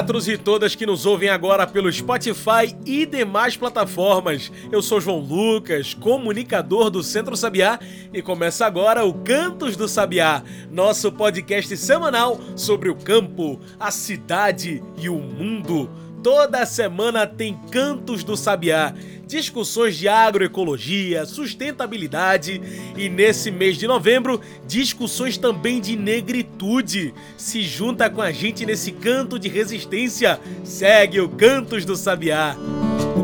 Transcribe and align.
Olá, 0.00 0.18
e 0.32 0.38
todas 0.38 0.74
que 0.74 0.86
nos 0.86 1.04
ouvem 1.04 1.28
agora 1.28 1.66
pelo 1.66 1.92
Spotify 1.92 2.74
e 2.86 3.04
demais 3.04 3.54
plataformas. 3.54 4.50
Eu 4.72 4.80
sou 4.80 4.98
João 4.98 5.18
Lucas, 5.18 5.92
comunicador 5.92 6.88
do 6.88 7.02
Centro 7.02 7.36
Sabiá, 7.36 7.78
e 8.10 8.22
começa 8.22 8.64
agora 8.64 9.04
o 9.04 9.12
Cantos 9.12 9.76
do 9.76 9.86
Sabiá, 9.86 10.42
nosso 10.70 11.12
podcast 11.12 11.76
semanal 11.76 12.40
sobre 12.56 12.88
o 12.88 12.96
campo, 12.96 13.60
a 13.78 13.90
cidade 13.90 14.82
e 14.96 15.10
o 15.10 15.18
mundo. 15.18 15.90
Toda 16.22 16.66
semana 16.66 17.26
tem 17.26 17.58
Cantos 17.70 18.22
do 18.22 18.36
Sabiá, 18.36 18.92
discussões 19.26 19.96
de 19.96 20.06
agroecologia, 20.06 21.24
sustentabilidade 21.24 22.60
e 22.94 23.08
nesse 23.08 23.50
mês 23.50 23.78
de 23.78 23.86
novembro, 23.86 24.38
discussões 24.66 25.38
também 25.38 25.80
de 25.80 25.96
negritude. 25.96 27.14
Se 27.38 27.62
junta 27.62 28.10
com 28.10 28.20
a 28.20 28.30
gente 28.30 28.66
nesse 28.66 28.92
canto 28.92 29.38
de 29.38 29.48
resistência. 29.48 30.38
Segue 30.62 31.20
o 31.20 31.28
Cantos 31.28 31.86
do 31.86 31.96
Sabiá. 31.96 32.54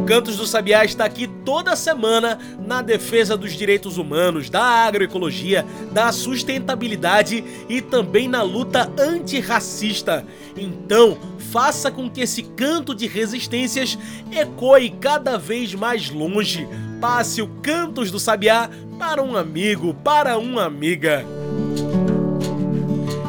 Cantos 0.06 0.36
do 0.36 0.46
Sabiá 0.46 0.84
está 0.84 1.04
aqui 1.04 1.26
toda 1.26 1.74
semana 1.74 2.38
na 2.64 2.80
defesa 2.80 3.36
dos 3.36 3.54
direitos 3.54 3.98
humanos, 3.98 4.48
da 4.48 4.62
agroecologia, 4.62 5.66
da 5.90 6.12
sustentabilidade 6.12 7.42
e 7.68 7.82
também 7.82 8.28
na 8.28 8.40
luta 8.40 8.88
antirracista. 8.96 10.24
Então, 10.56 11.18
faça 11.50 11.90
com 11.90 12.08
que 12.08 12.20
esse 12.20 12.44
canto 12.44 12.94
de 12.94 13.08
resistências 13.08 13.98
ecoe 14.30 14.90
cada 14.90 15.36
vez 15.36 15.74
mais 15.74 16.08
longe. 16.08 16.68
Passe 17.00 17.42
o 17.42 17.48
Cantos 17.60 18.08
do 18.12 18.20
Sabiá 18.20 18.70
para 19.00 19.20
um 19.20 19.36
amigo, 19.36 19.92
para 19.92 20.38
uma 20.38 20.62
amiga. 20.62 21.24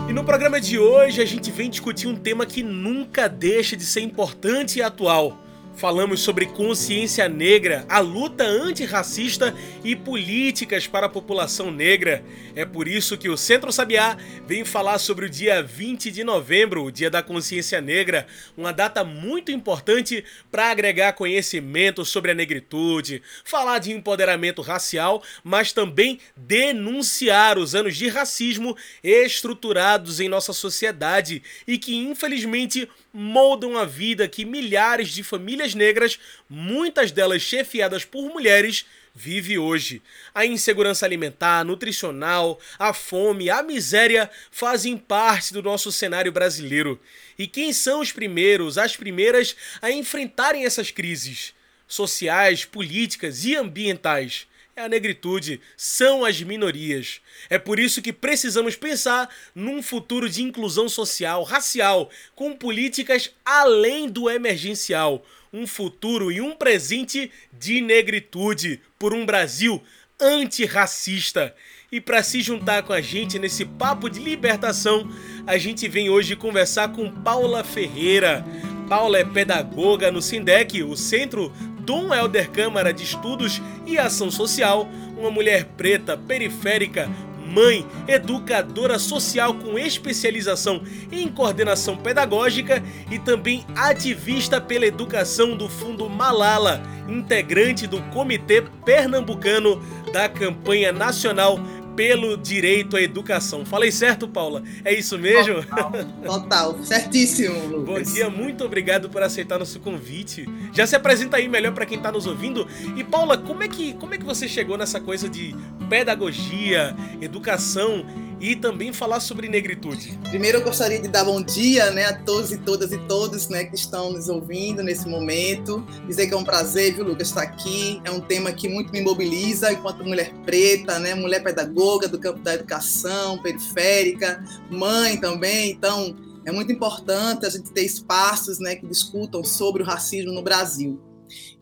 E 0.08 0.14
no 0.14 0.24
programa 0.24 0.62
de 0.62 0.78
hoje 0.78 1.24
a 1.24 1.26
gente 1.26 1.50
vem 1.50 1.72
discutir 1.72 2.08
um 2.08 2.16
tema 2.16 2.46
que 2.46 2.62
nunca 2.62 3.28
deixa 3.28 3.76
de 3.76 3.84
ser 3.84 4.02
importante 4.02 4.78
e 4.78 4.84
atual 4.84 5.47
Falamos 5.78 6.22
sobre 6.22 6.48
consciência 6.48 7.30
negra, 7.30 7.86
a 7.88 8.00
luta 8.00 8.44
antirracista 8.44 9.56
e 9.84 9.96
políticas 9.96 10.88
para 10.88 11.06
a 11.06 11.10
população 11.10 11.70
negra. 11.70 12.26
É 12.56 12.66
por 12.66 12.88
isso 12.88 13.16
que 13.16 13.30
o 13.30 13.38
Centro 13.38 13.72
Sabiá 13.72 14.18
vem 14.48 14.66
falar 14.66 14.98
sobre 14.98 15.28
o 15.28 15.30
dia 15.30 15.62
20 15.62 16.10
de 16.10 16.24
novembro, 16.24 16.84
o 16.84 16.92
Dia 16.92 17.12
da 17.12 17.22
Consciência 17.22 17.80
Negra, 17.80 18.26
uma 18.58 18.74
data 18.74 19.04
muito 19.04 19.52
importante 19.52 20.26
para 20.50 20.72
agregar 20.72 21.14
conhecimento 21.14 22.04
sobre 22.04 22.32
a 22.32 22.34
negritude, 22.34 23.22
falar 23.46 23.78
de 23.78 23.92
empoderamento 23.92 24.64
racial, 24.64 25.22
mas 25.44 25.72
também 25.72 26.20
denunciar 26.36 27.60
os 27.60 27.76
anos 27.76 27.96
de 27.96 28.10
racismo 28.10 28.76
estruturados 29.04 30.20
em 30.20 30.28
nossa 30.28 30.54
sociedade 30.54 31.44
e 31.68 31.78
que 31.78 31.96
infelizmente 31.96 32.90
moldam 33.20 33.76
a 33.76 33.84
vida 33.84 34.28
que 34.28 34.46
milhares 34.46 35.10
de 35.10 35.24
famílias 35.24 35.74
negras, 35.74 36.20
muitas 36.48 37.12
delas 37.12 37.42
chefiadas 37.42 38.06
por 38.06 38.30
mulheres, 38.30 38.86
vive 39.16 39.58
hoje. 39.58 40.04
A 40.36 40.46
insegurança 40.46 41.04
alimentar, 41.04 41.66
nutricional, 41.66 42.60
a 42.78 42.94
fome, 42.94 43.50
a 43.50 43.64
miséria 43.64 44.30
fazem 44.52 44.96
parte 44.96 45.52
do 45.52 45.64
nosso 45.64 45.92
cenário 45.92 46.32
brasileiro. 46.32 47.02
E 47.40 47.48
quem 47.48 47.74
são 47.74 48.02
os 48.02 48.12
primeiros, 48.12 48.78
as 48.78 48.96
primeiras 48.96 49.56
a 49.82 49.90
enfrentarem 49.90 50.64
essas 50.64 50.92
crises 50.92 51.56
sociais, 51.88 52.66
políticas 52.66 53.46
e 53.46 53.56
ambientais? 53.56 54.46
É 54.78 54.84
a 54.84 54.88
negritude, 54.88 55.60
são 55.76 56.24
as 56.24 56.40
minorias. 56.44 57.20
É 57.50 57.58
por 57.58 57.80
isso 57.80 58.00
que 58.00 58.14
precisamos 58.14 58.76
pensar 58.76 59.28
num 59.56 59.82
futuro 59.82 60.30
de 60.30 60.44
inclusão 60.44 60.88
social, 60.88 61.42
racial, 61.42 62.12
com 62.36 62.56
políticas 62.56 63.32
além 63.44 64.08
do 64.08 64.30
emergencial. 64.30 65.26
Um 65.52 65.66
futuro 65.66 66.32
e 66.32 66.40
um 66.40 66.56
presente 66.56 67.32
de 67.52 67.82
negritude 67.82 68.80
por 69.00 69.16
um 69.16 69.26
Brasil 69.26 69.84
antirracista. 70.22 71.56
E 71.92 72.00
para 72.00 72.22
se 72.22 72.42
juntar 72.42 72.84
com 72.84 72.94
a 72.94 73.02
gente 73.02 73.40
nesse 73.40 73.66
papo 73.66 74.08
de 74.08 74.20
libertação, 74.20 75.10
a 75.48 75.58
gente 75.58 75.88
vem 75.88 76.08
hoje 76.08 76.36
conversar 76.36 76.90
com 76.90 77.10
Paula 77.10 77.64
Ferreira. 77.64 78.46
Paula 78.88 79.18
é 79.18 79.26
pedagoga 79.26 80.12
no 80.12 80.22
SINDEC, 80.22 80.84
o 80.84 80.96
Centro 80.96 81.52
Dom 81.88 82.14
Helder 82.14 82.52
Câmara 82.52 82.92
de 82.92 83.06
Estudos 83.06 83.62
e 83.86 83.98
Ação 83.98 84.30
Social, 84.30 84.90
uma 85.18 85.32
mulher 85.32 85.64
preta, 85.78 86.18
periférica, 86.18 87.10
mãe, 87.48 87.88
educadora 88.10 89.00
social 89.00 89.54
com 89.54 89.80
especialização 89.80 90.82
em 91.10 91.30
coordenação 91.30 91.96
pedagógica 91.96 92.84
e 93.10 93.18
também 93.18 93.66
ativista 93.74 94.60
pela 94.60 94.86
educação 94.86 95.56
do 95.56 95.70
Fundo 95.70 96.10
Malala, 96.10 96.84
integrante 97.08 97.88
do 97.88 98.02
Comitê 98.12 98.64
Pernambucano 98.84 99.82
da 100.12 100.28
campanha 100.28 100.92
nacional 100.92 101.58
pelo 101.98 102.38
direito 102.38 102.96
à 102.96 103.02
educação. 103.02 103.66
Falei 103.66 103.92
certo, 103.92 104.28
Paula? 104.28 104.62
É 104.86 104.94
isso 104.94 105.18
mesmo? 105.18 105.64
Total, 105.64 105.92
total. 106.24 106.84
certíssimo, 106.84 107.60
Lucas. 107.66 107.86
Bom 107.86 108.14
dia, 108.14 108.30
muito 108.30 108.64
obrigado 108.64 109.10
por 109.10 109.24
aceitar 109.24 109.58
nosso 109.58 109.80
convite. 109.80 110.48
Já 110.72 110.86
se 110.86 110.96
apresenta 110.96 111.38
aí 111.38 111.50
melhor 111.50 111.74
para 111.74 111.88
quem 111.88 111.98
está 111.98 112.12
nos 112.12 112.28
ouvindo. 112.28 112.68
E 112.96 113.04
Paula, 113.04 113.36
como 113.36 113.64
é 113.64 113.68
que 113.68 113.94
como 113.94 114.14
é 114.14 114.18
que 114.18 114.24
você 114.24 114.48
chegou 114.48 114.78
nessa 114.78 115.02
coisa 115.02 115.28
de 115.28 115.56
pedagogia, 115.90 116.96
educação 117.20 118.06
e 118.40 118.56
também 118.56 118.94
falar 118.94 119.20
sobre 119.20 119.48
negritude. 119.48 120.18
Primeiro 120.30 120.60
eu 120.60 120.64
gostaria 120.64 121.00
de 121.00 121.08
dar 121.08 121.24
bom 121.24 121.42
dia 121.42 121.92
né, 121.92 122.06
a 122.06 122.14
todos 122.14 122.52
e 122.52 122.58
todas 122.58 122.92
e 122.92 122.98
todos 123.00 123.48
né, 123.48 123.64
que 123.64 123.76
estão 123.76 124.12
nos 124.12 124.30
ouvindo 124.30 124.84
nesse 124.84 125.08
momento. 125.08 125.86
Dizer 126.08 126.28
que 126.28 126.34
é 126.34 126.38
um 126.38 126.44
prazer, 126.44 126.96
viu, 126.96 127.06
Lucas, 127.06 127.30
estar 127.30 127.42
aqui. 127.42 128.00
É 128.04 128.12
um 128.12 128.20
tema 128.20 128.52
que 128.52 128.70
muito 128.70 128.92
me 128.92 129.02
mobiliza 129.02 129.72
enquanto 129.72 130.04
mulher 130.04 130.32
preta, 130.46 131.00
né, 131.00 131.16
mulher 131.16 131.44
pedagoga 131.44 132.08
do 132.08 132.20
campo 132.20 132.40
da 132.40 132.54
educação, 132.54 133.42
periférica, 133.42 134.44
mãe 134.70 135.18
também. 135.18 135.72
Então, 135.72 136.16
é 136.46 136.52
muito 136.52 136.72
importante 136.72 137.46
a 137.46 137.50
gente 137.50 137.72
ter 137.72 137.84
espaços 137.84 138.60
né, 138.60 138.76
que 138.76 138.86
discutam 138.86 139.44
sobre 139.44 139.82
o 139.82 139.86
racismo 139.86 140.32
no 140.32 140.42
Brasil. 140.42 141.00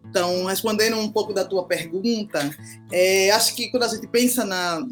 Então, 0.07 0.45
respondendo 0.45 0.97
um 0.97 1.11
pouco 1.11 1.33
da 1.33 1.43
tua 1.43 1.65
pergunta, 1.65 2.55
é, 2.91 3.31
acho 3.31 3.55
que 3.55 3.69
quando 3.69 3.83
a 3.83 3.87
gente 3.87 4.07
pensa 4.07 4.45
na, 4.45 4.85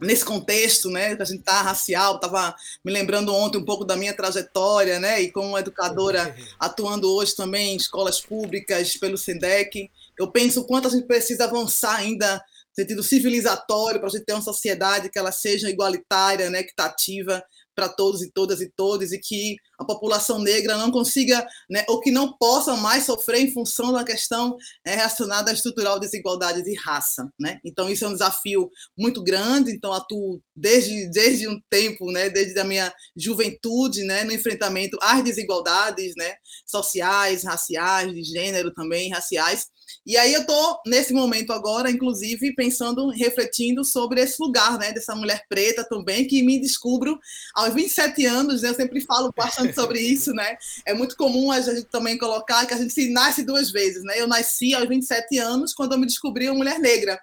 nesse 0.00 0.24
contexto, 0.24 0.90
né, 0.90 1.16
que 1.16 1.22
a 1.22 1.24
gente 1.24 1.42
tá 1.42 1.62
racial, 1.62 2.16
estava 2.16 2.54
me 2.84 2.92
lembrando 2.92 3.34
ontem 3.34 3.58
um 3.58 3.64
pouco 3.64 3.84
da 3.84 3.96
minha 3.96 4.14
trajetória, 4.14 4.98
né, 5.00 5.20
e 5.22 5.30
como 5.30 5.58
educadora 5.58 6.34
atuando 6.58 7.12
hoje 7.12 7.34
também 7.34 7.72
em 7.72 7.76
escolas 7.76 8.20
públicas 8.20 8.96
pelo 8.96 9.16
SENDEC, 9.16 9.90
eu 10.18 10.30
penso 10.30 10.60
o 10.60 10.64
quanto 10.64 10.88
a 10.88 10.90
gente 10.90 11.06
precisa 11.06 11.44
avançar 11.44 11.96
ainda 11.96 12.36
no 12.36 12.82
sentido 12.82 13.02
civilizatório 13.02 14.00
para 14.00 14.08
a 14.08 14.12
gente 14.12 14.24
ter 14.24 14.32
uma 14.32 14.42
sociedade 14.42 15.10
que 15.10 15.18
ela 15.18 15.32
seja 15.32 15.70
igualitária, 15.70 16.50
né, 16.50 16.60
equitativa 16.60 17.42
para 17.76 17.88
todos 17.90 18.22
e 18.22 18.30
todas 18.32 18.60
e 18.60 18.72
todos 18.74 19.12
e 19.12 19.18
que 19.18 19.56
a 19.78 19.84
população 19.84 20.38
negra 20.38 20.78
não 20.78 20.90
consiga, 20.90 21.46
né, 21.70 21.84
ou 21.88 22.00
que 22.00 22.10
não 22.10 22.32
possa 22.32 22.74
mais 22.76 23.04
sofrer 23.04 23.42
em 23.42 23.52
função 23.52 23.92
da 23.92 24.02
questão 24.02 24.56
é, 24.84 24.96
relacionada 24.96 25.50
à 25.50 25.54
estrutural 25.54 26.00
desigualdade 26.00 26.62
de 26.62 26.74
raça, 26.74 27.30
né? 27.38 27.60
Então 27.62 27.90
isso 27.90 28.04
é 28.04 28.08
um 28.08 28.12
desafio 28.12 28.70
muito 28.96 29.22
grande. 29.22 29.70
Então 29.70 29.92
atuo 29.92 30.40
desde 30.54 31.10
desde 31.10 31.46
um 31.46 31.60
tempo, 31.68 32.10
né, 32.10 32.30
desde 32.30 32.58
a 32.58 32.64
minha 32.64 32.92
juventude, 33.14 34.02
né, 34.04 34.24
no 34.24 34.32
enfrentamento 34.32 34.96
às 35.02 35.22
desigualdades, 35.22 36.14
né, 36.16 36.34
sociais, 36.66 37.44
raciais, 37.44 38.12
de 38.14 38.22
gênero 38.24 38.72
também, 38.72 39.10
raciais. 39.10 39.66
E 40.04 40.16
aí 40.16 40.32
eu 40.32 40.42
estou, 40.42 40.80
nesse 40.86 41.12
momento 41.12 41.52
agora, 41.52 41.90
inclusive, 41.90 42.54
pensando, 42.54 43.08
refletindo 43.10 43.84
sobre 43.84 44.20
esse 44.20 44.40
lugar, 44.40 44.78
né, 44.78 44.92
dessa 44.92 45.14
mulher 45.14 45.44
preta 45.48 45.84
também, 45.88 46.26
que 46.26 46.42
me 46.42 46.60
descubro 46.60 47.18
aos 47.54 47.74
27 47.74 48.24
anos, 48.26 48.62
né, 48.62 48.70
eu 48.70 48.74
sempre 48.74 49.00
falo 49.00 49.32
bastante 49.36 49.74
sobre 49.74 49.98
isso, 50.00 50.32
né, 50.32 50.56
é 50.86 50.94
muito 50.94 51.16
comum 51.16 51.50
a 51.50 51.60
gente 51.60 51.84
também 51.84 52.18
colocar 52.18 52.66
que 52.66 52.74
a 52.74 52.78
gente 52.78 52.92
se 52.92 53.10
nasce 53.10 53.44
duas 53.44 53.70
vezes, 53.70 54.02
né, 54.04 54.20
eu 54.20 54.26
nasci 54.26 54.74
aos 54.74 54.88
27 54.88 55.38
anos 55.38 55.74
quando 55.74 55.92
eu 55.92 55.98
me 55.98 56.06
descobri 56.06 56.48
uma 56.48 56.58
mulher 56.58 56.78
negra, 56.78 57.20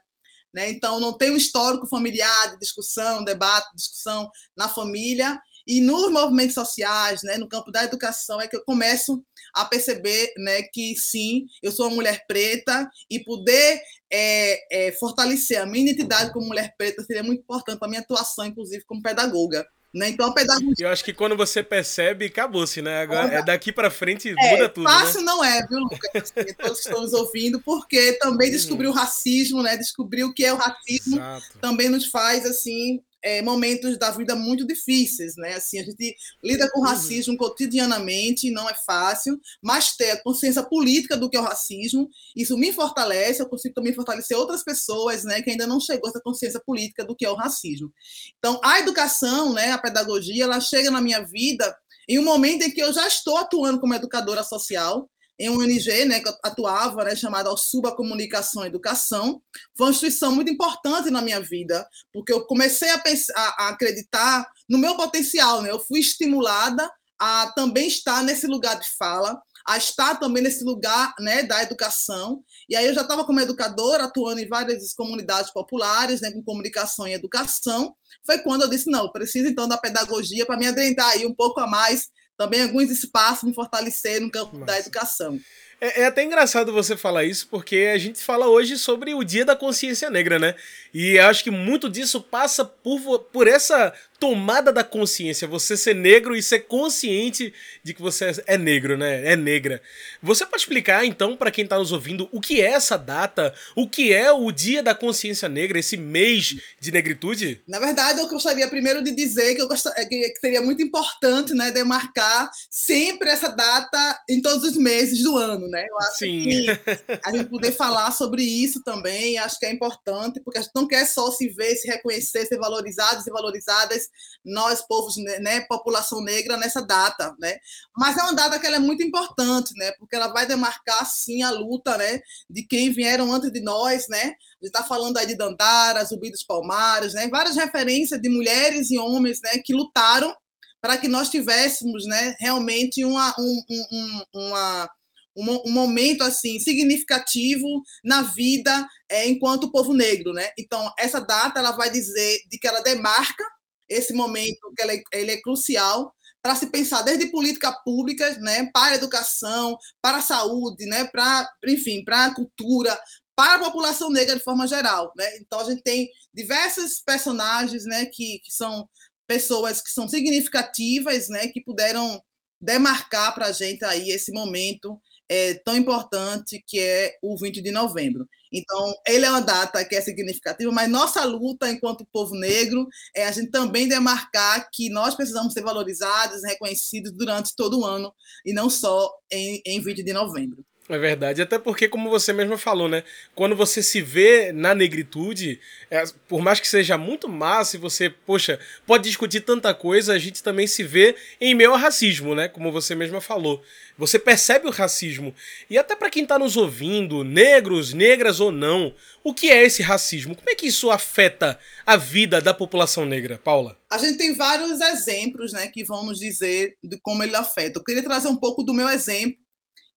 né, 0.54 0.70
então 0.70 1.00
não 1.00 1.14
tem 1.14 1.32
um 1.32 1.38
histórico 1.38 1.88
familiar 1.88 2.52
de 2.52 2.60
discussão, 2.60 3.24
debate, 3.24 3.76
discussão 3.76 4.30
na 4.56 4.68
família, 4.70 5.40
E 5.66 5.80
nos 5.80 6.12
movimentos 6.12 6.54
sociais, 6.56 7.24
né, 7.24 7.38
no 7.38 7.48
campo 7.48 7.72
da 7.72 7.84
educação, 7.86 8.42
é 8.42 8.48
que 8.48 8.56
eu 8.56 8.64
começo 8.66 9.24
a 9.54 9.66
perceber 9.66 10.34
né, 10.38 10.64
que 10.64 10.96
sim, 10.96 11.46
eu 11.62 11.72
sou 11.72 11.88
uma 11.88 11.96
mulher 11.96 12.26
preta 12.28 12.90
e 13.10 13.24
poder 13.24 13.82
é, 14.12 14.88
é, 14.88 14.92
fortalecer 14.94 15.62
a 15.62 15.66
minha 15.66 15.92
identidade 15.92 16.32
como 16.34 16.48
mulher 16.48 16.74
preta 16.78 17.04
seria 17.04 17.24
muito 17.24 17.42
importante 17.42 17.78
para 17.78 17.88
a 17.88 17.90
minha 17.90 18.02
atuação, 18.02 18.46
inclusive, 18.46 18.84
como 18.86 19.02
pedagoga. 19.02 19.66
Né? 19.94 20.10
Então, 20.10 20.28
a 20.28 20.34
pedagogia. 20.34 20.88
Eu 20.88 20.90
acho 20.90 21.04
que 21.04 21.14
quando 21.14 21.38
você 21.38 21.62
percebe, 21.62 22.26
acabou-se, 22.26 22.82
né? 22.82 23.04
Agora, 23.04 23.32
é 23.32 23.44
daqui 23.44 23.72
para 23.72 23.92
frente, 23.92 24.34
é, 24.36 24.52
muda 24.52 24.68
tudo. 24.68 24.90
Fácil 24.90 25.20
né? 25.20 25.26
não 25.26 25.44
é, 25.44 25.68
viu, 25.68 25.80
Lucas? 25.80 26.00
Assim, 26.16 26.54
todos 26.56 26.80
estamos 26.80 27.14
ouvindo, 27.14 27.62
porque 27.62 28.14
também 28.14 28.48
uhum. 28.48 28.56
descobrir 28.56 28.88
o 28.88 28.92
racismo, 28.92 29.62
né? 29.62 29.78
Descobrir 29.78 30.24
o 30.24 30.34
que 30.34 30.44
é 30.44 30.52
o 30.52 30.58
racismo 30.58 31.18
Exato. 31.18 31.60
também 31.62 31.90
nos 31.90 32.08
faz, 32.08 32.44
assim, 32.44 33.04
é, 33.24 33.42
momentos 33.42 33.98
da 33.98 34.12
vida 34.12 34.36
muito 34.36 34.68
difíceis, 34.68 35.36
né? 35.38 35.56
Assim, 35.56 35.80
a 35.80 35.84
gente 35.84 36.16
lida 36.44 36.70
com 36.72 36.82
uhum. 36.82 36.86
racismo 36.86 37.38
cotidianamente, 37.38 38.52
não 38.52 38.70
é 38.70 38.74
fácil, 38.86 39.40
mas 39.62 39.96
ter 39.96 40.12
a 40.12 40.22
consciência 40.22 40.62
política 40.62 41.16
do 41.16 41.30
que 41.30 41.38
é 41.38 41.40
o 41.40 41.44
racismo, 41.44 42.10
isso 42.36 42.58
me 42.58 42.74
fortalece, 42.74 43.42
eu 43.42 43.50
consigo 43.50 43.74
também 43.74 43.94
fortalecer 43.94 44.38
outras 44.38 44.64
pessoas, 44.64 45.24
né, 45.24 45.42
que 45.42 45.50
ainda 45.50 45.66
não 45.66 45.80
chegou 45.80 46.08
a 46.08 46.10
essa 46.10 46.22
consciência 46.22 46.62
política 46.66 47.06
do 47.06 47.16
que 47.16 47.26
é 47.26 47.30
o 47.30 47.36
racismo. 47.36 47.92
Então, 48.38 48.60
a 48.64 48.80
educação, 48.80 49.54
né, 49.54 49.72
a 49.72 49.78
pedagogia, 49.78 50.44
ela 50.44 50.60
chega 50.60 50.92
na 50.92 51.00
minha 51.00 51.26
vida 51.26 51.76
em 52.08 52.20
um 52.20 52.24
momento 52.24 52.64
em 52.64 52.72
que 52.72 52.82
eu 52.82 52.92
já 52.92 53.08
estou 53.08 53.38
atuando 53.38 53.80
como 53.80 53.94
educadora 53.94 54.44
social, 54.44 55.10
em 55.44 55.50
um 55.50 55.60
ONG 55.60 56.06
né, 56.06 56.22
que 56.22 56.30
eu 56.30 56.34
atuava, 56.42 57.04
né, 57.04 57.16
chamada 57.16 57.56
Suba 57.58 57.94
Comunicação 57.94 58.64
e 58.64 58.68
Educação. 58.68 59.42
Foi 59.78 59.88
uma 59.88 59.92
instituição 59.92 60.34
muito 60.34 60.50
importante 60.50 61.10
na 61.10 61.22
minha 61.22 61.42
vida, 61.42 61.86
porque 62.14 62.32
eu 62.32 62.46
comecei 62.46 62.90
a, 62.92 62.98
pensar, 62.98 63.34
a 63.36 63.68
acreditar 63.68 64.50
no 64.70 64.78
meu 64.78 64.96
potencial. 64.96 65.62
Né? 65.62 65.70
Eu 65.70 65.80
fui 65.80 66.00
estimulada 66.00 66.90
a 67.20 67.52
também 67.56 67.88
estar 67.88 68.24
nesse 68.24 68.48
lugar 68.48 68.80
de 68.80 68.88
fala, 68.98 69.38
a 69.68 69.78
estar 69.78 70.16
também 70.16 70.42
nesse 70.42 70.64
lugar 70.64 71.14
né, 71.20 71.44
da 71.44 71.62
educação. 71.62 72.42
E 72.70 72.76
aí 72.76 72.86
eu 72.86 72.94
já 72.94 73.02
estava 73.02 73.26
como 73.26 73.42
educadora, 73.42 74.06
atuando 74.06 74.40
em 74.40 74.48
várias 74.48 74.94
comunidades 74.94 75.52
populares, 75.52 76.22
né, 76.22 76.32
com 76.32 76.42
comunicação 76.42 77.06
e 77.06 77.14
educação. 77.14 77.94
Foi 78.26 78.40
quando 78.40 78.62
eu 78.62 78.70
disse, 78.70 78.90
não, 78.90 79.12
preciso 79.12 79.50
então 79.50 79.68
da 79.68 79.78
pedagogia 79.78 80.46
para 80.46 80.58
me 80.58 80.68
adentrar 80.68 81.10
aí 81.10 81.26
um 81.26 81.36
pouco 81.36 81.60
a 81.60 81.68
mais 81.68 82.08
também 82.38 82.64
alguns 82.64 82.90
espaços 82.90 83.44
me 83.44 83.54
fortalecer 83.54 84.20
no 84.22 84.32
campo 84.32 84.58
Nossa. 84.58 84.66
da 84.66 84.80
educação. 84.80 85.40
É, 85.80 86.02
é, 86.02 86.06
até 86.06 86.24
engraçado 86.24 86.72
você 86.72 86.96
falar 86.96 87.26
isso, 87.26 87.48
porque 87.50 87.92
a 87.94 87.98
gente 87.98 88.24
fala 88.24 88.48
hoje 88.48 88.78
sobre 88.78 89.14
o 89.14 89.24
Dia 89.24 89.44
da 89.44 89.54
Consciência 89.54 90.10
Negra, 90.10 90.40
né? 90.40 90.56
E 90.94 91.20
acho 91.20 91.44
que 91.44 91.52
muito 91.52 91.90
disso 91.90 92.22
passa 92.22 92.64
por, 92.64 93.20
por 93.20 93.48
essa 93.48 93.94
tomada 94.24 94.72
da 94.72 94.86
consciência, 94.86 95.46
você 95.46 95.76
ser 95.76 95.94
negro 95.94 96.34
e 96.34 96.42
ser 96.42 96.60
consciente 96.60 97.54
de 97.84 97.94
que 97.94 98.02
você 98.02 98.32
é 98.48 98.58
negro, 98.58 98.98
né? 98.98 99.34
É 99.34 99.36
negra. 99.36 99.82
Você 100.22 100.46
pode 100.46 100.62
explicar 100.62 101.04
então 101.04 101.36
para 101.36 101.52
quem 101.52 101.66
está 101.66 101.78
nos 101.78 101.92
ouvindo 101.92 102.30
o 102.32 102.40
que 102.40 102.62
é 102.62 102.68
essa 102.68 102.98
data, 102.98 103.54
o 103.76 103.86
que 103.86 104.14
é 104.14 104.32
o 104.32 104.50
Dia 104.50 104.82
da 104.82 104.96
Consciência 104.96 105.50
Negra, 105.50 105.78
esse 105.78 105.98
mês 105.98 106.56
de 106.80 106.90
negritude? 106.90 107.62
Na 107.68 107.82
verdade, 107.82 108.22
eu 108.22 108.30
gostaria 108.30 108.66
primeiro 108.70 109.04
de 109.04 109.12
dizer 109.12 109.56
que 109.56 109.62
eu 109.62 109.68
gostaria, 109.68 110.08
que 110.08 110.40
seria 110.40 110.62
muito 110.62 110.82
importante, 110.82 111.54
né, 111.54 111.70
demarcar 111.70 112.50
sempre 112.70 113.30
essa 113.30 113.50
data 113.50 114.24
em 114.30 114.42
todos 114.42 114.64
os 114.64 114.78
meses 114.78 115.22
do 115.22 115.36
ano, 115.36 115.68
né? 115.68 115.86
Eu 115.86 115.98
acho 116.00 116.20
Sim. 116.20 116.44
que 116.44 116.68
a 117.26 117.30
gente 117.30 117.50
poder 117.50 117.74
falar 117.74 118.12
sobre 118.12 118.42
isso 118.42 118.82
também, 118.86 119.38
acho 119.38 119.60
que 119.60 119.66
é 119.66 119.74
importante, 119.74 120.40
porque 120.40 120.60
a 120.60 120.62
gente 120.62 120.72
não 120.74 120.88
quer 120.88 121.06
só 121.06 121.30
se 121.30 121.50
ver, 121.50 121.76
se 121.76 121.90
reconhecer, 121.90 122.46
ser 122.46 122.58
valorizados 122.58 123.28
e 123.28 123.30
valorizadas 123.30 124.13
nós, 124.44 124.86
povos, 124.86 125.16
né, 125.18 125.62
população 125.62 126.22
negra, 126.22 126.58
nessa 126.58 126.82
data, 126.82 127.36
né? 127.40 127.58
Mas 127.96 128.18
é 128.18 128.24
uma 128.24 128.34
data 128.34 128.60
que 128.60 128.68
é 128.68 128.80
muito 128.80 129.04
importante, 129.04 129.74
né? 129.76 129.92
Porque 130.00 130.16
ela 130.16 130.28
vai 130.28 130.46
demarcar, 130.46 131.06
sim, 131.06 131.44
a 131.44 131.52
luta, 131.52 131.98
né? 131.98 132.22
De 132.50 132.66
quem 132.66 132.92
vieram 132.92 133.32
antes 133.32 133.52
de 133.52 133.62
nós, 133.62 134.08
né? 134.10 134.24
A 134.24 134.28
gente 134.28 134.38
está 134.64 134.84
falando 134.84 135.18
aí 135.18 135.26
de 135.26 135.36
Dandara, 135.36 136.04
Zumbi 136.04 136.32
dos 136.32 136.44
Palmares, 136.44 137.14
né? 137.14 137.28
Várias 137.30 137.56
referências 137.56 138.22
de 138.22 138.30
mulheres 138.30 138.92
e 138.92 138.98
homens, 138.98 139.40
né? 139.42 139.60
Que 139.64 139.74
lutaram 139.74 140.36
para 140.82 140.98
que 140.98 141.08
nós 141.08 141.30
tivéssemos, 141.30 142.06
né? 142.06 142.36
Realmente 142.40 143.06
uma, 143.06 143.34
um, 143.40 143.64
um, 143.70 144.24
uma 144.34 144.90
um, 145.36 145.70
um, 145.70 145.72
momento 145.72 146.24
assim 146.24 146.60
significativo 146.60 147.68
na 148.04 148.22
vida 148.22 148.88
é, 149.10 149.28
enquanto 149.28 149.72
povo 149.72 149.94
negro, 149.94 150.34
né? 150.34 150.50
Então 150.58 150.92
essa 150.98 151.20
data 151.20 151.60
ela 151.60 151.72
vai 151.72 151.90
dizer 151.90 152.40
de 152.50 152.58
que 152.58 152.68
ela 152.68 152.82
demarca 152.82 153.44
esse 153.94 154.14
momento 154.14 154.74
que 154.76 154.84
ele 154.84 154.98
é, 154.98 155.20
ele 155.20 155.32
é 155.32 155.42
crucial 155.42 156.14
para 156.42 156.56
se 156.56 156.68
pensar 156.68 157.04
desde 157.04 157.28
política 157.28 157.72
pública, 157.86 158.38
né, 158.40 158.70
para 158.74 158.94
a 158.94 158.96
educação, 158.96 159.78
para 160.02 160.18
a 160.18 160.22
saúde, 160.22 160.86
né, 160.86 161.06
para, 161.06 161.50
enfim, 161.66 162.04
para 162.04 162.26
a 162.26 162.36
cultura, 162.36 163.00
para 163.36 163.56
a 163.56 163.60
população 163.60 164.10
negra 164.12 164.36
de 164.36 164.44
forma 164.44 164.68
geral, 164.68 165.12
né? 165.18 165.38
Então 165.38 165.60
a 165.62 165.64
gente 165.64 165.82
tem 165.82 166.10
diversos 166.34 167.02
personagens, 167.02 167.86
né, 167.86 168.06
que, 168.08 168.40
que 168.40 168.52
são 168.52 168.88
pessoas 169.26 169.82
que 169.82 169.90
são 169.90 170.08
significativas, 170.08 171.30
né, 171.30 171.48
que 171.48 171.64
puderam 171.64 172.22
demarcar 172.62 173.34
para 173.34 173.48
a 173.48 173.52
gente 173.52 173.84
aí 173.86 174.10
esse 174.10 174.32
momento 174.32 175.00
é, 175.34 175.56
tão 175.66 175.76
importante 175.76 176.64
que 176.68 176.80
é 176.80 177.18
o 177.24 177.36
20 177.36 177.60
de 177.60 177.72
novembro. 177.72 178.28
Então, 178.52 178.94
ele 179.08 179.26
é 179.26 179.30
uma 179.32 179.42
data 179.42 179.84
que 179.84 179.96
é 179.96 180.02
significativa, 180.02 180.72
mas 180.72 180.88
nossa 180.88 181.26
luta 181.26 181.72
enquanto 181.72 182.06
povo 182.14 182.36
negro 182.36 182.88
é 183.16 183.26
a 183.26 183.32
gente 183.32 183.50
também 183.50 183.88
demarcar 183.88 184.70
que 184.72 184.92
nós 184.92 185.16
precisamos 185.16 185.54
ser 185.54 185.64
valorizados, 185.64 186.44
reconhecidos 186.44 187.12
durante 187.12 187.56
todo 187.56 187.80
o 187.80 187.86
ano 187.86 188.14
e 188.46 188.54
não 188.54 188.70
só 188.70 189.12
em, 189.32 189.60
em 189.66 189.82
20 189.82 190.04
de 190.04 190.14
novembro. 190.14 190.64
É 190.90 190.98
verdade, 190.98 191.42
até 191.42 191.58
porque, 191.58 191.88
como 191.88 192.10
você 192.10 192.34
mesmo 192.34 192.58
falou, 192.58 192.90
né? 192.90 193.06
Quando 193.34 193.56
você 193.56 193.82
se 193.82 194.02
vê 194.02 194.52
na 194.52 194.76
negritude, 194.76 195.58
é, 195.90 196.04
por 196.28 196.42
mais 196.42 196.60
que 196.60 196.68
seja 196.68 196.98
muito 196.98 197.30
massa 197.30 197.78
e 197.78 197.80
você, 197.80 198.10
poxa, 198.10 198.60
pode 198.86 199.06
discutir 199.06 199.42
tanta 199.42 199.74
coisa, 199.74 200.12
a 200.12 200.20
gente 200.20 200.44
também 200.44 200.68
se 200.68 200.84
vê 200.84 201.16
em 201.40 201.56
meio 201.56 201.72
ao 201.72 201.78
racismo, 201.78 202.36
né? 202.36 202.50
Como 202.50 202.70
você 202.70 202.96
mesma 202.96 203.22
falou. 203.22 203.64
Você 203.98 204.20
percebe 204.20 204.68
o 204.68 204.72
racismo. 204.72 205.34
E 205.70 205.78
até 205.78 205.96
para 205.96 206.10
quem 206.10 206.24
está 206.24 206.38
nos 206.38 206.58
ouvindo, 206.58 207.24
negros, 207.24 207.94
negras 207.94 208.42
ou 208.42 208.52
não, 208.52 208.94
o 209.24 209.34
que 209.34 209.50
é 209.50 209.64
esse 209.64 209.82
racismo? 209.82 210.36
Como 210.36 210.50
é 210.50 210.56
que 210.56 210.68
isso 210.68 210.92
afeta 210.92 211.58
a 211.86 211.96
vida 211.96 212.42
da 212.42 212.54
população 212.54 213.06
negra, 213.06 213.40
Paula? 213.42 213.78
A 213.90 213.98
gente 213.98 214.18
tem 214.18 214.36
vários 214.36 214.82
exemplos, 214.82 215.54
né, 215.54 215.68
que 215.68 215.86
vão 215.86 216.06
nos 216.06 216.20
dizer 216.20 216.76
de 216.84 217.00
como 217.02 217.24
ele 217.24 217.36
afeta. 217.38 217.80
Eu 217.80 217.84
queria 217.84 218.04
trazer 218.04 218.28
um 218.28 218.36
pouco 218.36 218.64
do 218.64 218.74
meu 218.74 218.90
exemplo 218.90 219.43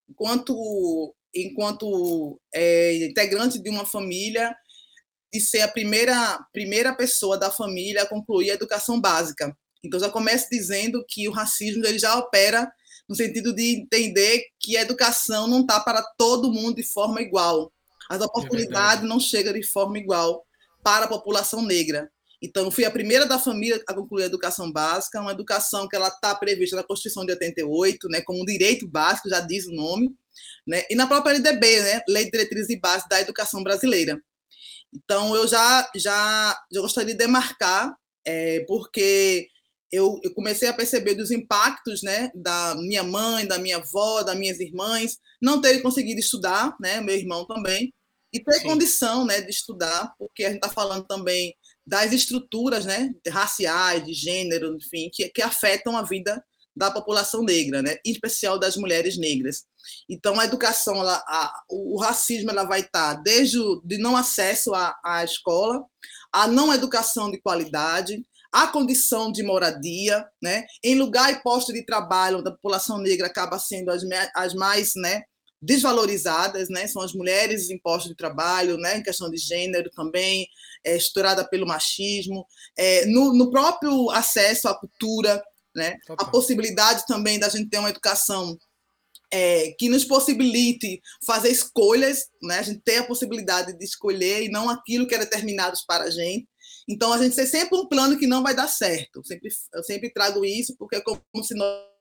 enquanto 0.09 1.15
enquanto 1.35 2.41
é, 2.55 3.07
integrante 3.07 3.59
de 3.59 3.69
uma 3.69 3.85
família 3.85 4.57
de 5.33 5.41
ser 5.41 5.61
a 5.61 5.69
primeira 5.69 6.39
primeira 6.53 6.95
pessoa 6.95 7.39
da 7.39 7.51
família 7.51 8.03
a 8.03 8.09
concluir 8.09 8.51
a 8.51 8.55
educação 8.55 9.01
básica. 9.01 9.57
Então 9.85 10.01
já 10.01 10.09
começo 10.09 10.49
dizendo 10.51 11.05
que 11.09 11.29
o 11.29 11.33
racismo 11.33 11.85
ele 11.85 11.99
já 11.99 12.17
opera 12.17 12.71
no 13.09 13.15
sentido 13.15 13.55
de 13.55 13.77
entender 13.77 14.45
que 14.59 14.77
a 14.77 14.83
educação 14.83 15.47
não 15.47 15.61
está 15.61 15.79
para 15.81 16.03
todo 16.19 16.53
mundo 16.53 16.77
de 16.77 16.83
forma 16.83 17.21
igual. 17.21 17.73
As 18.09 18.21
é 18.21 18.25
oportunidades 18.25 19.05
é 19.05 19.07
não 19.07 19.21
chegam 19.21 19.53
de 19.53 19.63
forma 19.63 19.99
igual 19.99 20.45
para 20.83 21.05
a 21.05 21.09
população 21.09 21.63
negra. 21.63 22.11
Então, 22.43 22.71
fui 22.71 22.85
a 22.85 22.91
primeira 22.91 23.27
da 23.27 23.39
família 23.39 23.83
a 23.89 23.95
concluir 23.95 24.25
a 24.25 24.27
educação 24.27 24.71
básica, 24.71 25.21
uma 25.21 25.33
educação 25.33 25.89
que 25.89 25.97
ela 25.97 26.09
está 26.09 26.35
prevista 26.35 26.77
na 26.77 26.83
Constituição 26.83 27.25
de 27.25 27.33
88, 27.33 28.09
né, 28.09 28.21
como 28.21 28.43
um 28.43 28.45
direito 28.45 28.87
básico, 28.87 29.29
já 29.29 29.41
diz 29.41 29.67
o 29.67 29.73
nome, 29.73 30.15
né, 30.67 30.85
e 30.91 30.95
na 30.95 31.07
própria 31.07 31.33
LDB, 31.33 31.81
né, 31.81 32.03
Lei 32.09 32.25
de 32.25 32.31
Diretrizes 32.31 32.71
e 32.71 32.81
Bases 32.81 33.09
da 33.09 33.21
Educação 33.21 33.63
Brasileira. 33.63 34.21
Então, 34.95 35.35
eu 35.35 35.47
já, 35.49 35.91
já, 35.97 36.59
já 36.71 36.81
gostaria 36.81 37.15
de 37.15 37.19
demarcar, 37.19 37.95
é, 38.27 38.65
porque 38.67 39.49
eu, 39.91 40.19
eu, 40.23 40.35
comecei 40.35 40.69
a 40.69 40.75
perceber 40.75 41.15
dos 41.15 41.31
impactos 41.31 42.03
né, 42.03 42.31
da 42.35 42.75
minha 42.75 43.03
mãe, 43.03 43.47
da 43.47 43.59
minha 43.59 43.77
avó, 43.79 44.23
das 44.23 44.37
minhas 44.37 44.61
irmãs, 44.61 45.19
não 45.41 45.61
terem 45.61 45.83
conseguido 45.83 46.21
estudar, 46.21 46.77
né, 46.81 47.01
meu 47.01 47.15
irmão 47.15 47.47
também, 47.47 47.93
e 48.33 48.43
ter 48.43 48.61
Sim. 48.61 48.65
condição 48.65 49.25
né, 49.25 49.41
de 49.41 49.51
estudar, 49.51 50.13
porque 50.19 50.45
a 50.45 50.49
gente 50.49 50.59
está 50.59 50.69
falando 50.69 51.07
também 51.07 51.55
das 51.87 52.13
estruturas 52.13 52.85
né, 52.85 53.13
raciais, 53.29 54.05
de 54.05 54.13
gênero, 54.13 54.77
enfim, 54.77 55.09
que, 55.13 55.29
que 55.29 55.43
afetam 55.43 55.97
a 55.97 56.03
vida 56.03 56.43
da 56.77 56.91
população 56.91 57.43
negra, 57.43 57.81
né, 57.81 57.97
em 58.05 58.11
especial 58.11 58.59
das 58.59 58.77
mulheres 58.77 59.17
negras. 59.17 59.65
Então, 60.11 60.39
a 60.39 60.45
educação, 60.45 60.97
ela, 60.97 61.25
a, 61.27 61.63
o 61.71 61.99
racismo, 61.99 62.51
ela 62.51 62.65
vai 62.65 62.81
estar 62.81 63.15
desde 63.23 63.59
o 63.59 63.81
de 63.83 63.97
não 63.97 64.17
acesso 64.17 64.75
à, 64.75 64.95
à 65.03 65.25
escola, 65.25 65.83
a 66.33 66.47
não 66.47 66.75
educação 66.75 67.31
de 67.31 67.41
qualidade, 67.41 68.23
a 68.53 68.67
condição 68.67 69.33
de 69.33 69.43
moradia, 69.43 70.27
né, 70.43 70.67
em 70.85 70.97
lugar 70.97 71.33
e 71.33 71.43
posto 71.43 71.73
de 71.73 71.85
trabalho 71.85 72.43
da 72.43 72.51
população 72.51 72.99
negra 72.99 73.27
acaba 73.27 73.59
sendo 73.59 73.91
as, 73.91 74.03
as 74.35 74.55
mais, 74.55 74.93
né, 74.97 75.23
desvalorizadas, 75.61 76.69
né? 76.69 76.87
São 76.87 77.03
as 77.03 77.13
mulheres 77.13 77.71
em 77.71 77.79
postos 77.79 78.11
de 78.11 78.17
trabalho, 78.17 78.77
né? 78.77 78.99
Em 78.99 79.03
questão 79.03 79.31
de 79.31 79.37
gênero 79.37 79.91
também, 79.91 80.47
é, 80.85 80.97
estourada 80.97 81.49
pelo 81.49 81.67
machismo, 81.67 82.47
é, 82.77 83.07
no, 83.07 83.33
no, 83.35 83.51
próprio 83.51 84.11
acesso 84.11 84.69
à 84.69 84.79
cultura, 84.79 85.43
né? 85.75 85.97
A 86.11 86.25
possibilidade 86.25 87.05
também 87.07 87.39
da 87.39 87.49
gente 87.49 87.71
ter 87.71 87.79
uma 87.79 87.91
educação 87.91 88.59
é, 89.33 89.73
que 89.79 89.89
nos 89.89 90.05
possibilite 90.05 91.01
fazer 91.25 91.51
escolhas, 91.51 92.27
né? 92.43 92.59
A 92.59 92.63
gente 92.63 92.81
ter 92.85 92.99
a 92.99 93.07
possibilidade 93.07 93.77
de 93.77 93.85
escolher 93.85 94.45
e 94.45 94.49
não 94.49 94.69
aquilo 94.69 95.07
que 95.07 95.15
é 95.15 95.19
determinado 95.19 95.77
para 95.87 96.05
a 96.05 96.11
gente. 96.11 96.47
Então, 96.89 97.13
a 97.13 97.19
gente 97.19 97.35
tem 97.35 97.47
sempre 97.47 97.77
um 97.77 97.89
plano 97.89 98.17
que 98.17 98.27
não 98.27 98.43
vai 98.43 98.55
dar 98.55 98.69
certo. 98.69 99.25
Sempre, 99.25 99.49
eu 99.75 99.83
sempre 99.83 100.13
trago 100.13 100.45
isso, 100.45 100.77
porque 100.79 100.97
é 100.97 101.01
como 101.01 101.45
se 101.45 101.55
nós 101.55 101.96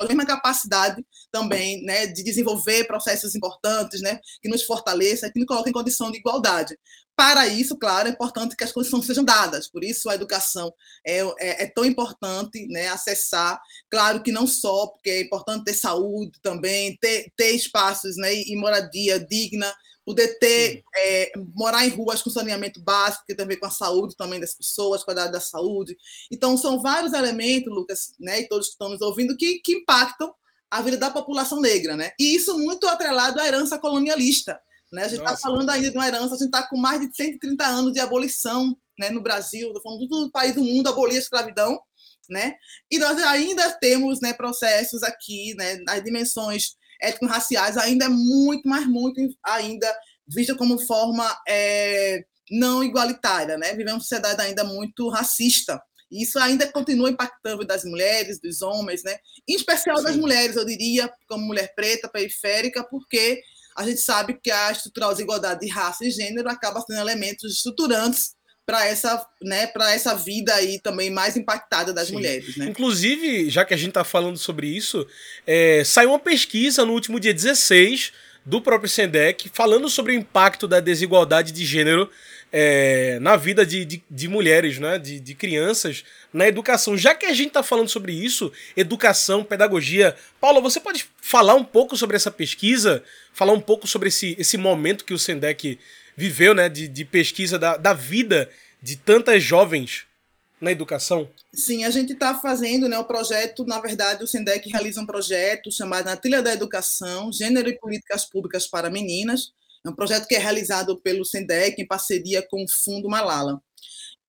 a 0.00 0.06
mesma 0.06 0.24
capacidade 0.24 1.04
também 1.30 1.82
né, 1.84 2.06
de 2.06 2.22
desenvolver 2.22 2.84
processos 2.84 3.34
importantes, 3.34 4.00
né, 4.00 4.18
que 4.42 4.48
nos 4.48 4.64
fortaleça, 4.64 5.30
que 5.30 5.38
nos 5.38 5.46
coloquem 5.46 5.70
em 5.70 5.74
condição 5.74 6.10
de 6.10 6.18
igualdade. 6.18 6.76
Para 7.14 7.46
isso, 7.46 7.76
claro, 7.76 8.08
é 8.08 8.12
importante 8.12 8.56
que 8.56 8.64
as 8.64 8.72
condições 8.72 9.04
sejam 9.04 9.22
dadas, 9.22 9.70
por 9.70 9.84
isso 9.84 10.08
a 10.08 10.14
educação 10.14 10.72
é, 11.06 11.18
é, 11.38 11.64
é 11.64 11.66
tão 11.66 11.84
importante 11.84 12.66
né, 12.68 12.88
acessar. 12.88 13.60
Claro 13.90 14.22
que 14.22 14.32
não 14.32 14.46
só, 14.46 14.86
porque 14.86 15.10
é 15.10 15.20
importante 15.20 15.64
ter 15.64 15.74
saúde 15.74 16.38
também, 16.42 16.96
ter, 16.98 17.30
ter 17.36 17.50
espaços 17.50 18.16
né, 18.16 18.34
e 18.34 18.56
moradia 18.56 19.20
digna, 19.20 19.70
poder 20.04 20.38
ter, 20.38 20.82
é, 20.96 21.32
morar 21.54 21.86
em 21.86 21.90
ruas 21.90 22.22
com 22.22 22.30
saneamento 22.30 22.80
básico, 22.80 23.24
que 23.26 23.34
tem 23.34 23.44
a 23.44 23.48
ver 23.48 23.56
com 23.56 23.66
a 23.66 23.70
saúde 23.70 24.16
também 24.16 24.40
das 24.40 24.54
pessoas, 24.54 25.04
cuidar 25.04 25.28
da 25.28 25.40
saúde. 25.40 25.96
Então, 26.30 26.56
são 26.56 26.80
vários 26.80 27.12
elementos, 27.12 27.72
Lucas, 27.72 28.12
né, 28.18 28.40
e 28.40 28.48
todos 28.48 28.66
que 28.66 28.72
estão 28.72 28.88
nos 28.88 29.00
ouvindo, 29.00 29.36
que, 29.36 29.60
que 29.60 29.72
impactam 29.74 30.32
a 30.70 30.82
vida 30.82 30.96
da 30.96 31.10
população 31.10 31.60
negra. 31.60 31.96
Né? 31.96 32.12
E 32.18 32.34
isso 32.34 32.58
muito 32.58 32.86
atrelado 32.86 33.40
à 33.40 33.46
herança 33.46 33.78
colonialista. 33.78 34.60
Né? 34.92 35.04
A 35.04 35.08
gente 35.08 35.20
está 35.20 35.36
falando 35.36 35.70
ainda 35.70 35.90
de 35.90 35.96
uma 35.96 36.06
herança, 36.06 36.34
a 36.34 36.38
gente 36.38 36.46
está 36.46 36.66
com 36.66 36.76
mais 36.76 37.00
de 37.00 37.14
130 37.14 37.64
anos 37.66 37.92
de 37.92 38.00
abolição 38.00 38.76
né, 38.98 39.10
no 39.10 39.22
Brasil, 39.22 39.72
falando 39.82 40.08
todo 40.08 40.30
país 40.30 40.54
do 40.54 40.62
mundo 40.62 40.88
abolir 40.88 41.16
a 41.16 41.20
escravidão, 41.20 41.80
né? 42.28 42.54
E 42.90 42.98
nós 42.98 43.18
ainda 43.18 43.70
temos 43.72 44.20
né, 44.20 44.32
processos 44.32 45.02
aqui, 45.02 45.54
né, 45.54 45.76
nas 45.86 46.04
dimensões 46.04 46.76
étnico-raciais 47.00 47.76
ainda 47.76 48.06
é 48.06 48.08
muito, 48.08 48.68
mas 48.68 48.86
muito 48.86 49.20
ainda 49.44 49.92
vista 50.26 50.54
como 50.54 50.78
forma 50.78 51.26
é, 51.48 52.24
não 52.50 52.82
igualitária, 52.82 53.56
né? 53.56 53.70
Vivemos 53.70 53.94
uma 53.94 54.00
sociedade 54.00 54.40
ainda 54.40 54.64
muito 54.64 55.08
racista. 55.08 55.80
E 56.10 56.24
isso 56.24 56.38
ainda 56.38 56.66
continua 56.66 57.10
impactando 57.10 57.64
das 57.64 57.84
mulheres, 57.84 58.40
dos 58.40 58.62
homens, 58.62 59.02
né? 59.04 59.16
Em 59.48 59.54
especial 59.54 59.98
Sim. 59.98 60.04
das 60.04 60.16
mulheres, 60.16 60.56
eu 60.56 60.64
diria, 60.64 61.12
como 61.28 61.46
mulher 61.46 61.72
preta, 61.74 62.08
periférica, 62.08 62.82
porque 62.82 63.40
a 63.76 63.86
gente 63.86 64.00
sabe 64.00 64.38
que 64.42 64.50
a 64.50 64.72
estrutural 64.72 65.12
desigualdade 65.12 65.60
de 65.60 65.68
raça 65.68 66.04
e 66.04 66.10
gênero 66.10 66.50
acaba 66.50 66.80
sendo 66.80 67.00
elementos 67.00 67.52
estruturantes 67.54 68.34
para 68.70 68.86
essa, 68.86 69.26
né, 69.42 69.66
para 69.66 69.92
essa 69.92 70.14
vida 70.14 70.54
aí 70.54 70.78
também 70.78 71.10
mais 71.10 71.36
impactada 71.36 71.92
das 71.92 72.06
Sim. 72.06 72.14
mulheres. 72.14 72.56
Né? 72.56 72.66
Inclusive, 72.66 73.50
já 73.50 73.64
que 73.64 73.74
a 73.74 73.76
gente 73.76 73.88
está 73.88 74.04
falando 74.04 74.38
sobre 74.38 74.68
isso, 74.68 75.04
é, 75.44 75.82
saiu 75.84 76.10
uma 76.10 76.20
pesquisa 76.20 76.84
no 76.84 76.92
último 76.92 77.18
dia 77.18 77.34
16 77.34 78.12
do 78.46 78.62
próprio 78.62 78.88
Sendec 78.88 79.50
falando 79.52 79.88
sobre 79.88 80.12
o 80.12 80.14
impacto 80.14 80.68
da 80.68 80.78
desigualdade 80.78 81.50
de 81.50 81.66
gênero 81.66 82.08
é, 82.52 83.18
na 83.20 83.36
vida 83.36 83.66
de, 83.66 83.84
de, 83.84 84.02
de, 84.08 84.28
mulheres, 84.28 84.78
né, 84.78 84.98
de, 84.98 85.18
de 85.18 85.34
crianças, 85.34 86.04
na 86.32 86.46
educação. 86.46 86.96
Já 86.96 87.12
que 87.12 87.26
a 87.26 87.32
gente 87.32 87.48
está 87.48 87.64
falando 87.64 87.88
sobre 87.88 88.12
isso, 88.12 88.52
educação, 88.76 89.42
pedagogia, 89.42 90.14
Paula, 90.40 90.60
você 90.60 90.78
pode 90.78 91.06
falar 91.20 91.54
um 91.54 91.64
pouco 91.64 91.96
sobre 91.96 92.14
essa 92.16 92.30
pesquisa, 92.30 93.02
falar 93.32 93.52
um 93.52 93.60
pouco 93.60 93.88
sobre 93.88 94.08
esse, 94.08 94.36
esse 94.38 94.56
momento 94.56 95.04
que 95.04 95.14
o 95.14 95.18
Sendec 95.18 95.78
viveu, 96.16 96.54
né, 96.54 96.68
de, 96.68 96.88
de 96.88 97.04
pesquisa 97.04 97.58
da, 97.58 97.76
da 97.76 97.92
vida 97.92 98.50
de 98.82 98.96
tantas 98.96 99.42
jovens 99.42 100.06
na 100.60 100.70
educação? 100.70 101.28
Sim, 101.52 101.84
a 101.84 101.90
gente 101.90 102.12
está 102.12 102.34
fazendo 102.38 102.88
né, 102.88 102.98
o 102.98 103.04
projeto, 103.04 103.64
na 103.64 103.80
verdade, 103.80 104.22
o 104.22 104.26
SENDEC 104.26 104.68
realiza 104.70 105.00
um 105.00 105.06
projeto 105.06 105.72
chamado 105.72 106.04
Na 106.04 106.16
Trilha 106.16 106.42
da 106.42 106.52
Educação, 106.52 107.32
Gênero 107.32 107.68
e 107.68 107.78
Políticas 107.78 108.24
Públicas 108.24 108.66
para 108.66 108.90
Meninas. 108.90 109.52
É 109.84 109.88
um 109.88 109.94
projeto 109.94 110.26
que 110.28 110.34
é 110.34 110.38
realizado 110.38 111.00
pelo 111.00 111.24
SENDEC 111.24 111.80
em 111.80 111.86
parceria 111.86 112.46
com 112.48 112.62
o 112.62 112.68
Fundo 112.68 113.08
Malala. 113.08 113.60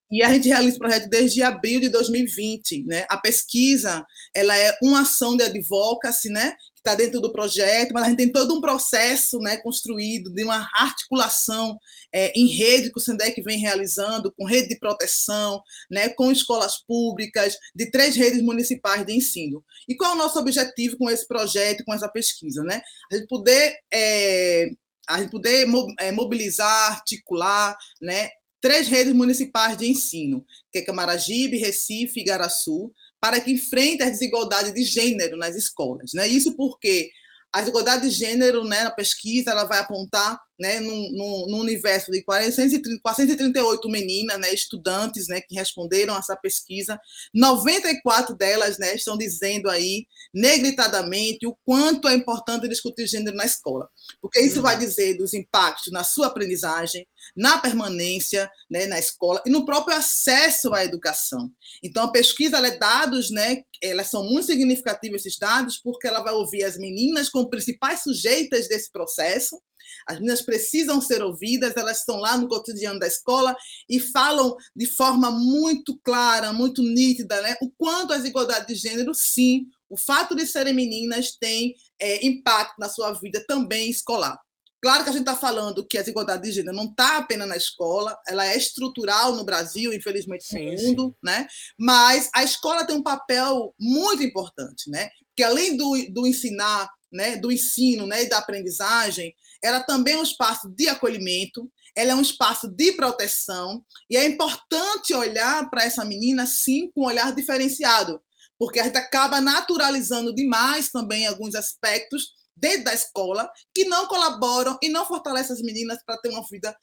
E 0.09 0.21
a 0.21 0.33
gente 0.33 0.47
realiza 0.49 0.75
o 0.75 0.79
projeto 0.79 1.09
desde 1.09 1.41
abril 1.41 1.79
de 1.79 1.89
2020. 1.89 2.83
Né? 2.85 3.05
A 3.09 3.17
pesquisa 3.17 4.05
ela 4.35 4.57
é 4.57 4.77
uma 4.81 5.01
ação 5.01 5.37
de 5.37 5.43
advocacy, 5.43 6.29
né? 6.29 6.53
Está 6.81 6.95
dentro 6.95 7.21
do 7.21 7.31
projeto, 7.31 7.93
mas 7.93 8.03
a 8.03 8.09
gente 8.09 8.17
tem 8.17 8.31
todo 8.31 8.55
um 8.55 8.61
processo 8.61 9.37
né, 9.39 9.57
construído 9.57 10.31
de 10.31 10.43
uma 10.43 10.67
articulação 10.73 11.77
é, 12.11 12.31
em 12.35 12.47
rede 12.47 12.91
que 12.91 12.97
o 12.97 13.01
SENDEC 13.01 13.41
vem 13.41 13.59
realizando, 13.59 14.33
com 14.33 14.45
rede 14.45 14.69
de 14.69 14.79
proteção, 14.79 15.61
né, 15.89 16.09
com 16.09 16.31
escolas 16.31 16.83
públicas, 16.85 17.55
de 17.75 17.89
três 17.91 18.15
redes 18.15 18.41
municipais 18.41 19.05
de 19.05 19.13
ensino. 19.13 19.63
E 19.87 19.95
qual 19.95 20.11
é 20.11 20.15
o 20.15 20.17
nosso 20.17 20.39
objetivo 20.39 20.97
com 20.97 21.09
esse 21.09 21.27
projeto, 21.27 21.85
com 21.85 21.93
essa 21.93 22.09
pesquisa? 22.09 22.63
Né? 22.63 22.81
A 23.11 23.15
gente 23.15 23.27
poder, 23.27 23.77
é, 23.93 24.71
a 25.07 25.19
gente 25.19 25.29
poder 25.29 25.67
é, 25.99 26.11
mobilizar, 26.11 26.93
articular 26.93 27.77
né, 28.01 28.29
três 28.59 28.87
redes 28.87 29.13
municipais 29.13 29.77
de 29.77 29.87
ensino, 29.87 30.43
que 30.71 30.79
é 30.79 30.81
Camaragibe, 30.81 31.57
Recife 31.57 32.19
e 32.19 32.23
Igaraçu, 32.23 32.91
para 33.21 33.39
que 33.39 33.51
enfrente 33.51 34.01
as 34.01 34.11
desigualdades 34.11 34.73
de 34.73 34.83
gênero 34.83 35.37
nas 35.37 35.55
escolas. 35.55 36.11
Né? 36.13 36.27
Isso 36.27 36.55
porque 36.57 37.11
a 37.53 37.59
desigualdade 37.59 38.09
de 38.09 38.09
gênero, 38.09 38.63
né, 38.63 38.83
na 38.83 38.91
pesquisa, 38.91 39.51
ela 39.51 39.65
vai 39.65 39.79
apontar 39.79 40.39
né, 40.61 40.79
no, 40.79 41.47
no, 41.47 41.57
universo 41.57 42.11
de 42.11 42.23
438 42.23 43.89
meninas, 43.89 44.39
né, 44.39 44.53
estudantes, 44.53 45.27
né, 45.27 45.41
que 45.41 45.55
responderam 45.55 46.13
a 46.13 46.19
essa 46.19 46.35
pesquisa, 46.35 46.99
94 47.33 48.35
delas, 48.35 48.77
né, 48.77 48.93
estão 48.93 49.17
dizendo 49.17 49.67
aí 49.71 50.05
negritadamente 50.31 51.47
o 51.47 51.57
quanto 51.65 52.07
é 52.07 52.13
importante 52.13 52.67
discutir 52.67 53.07
gênero 53.07 53.35
na 53.35 53.45
escola, 53.45 53.89
porque 54.21 54.39
isso 54.39 54.57
uhum. 54.57 54.61
vai 54.61 54.77
dizer 54.77 55.17
dos 55.17 55.33
impactos 55.33 55.91
na 55.91 56.03
sua 56.03 56.27
aprendizagem, 56.27 57.07
na 57.35 57.57
permanência, 57.57 58.47
né, 58.69 58.85
na 58.85 58.99
escola 58.99 59.41
e 59.43 59.49
no 59.49 59.65
próprio 59.65 59.97
acesso 59.97 60.75
à 60.75 60.85
educação. 60.85 61.49
Então 61.83 62.03
a 62.03 62.11
pesquisa 62.11 62.57
ela 62.57 62.67
é 62.67 62.77
dados, 62.77 63.31
né, 63.31 63.63
elas 63.81 64.11
são 64.11 64.23
muito 64.23 64.45
significativos 64.45 65.25
esses 65.25 65.39
dados 65.39 65.79
porque 65.83 66.07
ela 66.07 66.21
vai 66.21 66.33
ouvir 66.33 66.63
as 66.63 66.77
meninas 66.77 67.29
como 67.29 67.49
principais 67.49 68.03
sujeitas 68.03 68.67
desse 68.67 68.91
processo 68.91 69.59
as 70.07 70.15
meninas 70.15 70.41
precisam 70.41 71.01
ser 71.01 71.21
ouvidas, 71.21 71.75
elas 71.75 71.99
estão 71.99 72.17
lá 72.17 72.37
no 72.37 72.47
cotidiano 72.47 72.99
da 72.99 73.07
escola 73.07 73.55
e 73.89 73.99
falam 73.99 74.55
de 74.75 74.85
forma 74.85 75.31
muito 75.31 75.99
clara, 76.03 76.53
muito 76.53 76.81
nítida, 76.81 77.41
né? 77.41 77.55
O 77.61 77.71
quanto 77.77 78.13
as 78.13 78.19
desigualdades 78.19 78.67
de 78.67 78.89
gênero, 78.89 79.13
sim, 79.13 79.65
o 79.89 79.97
fato 79.97 80.35
de 80.35 80.45
serem 80.45 80.73
meninas 80.73 81.35
tem 81.39 81.75
é, 81.99 82.25
impacto 82.25 82.75
na 82.79 82.87
sua 82.87 83.11
vida 83.13 83.43
também 83.47 83.89
escolar. 83.89 84.39
Claro 84.81 85.03
que 85.03 85.11
a 85.11 85.13
gente 85.13 85.21
está 85.21 85.35
falando 85.35 85.85
que 85.85 85.97
a 85.97 86.01
desigualdade 86.01 86.41
de 86.41 86.51
gênero 86.51 86.75
não 86.75 86.85
está 86.85 87.17
apenas 87.17 87.47
na 87.47 87.55
escola, 87.55 88.17
ela 88.27 88.47
é 88.47 88.57
estrutural 88.57 89.35
no 89.35 89.43
Brasil, 89.43 89.93
infelizmente 89.93 90.45
no 90.53 90.59
mundo, 90.59 91.09
sim. 91.09 91.15
né? 91.23 91.47
Mas 91.77 92.29
a 92.33 92.43
escola 92.43 92.83
tem 92.83 92.95
um 92.95 93.03
papel 93.03 93.75
muito 93.79 94.23
importante, 94.23 94.89
né? 94.89 95.09
Que 95.35 95.43
além 95.43 95.77
do, 95.77 95.93
do 96.09 96.25
ensinar, 96.25 96.89
né, 97.11 97.35
do 97.37 97.51
ensino, 97.51 98.07
né, 98.07 98.23
e 98.23 98.29
da 98.29 98.39
aprendizagem, 98.39 99.35
ela 99.63 99.81
também 99.81 100.15
é 100.15 100.17
um 100.17 100.23
espaço 100.23 100.69
de 100.69 100.87
acolhimento, 100.87 101.71
ela 101.95 102.11
é 102.11 102.15
um 102.15 102.21
espaço 102.21 102.67
de 102.67 102.93
proteção, 102.93 103.83
e 104.09 104.17
é 104.17 104.25
importante 104.25 105.13
olhar 105.13 105.69
para 105.69 105.83
essa 105.83 106.05
menina, 106.05 106.45
sim, 106.45 106.89
com 106.93 107.01
um 107.01 107.05
olhar 107.05 107.33
diferenciado, 107.33 108.21
porque 108.57 108.79
a 108.79 108.83
gente 108.83 108.97
acaba 108.97 109.41
naturalizando 109.41 110.33
demais 110.33 110.89
também 110.89 111.27
alguns 111.27 111.55
aspectos 111.55 112.33
dentro 112.55 112.85
da 112.85 112.93
escola 112.93 113.49
que 113.73 113.85
não 113.85 114.05
colaboram 114.07 114.77
e 114.81 114.89
não 114.89 115.05
fortalecem 115.05 115.55
as 115.55 115.61
meninas 115.61 115.97
para 116.05 116.17
ter 116.17 116.29
uma 116.29 116.45
vida 116.49 116.75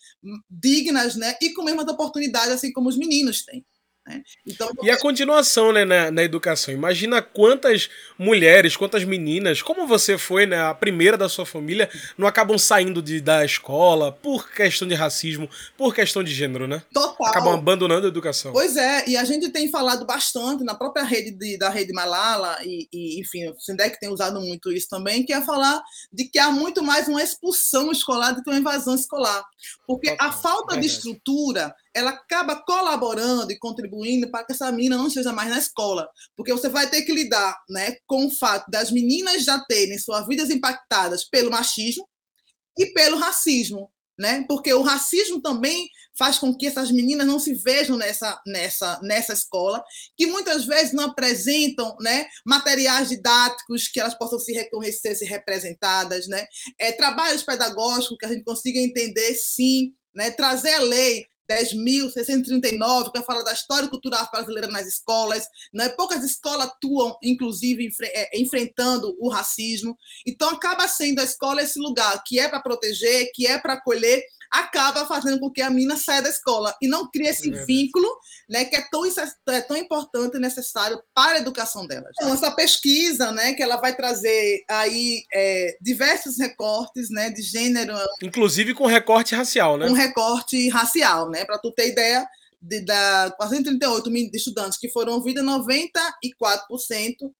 dignas 0.50 1.14
né, 1.14 1.36
e 1.40 1.52
com 1.52 1.62
mesmas 1.62 1.86
oportunidades, 1.86 2.52
assim 2.52 2.72
como 2.72 2.88
os 2.88 2.96
meninos 2.96 3.44
têm. 3.44 3.64
Né? 4.08 4.22
Então, 4.46 4.70
e 4.82 4.90
a 4.90 4.98
continuação 4.98 5.70
né, 5.70 5.84
na, 5.84 6.10
na, 6.10 6.22
educação. 6.24 6.72
Imagina 6.72 7.20
quantas 7.20 7.90
mulheres, 8.18 8.74
quantas 8.74 9.04
meninas, 9.04 9.60
como 9.60 9.86
você 9.86 10.16
foi 10.16 10.46
né, 10.46 10.58
a 10.58 10.72
primeira 10.72 11.16
da 11.18 11.28
sua 11.28 11.44
família, 11.44 11.90
não 12.16 12.26
acabam 12.26 12.56
saindo 12.56 13.02
de, 13.02 13.20
da 13.20 13.44
escola 13.44 14.10
por 14.10 14.50
questão 14.50 14.88
de 14.88 14.94
racismo, 14.94 15.48
por 15.76 15.94
questão 15.94 16.24
de 16.24 16.32
gênero, 16.32 16.66
né? 16.66 16.82
Total. 16.92 17.26
Acabam 17.26 17.52
abandonando 17.52 18.06
a 18.06 18.08
educação. 18.08 18.50
Pois 18.50 18.78
é, 18.78 19.06
e 19.06 19.14
a 19.14 19.24
gente 19.24 19.50
tem 19.50 19.70
falado 19.70 20.06
bastante 20.06 20.64
na 20.64 20.74
própria 20.74 21.04
rede 21.04 21.32
de, 21.32 21.58
da 21.58 21.68
rede 21.68 21.92
Malala, 21.92 22.56
e, 22.64 22.88
e 22.90 23.20
enfim, 23.20 23.46
o 23.50 23.60
Sindec 23.60 24.00
tem 24.00 24.08
usado 24.08 24.40
muito 24.40 24.72
isso 24.72 24.88
também, 24.88 25.22
que 25.22 25.34
é 25.34 25.42
falar 25.42 25.82
de 26.10 26.24
que 26.24 26.38
há 26.38 26.50
muito 26.50 26.82
mais 26.82 27.08
uma 27.08 27.22
expulsão 27.22 27.92
escolar 27.92 28.32
do 28.32 28.42
que 28.42 28.48
uma 28.48 28.58
invasão 28.58 28.94
escolar. 28.94 29.44
Porque 29.86 30.10
Total. 30.12 30.28
a 30.28 30.32
falta 30.32 30.74
Verdade. 30.74 30.88
de 30.88 30.94
estrutura 30.94 31.74
ela 31.98 32.10
acaba 32.10 32.56
colaborando 32.56 33.50
e 33.50 33.58
contribuindo 33.58 34.30
para 34.30 34.44
que 34.44 34.52
essa 34.52 34.70
menina 34.70 34.96
não 34.96 35.08
esteja 35.08 35.32
mais 35.32 35.50
na 35.50 35.58
escola. 35.58 36.08
Porque 36.36 36.52
você 36.52 36.68
vai 36.68 36.88
ter 36.88 37.02
que 37.02 37.12
lidar 37.12 37.56
né, 37.68 37.96
com 38.06 38.26
o 38.26 38.30
fato 38.30 38.70
das 38.70 38.90
meninas 38.90 39.44
já 39.44 39.58
terem 39.64 39.98
suas 39.98 40.26
vidas 40.26 40.50
impactadas 40.50 41.24
pelo 41.24 41.50
machismo 41.50 42.08
e 42.78 42.86
pelo 42.92 43.18
racismo. 43.18 43.90
né? 44.18 44.44
Porque 44.48 44.72
o 44.74 44.82
racismo 44.82 45.40
também 45.40 45.88
faz 46.18 46.38
com 46.38 46.52
que 46.52 46.66
essas 46.66 46.90
meninas 46.90 47.26
não 47.26 47.38
se 47.38 47.54
vejam 47.54 47.96
nessa, 47.96 48.40
nessa, 48.44 49.00
nessa 49.02 49.32
escola, 49.32 49.82
que 50.16 50.26
muitas 50.26 50.64
vezes 50.64 50.92
não 50.92 51.04
apresentam 51.04 51.96
né, 52.00 52.26
materiais 52.44 53.08
didáticos 53.10 53.86
que 53.86 54.00
elas 54.00 54.18
possam 54.18 54.40
se 54.40 54.52
reconhecer, 54.52 55.14
se 55.14 55.24
representadas, 55.24 56.26
né? 56.26 56.44
É, 56.76 56.90
trabalhos 56.90 57.44
pedagógicos 57.44 58.16
que 58.18 58.26
a 58.26 58.28
gente 58.28 58.42
consiga 58.42 58.80
entender, 58.80 59.34
sim, 59.34 59.94
né? 60.12 60.32
trazer 60.32 60.74
a 60.74 60.80
lei 60.80 61.24
10.639, 61.48 63.12
que 63.12 63.22
fala 63.22 63.42
da 63.42 63.52
história 63.52 63.88
cultural 63.88 64.28
brasileira 64.30 64.68
nas 64.68 64.86
escolas. 64.86 65.46
Né? 65.72 65.88
Poucas 65.88 66.22
escolas 66.22 66.68
atuam, 66.68 67.16
inclusive, 67.22 67.88
é, 68.02 68.40
enfrentando 68.40 69.16
o 69.18 69.28
racismo. 69.28 69.96
Então, 70.26 70.50
acaba 70.50 70.86
sendo 70.86 71.20
a 71.20 71.24
escola 71.24 71.62
esse 71.62 71.78
lugar 71.78 72.22
que 72.24 72.38
é 72.38 72.48
para 72.48 72.60
proteger, 72.60 73.30
que 73.34 73.46
é 73.46 73.58
para 73.58 73.74
acolher, 73.74 74.22
acaba 74.50 75.06
fazendo 75.06 75.38
com 75.40 75.50
que 75.50 75.62
a 75.62 75.70
mina 75.70 75.96
saia 75.96 76.22
da 76.22 76.28
escola 76.28 76.74
e 76.80 76.88
não 76.88 77.10
cria 77.10 77.30
esse 77.30 77.52
é 77.52 77.64
vínculo 77.64 78.08
né, 78.48 78.64
que 78.64 78.76
é 78.76 78.82
tão, 78.90 79.02
é 79.48 79.60
tão 79.60 79.76
importante 79.76 80.36
e 80.36 80.40
necessário 80.40 81.00
para 81.14 81.36
a 81.36 81.40
educação 81.40 81.86
delas. 81.86 82.12
Então, 82.16 82.32
essa 82.32 82.50
pesquisa, 82.50 83.30
né, 83.30 83.52
que 83.52 83.62
ela 83.62 83.76
vai 83.76 83.94
trazer 83.94 84.64
aí 84.68 85.22
é, 85.34 85.76
diversos 85.80 86.38
recortes 86.38 87.10
né, 87.10 87.30
de 87.30 87.42
gênero. 87.42 87.94
Inclusive 88.22 88.74
com 88.74 88.86
recorte 88.86 89.34
racial, 89.34 89.76
né? 89.76 89.86
Com 89.86 89.92
recorte 89.92 90.68
racial, 90.70 91.30
né? 91.30 91.44
Para 91.44 91.58
tu 91.58 91.72
ter 91.72 91.88
ideia, 91.88 92.26
de, 92.60 92.80
da 92.80 93.32
438 93.36 94.10
mil 94.10 94.30
estudantes 94.34 94.78
que 94.78 94.90
foram 94.90 95.14
ouvidos, 95.14 95.44
94%, 95.44 96.00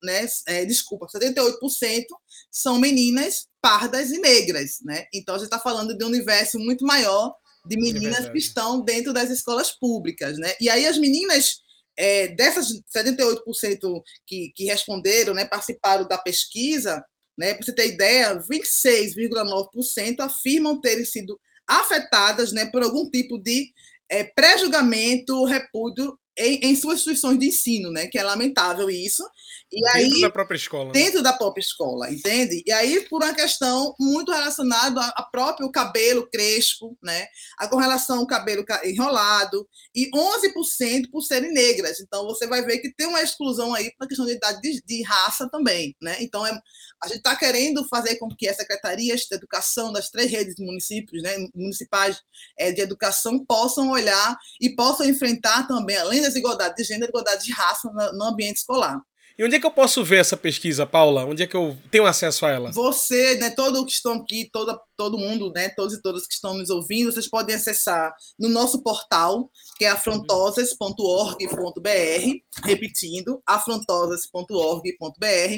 né, 0.03 0.27
é, 0.47 0.65
desculpa, 0.65 1.07
78% 1.07 2.05
são 2.51 2.79
meninas 2.79 3.49
pardas 3.61 4.11
e 4.11 4.19
negras, 4.19 4.79
né? 4.83 5.07
Então 5.13 5.35
a 5.35 5.39
gente 5.39 5.47
está 5.47 5.59
falando 5.59 5.97
de 5.97 6.05
um 6.05 6.09
universo 6.09 6.59
muito 6.59 6.87
maior 6.87 7.35
de 7.67 7.77
é 7.77 7.81
meninas 7.81 8.27
é 8.27 8.31
que 8.31 8.39
estão 8.39 8.81
dentro 8.81 9.13
das 9.13 9.31
escolas 9.31 9.71
públicas, 9.73 10.39
né? 10.39 10.55
E 10.61 10.71
aí 10.71 10.87
as 10.87 10.97
meninas 10.97 11.61
é, 11.97 12.29
dessas 12.29 12.69
78% 12.97 14.03
que, 14.25 14.53
que 14.55 14.65
responderam, 14.67 15.35
né, 15.35 15.45
participaram 15.45 16.07
da 16.07 16.17
pesquisa, 16.17 17.05
né? 17.37 17.55
Para 17.55 17.67
você 17.67 17.75
ter 17.75 17.89
ideia, 17.89 18.39
26,9% 18.39 20.21
afirmam 20.21 20.81
terem 20.81 21.05
sido 21.05 21.39
afetadas, 21.67 22.53
né, 22.53 22.67
por 22.67 22.83
algum 22.83 23.11
tipo 23.11 23.37
de 23.37 23.71
é, 24.11 24.25
pré-julgamento, 24.25 25.45
repúdio 25.45 26.19
em, 26.39 26.61
em, 26.63 26.77
suas 26.77 26.99
instituições 26.99 27.39
de 27.39 27.49
ensino, 27.49 27.91
né? 27.91 28.07
Que 28.07 28.19
é 28.19 28.23
lamentável 28.23 28.89
isso. 28.89 29.29
E 29.73 29.83
dentro 29.83 30.15
aí, 30.15 30.21
da 30.23 30.31
própria 30.31 30.57
escola. 30.57 30.87
Né? 30.87 30.93
Dentro 30.93 31.23
da 31.23 31.33
própria 31.33 31.61
escola, 31.61 32.11
entende? 32.11 32.63
E 32.65 32.73
aí, 32.73 33.01
por 33.09 33.23
uma 33.23 33.35
questão 33.35 33.93
muito 33.99 34.33
relacionada 34.33 35.01
a, 35.01 35.09
a 35.17 35.23
próprio 35.25 35.71
cabelo 35.71 36.29
crespo, 36.31 36.97
né? 37.03 37.27
A 37.59 37.67
com 37.67 37.77
relação 37.77 38.21
ao 38.21 38.27
cabelo 38.27 38.65
enrolado, 38.85 39.69
e 39.95 40.09
11% 40.11 41.11
por 41.11 41.23
serem 41.23 41.53
negras. 41.53 42.01
Então, 42.01 42.25
você 42.25 42.47
vai 42.47 42.65
ver 42.65 42.79
que 42.79 42.95
tem 42.95 43.09
uma 43.09 43.23
exclusão 43.23 43.75
aí 43.75 43.93
para 43.99 44.07
a 44.07 44.09
questão 44.09 44.25
de 44.25 44.33
idade 44.33 44.61
de, 44.61 44.81
de, 44.87 45.03
raça 45.03 45.49
também, 45.51 45.95
né? 46.01 46.17
Então, 46.21 46.47
é, 46.47 46.57
a 47.03 47.09
gente 47.09 47.19
está 47.19 47.37
querendo 47.37 47.87
fazer 47.87 48.17
com 48.17 48.29
que 48.29 48.49
as 48.49 48.57
secretarias 48.57 49.21
de 49.23 49.35
educação 49.35 49.93
das 49.93 50.11
três 50.11 50.31
redes 50.31 50.57
de 50.57 50.65
municípios, 50.65 51.23
né, 51.23 51.37
municipais 51.55 52.21
é, 52.59 52.73
de 52.73 52.81
educação, 52.81 53.45
possam 53.45 53.91
olhar 53.91 54.37
e 54.61 54.71
possam 54.71 55.07
enfrentar 55.07 55.67
também, 55.69 55.97
além 55.97 56.21
da 56.21 56.29
desigualdade 56.29 56.75
de 56.77 56.85
gênero, 56.85 57.11
igualdade 57.11 57.45
de 57.45 57.53
raça 57.53 57.89
no, 57.91 58.13
no 58.19 58.25
ambiente 58.25 58.57
escolar. 58.57 59.01
E 59.39 59.45
onde 59.45 59.55
é 59.55 59.61
que 59.61 59.67
eu 59.67 59.71
posso 59.71 60.03
ver 60.03 60.17
essa 60.17 60.37
pesquisa, 60.37 60.85
Paula? 60.85 61.25
Onde 61.25 61.45
é 61.45 61.47
que 61.47 61.55
eu 61.55 61.79
tenho 61.93 62.07
acesso 62.07 62.45
a 62.45 62.51
ela? 62.51 62.73
Você, 62.73 63.37
né, 63.37 63.51
todos 63.51 63.85
que 63.85 63.93
estão 63.93 64.15
aqui, 64.15 64.51
toda, 64.53 64.77
todo 64.97 65.17
mundo, 65.17 65.53
né, 65.55 65.69
todos 65.69 65.95
e 65.95 66.03
todas 66.03 66.27
que 66.27 66.35
estão 66.35 66.55
nos 66.55 66.71
ouvindo, 66.71 67.13
vocês 67.13 67.29
podem 67.29 67.55
acessar 67.55 68.13
no 68.37 68.49
nosso 68.49 68.83
portal, 68.83 69.49
que 69.77 69.85
é 69.85 69.91
afrontosas.org.br, 69.91 72.65
repetindo, 72.65 73.41
afrontosas.org.br. 73.47 75.55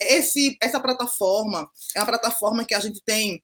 Esse, 0.00 0.56
essa 0.60 0.80
plataforma 0.80 1.70
é 1.94 2.00
uma 2.00 2.06
plataforma 2.06 2.64
que 2.64 2.74
a 2.74 2.80
gente 2.80 3.00
tem 3.04 3.40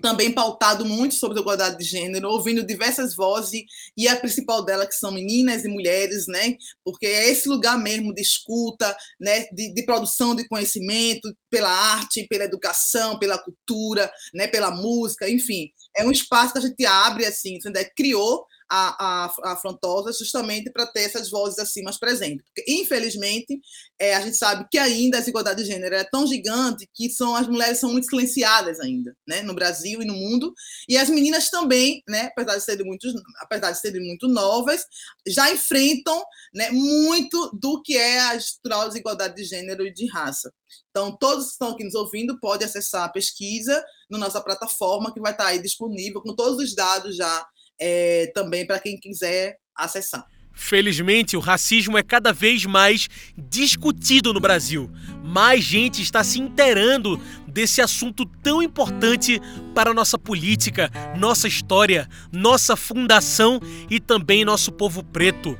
também 0.00 0.32
pautado 0.32 0.84
muito 0.84 1.14
sobre 1.14 1.38
a 1.38 1.40
igualdade 1.40 1.78
de 1.78 1.84
gênero, 1.84 2.28
ouvindo 2.30 2.64
diversas 2.64 3.14
vozes, 3.14 3.62
e 3.96 4.08
a 4.08 4.16
principal 4.16 4.64
dela 4.64 4.86
que 4.86 4.94
são 4.94 5.10
meninas 5.10 5.64
e 5.64 5.68
mulheres, 5.68 6.26
né? 6.26 6.56
Porque 6.84 7.06
é 7.06 7.30
esse 7.30 7.48
lugar 7.48 7.78
mesmo 7.78 8.14
de 8.14 8.22
escuta, 8.22 8.96
né? 9.20 9.46
De, 9.52 9.72
de 9.72 9.82
produção 9.84 10.34
de 10.34 10.46
conhecimento 10.48 11.34
pela 11.50 11.70
arte, 11.70 12.26
pela 12.28 12.44
educação, 12.44 13.18
pela 13.18 13.38
cultura, 13.38 14.10
né? 14.34 14.46
Pela 14.46 14.70
música, 14.70 15.28
enfim, 15.28 15.70
é 15.96 16.04
um 16.04 16.10
espaço 16.10 16.52
que 16.52 16.58
a 16.58 16.62
gente 16.62 16.86
abre 16.86 17.24
assim, 17.24 17.58
criou 17.96 18.44
a, 18.70 19.24
a, 19.24 19.52
a 19.52 19.56
Frontosa 19.56 20.12
justamente 20.12 20.70
para 20.70 20.86
ter 20.86 21.00
essas 21.00 21.30
vozes 21.30 21.58
assim 21.58 21.82
mais 21.82 21.98
presentes. 21.98 22.44
Porque, 22.44 22.70
infelizmente, 22.70 23.58
é, 23.98 24.14
a 24.14 24.20
gente 24.20 24.36
sabe 24.36 24.66
que 24.70 24.78
ainda 24.78 25.16
a 25.16 25.20
desigualdade 25.20 25.62
de 25.62 25.68
gênero 25.70 25.94
é 25.94 26.04
tão 26.04 26.26
gigante 26.26 26.88
que 26.94 27.08
são, 27.10 27.34
as 27.34 27.48
mulheres 27.48 27.78
são 27.78 27.90
muito 27.90 28.08
silenciadas 28.08 28.78
ainda, 28.80 29.16
né, 29.26 29.42
no 29.42 29.54
Brasil 29.54 30.02
e 30.02 30.04
no 30.04 30.14
mundo, 30.14 30.52
e 30.88 30.96
as 30.96 31.08
meninas 31.08 31.50
também, 31.50 32.02
né, 32.08 32.26
apesar 32.26 32.56
de 32.56 32.64
serem 32.64 32.86
muito, 32.86 33.08
apesar 33.40 33.72
de 33.72 33.80
serem 33.80 34.06
muito 34.06 34.28
novas, 34.28 34.84
já 35.26 35.50
enfrentam 35.50 36.22
né, 36.54 36.70
muito 36.70 37.50
do 37.58 37.82
que 37.82 37.96
é 37.96 38.20
a 38.20 38.36
estrutural 38.36 38.88
desigualdade 38.88 39.34
de 39.34 39.44
gênero 39.44 39.86
e 39.86 39.92
de 39.92 40.06
raça. 40.06 40.52
Então, 40.90 41.16
todos 41.16 41.46
que 41.46 41.52
estão 41.52 41.70
aqui 41.70 41.84
nos 41.84 41.94
ouvindo 41.94 42.38
podem 42.40 42.66
acessar 42.66 43.04
a 43.04 43.08
pesquisa 43.08 43.82
na 44.10 44.18
nossa 44.18 44.40
plataforma, 44.40 45.12
que 45.12 45.20
vai 45.20 45.32
estar 45.32 45.46
aí 45.46 45.62
disponível 45.62 46.20
com 46.20 46.34
todos 46.34 46.58
os 46.58 46.74
dados 46.74 47.16
já 47.16 47.46
é, 47.80 48.30
também 48.34 48.66
para 48.66 48.80
quem 48.80 48.98
quiser 48.98 49.56
acessar. 49.76 50.26
Felizmente, 50.60 51.36
o 51.36 51.40
racismo 51.40 51.96
é 51.96 52.02
cada 52.02 52.32
vez 52.32 52.66
mais 52.66 53.08
discutido 53.36 54.34
no 54.34 54.40
Brasil. 54.40 54.90
Mais 55.24 55.62
gente 55.62 56.02
está 56.02 56.24
se 56.24 56.40
inteirando 56.40 57.18
desse 57.46 57.80
assunto 57.80 58.26
tão 58.26 58.60
importante 58.60 59.40
para 59.72 59.94
nossa 59.94 60.18
política, 60.18 60.90
nossa 61.16 61.46
história, 61.46 62.08
nossa 62.32 62.74
fundação 62.74 63.60
e 63.88 64.00
também 64.00 64.44
nosso 64.44 64.72
povo 64.72 65.04
preto. 65.04 65.56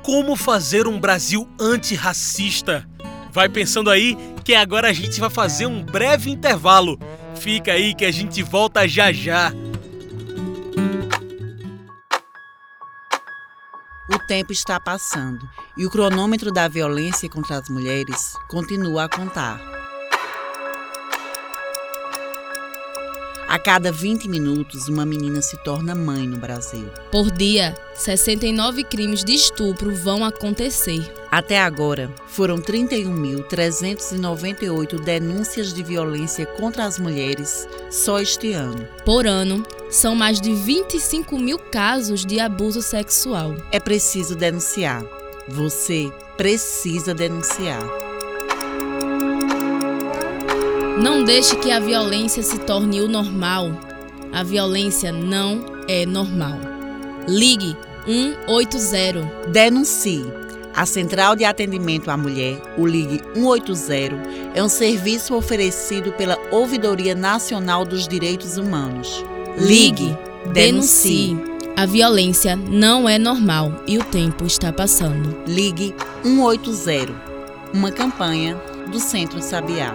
Como 0.00 0.36
fazer 0.36 0.86
um 0.86 1.00
Brasil 1.00 1.48
antirracista? 1.60 2.88
Vai 3.32 3.48
pensando 3.48 3.90
aí 3.90 4.16
que 4.44 4.54
agora 4.54 4.88
a 4.88 4.92
gente 4.92 5.18
vai 5.18 5.28
fazer 5.28 5.66
um 5.66 5.82
breve 5.82 6.30
intervalo. 6.30 7.00
Fica 7.34 7.72
aí 7.72 7.96
que 7.96 8.04
a 8.04 8.12
gente 8.12 8.44
volta 8.44 8.86
já 8.86 9.12
já. 9.12 9.52
Tempo 14.26 14.52
está 14.52 14.80
passando 14.80 15.48
e 15.76 15.86
o 15.86 15.90
cronômetro 15.90 16.50
da 16.52 16.66
violência 16.68 17.28
contra 17.28 17.58
as 17.58 17.68
mulheres 17.68 18.34
continua 18.48 19.04
a 19.04 19.08
contar. 19.08 19.75
A 23.56 23.58
cada 23.58 23.90
20 23.90 24.28
minutos, 24.28 24.86
uma 24.86 25.06
menina 25.06 25.40
se 25.40 25.56
torna 25.56 25.94
mãe 25.94 26.28
no 26.28 26.36
Brasil. 26.36 26.90
Por 27.10 27.30
dia, 27.30 27.74
69 27.94 28.84
crimes 28.84 29.24
de 29.24 29.32
estupro 29.32 29.94
vão 29.94 30.22
acontecer. 30.22 31.10
Até 31.30 31.58
agora, 31.58 32.14
foram 32.26 32.58
31.398 32.58 35.00
denúncias 35.00 35.72
de 35.72 35.82
violência 35.82 36.44
contra 36.44 36.84
as 36.84 36.98
mulheres 36.98 37.66
só 37.90 38.20
este 38.20 38.52
ano. 38.52 38.86
Por 39.06 39.26
ano, 39.26 39.62
são 39.88 40.14
mais 40.14 40.38
de 40.38 40.54
25 40.54 41.38
mil 41.38 41.58
casos 41.58 42.26
de 42.26 42.38
abuso 42.38 42.82
sexual. 42.82 43.54
É 43.72 43.80
preciso 43.80 44.36
denunciar. 44.36 45.02
Você 45.48 46.12
precisa 46.36 47.14
denunciar. 47.14 48.05
Não 50.98 51.22
deixe 51.22 51.54
que 51.56 51.70
a 51.70 51.78
violência 51.78 52.42
se 52.42 52.58
torne 52.60 53.02
o 53.02 53.08
normal. 53.08 53.70
A 54.32 54.42
violência 54.42 55.12
não 55.12 55.62
é 55.86 56.06
normal. 56.06 56.58
Ligue 57.28 57.76
180. 58.06 59.50
Denuncie. 59.50 60.24
A 60.74 60.86
Central 60.86 61.36
de 61.36 61.44
Atendimento 61.44 62.10
à 62.10 62.16
Mulher, 62.16 62.60
o 62.78 62.86
Ligue 62.86 63.22
180, 63.34 64.22
é 64.54 64.62
um 64.62 64.68
serviço 64.68 65.34
oferecido 65.34 66.12
pela 66.12 66.38
Ouvidoria 66.50 67.14
Nacional 67.14 67.84
dos 67.84 68.08
Direitos 68.08 68.56
Humanos. 68.56 69.22
Ligue, 69.58 70.16
denuncie. 70.52 71.36
A 71.76 71.84
violência 71.84 72.56
não 72.56 73.06
é 73.06 73.18
normal 73.18 73.82
e 73.86 73.98
o 73.98 74.04
tempo 74.04 74.46
está 74.46 74.72
passando. 74.72 75.36
Ligue 75.46 75.94
180. 76.22 77.12
Uma 77.74 77.90
campanha 77.90 78.56
do 78.90 78.98
Centro 78.98 79.42
Sabiá. 79.42 79.94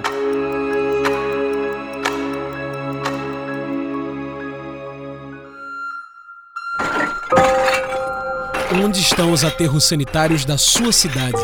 Onde 8.74 9.02
estão 9.02 9.34
os 9.34 9.44
aterros 9.44 9.84
sanitários 9.84 10.46
da 10.46 10.58
sua 10.58 10.94
cidade? 10.94 11.38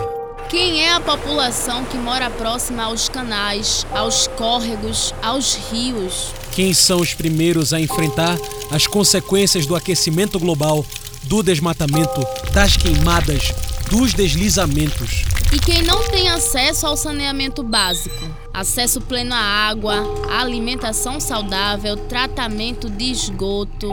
Quem 0.47 0.81
é 0.81 0.93
a 0.93 1.01
população 1.01 1.83
que 1.83 1.97
mora 1.97 2.29
próxima 2.29 2.83
aos 2.83 3.09
canais, 3.09 3.85
aos 3.91 4.27
córregos, 4.27 5.13
aos 5.21 5.55
rios? 5.69 6.31
Quem 6.53 6.73
são 6.73 7.01
os 7.01 7.13
primeiros 7.13 7.73
a 7.73 7.81
enfrentar 7.81 8.37
as 8.71 8.87
consequências 8.87 9.65
do 9.65 9.75
aquecimento 9.75 10.39
global, 10.39 10.85
do 11.23 11.43
desmatamento, 11.43 12.25
das 12.53 12.77
queimadas, 12.77 13.51
dos 13.91 14.13
deslizamentos? 14.13 15.25
E 15.51 15.59
quem 15.59 15.81
não 15.81 16.07
tem 16.09 16.29
acesso 16.29 16.87
ao 16.87 16.95
saneamento 16.95 17.61
básico, 17.61 18.15
acesso 18.53 19.01
pleno 19.01 19.33
à 19.33 19.37
água, 19.37 20.01
alimentação 20.31 21.19
saudável, 21.19 21.97
tratamento 21.97 22.89
de 22.89 23.11
esgoto. 23.11 23.89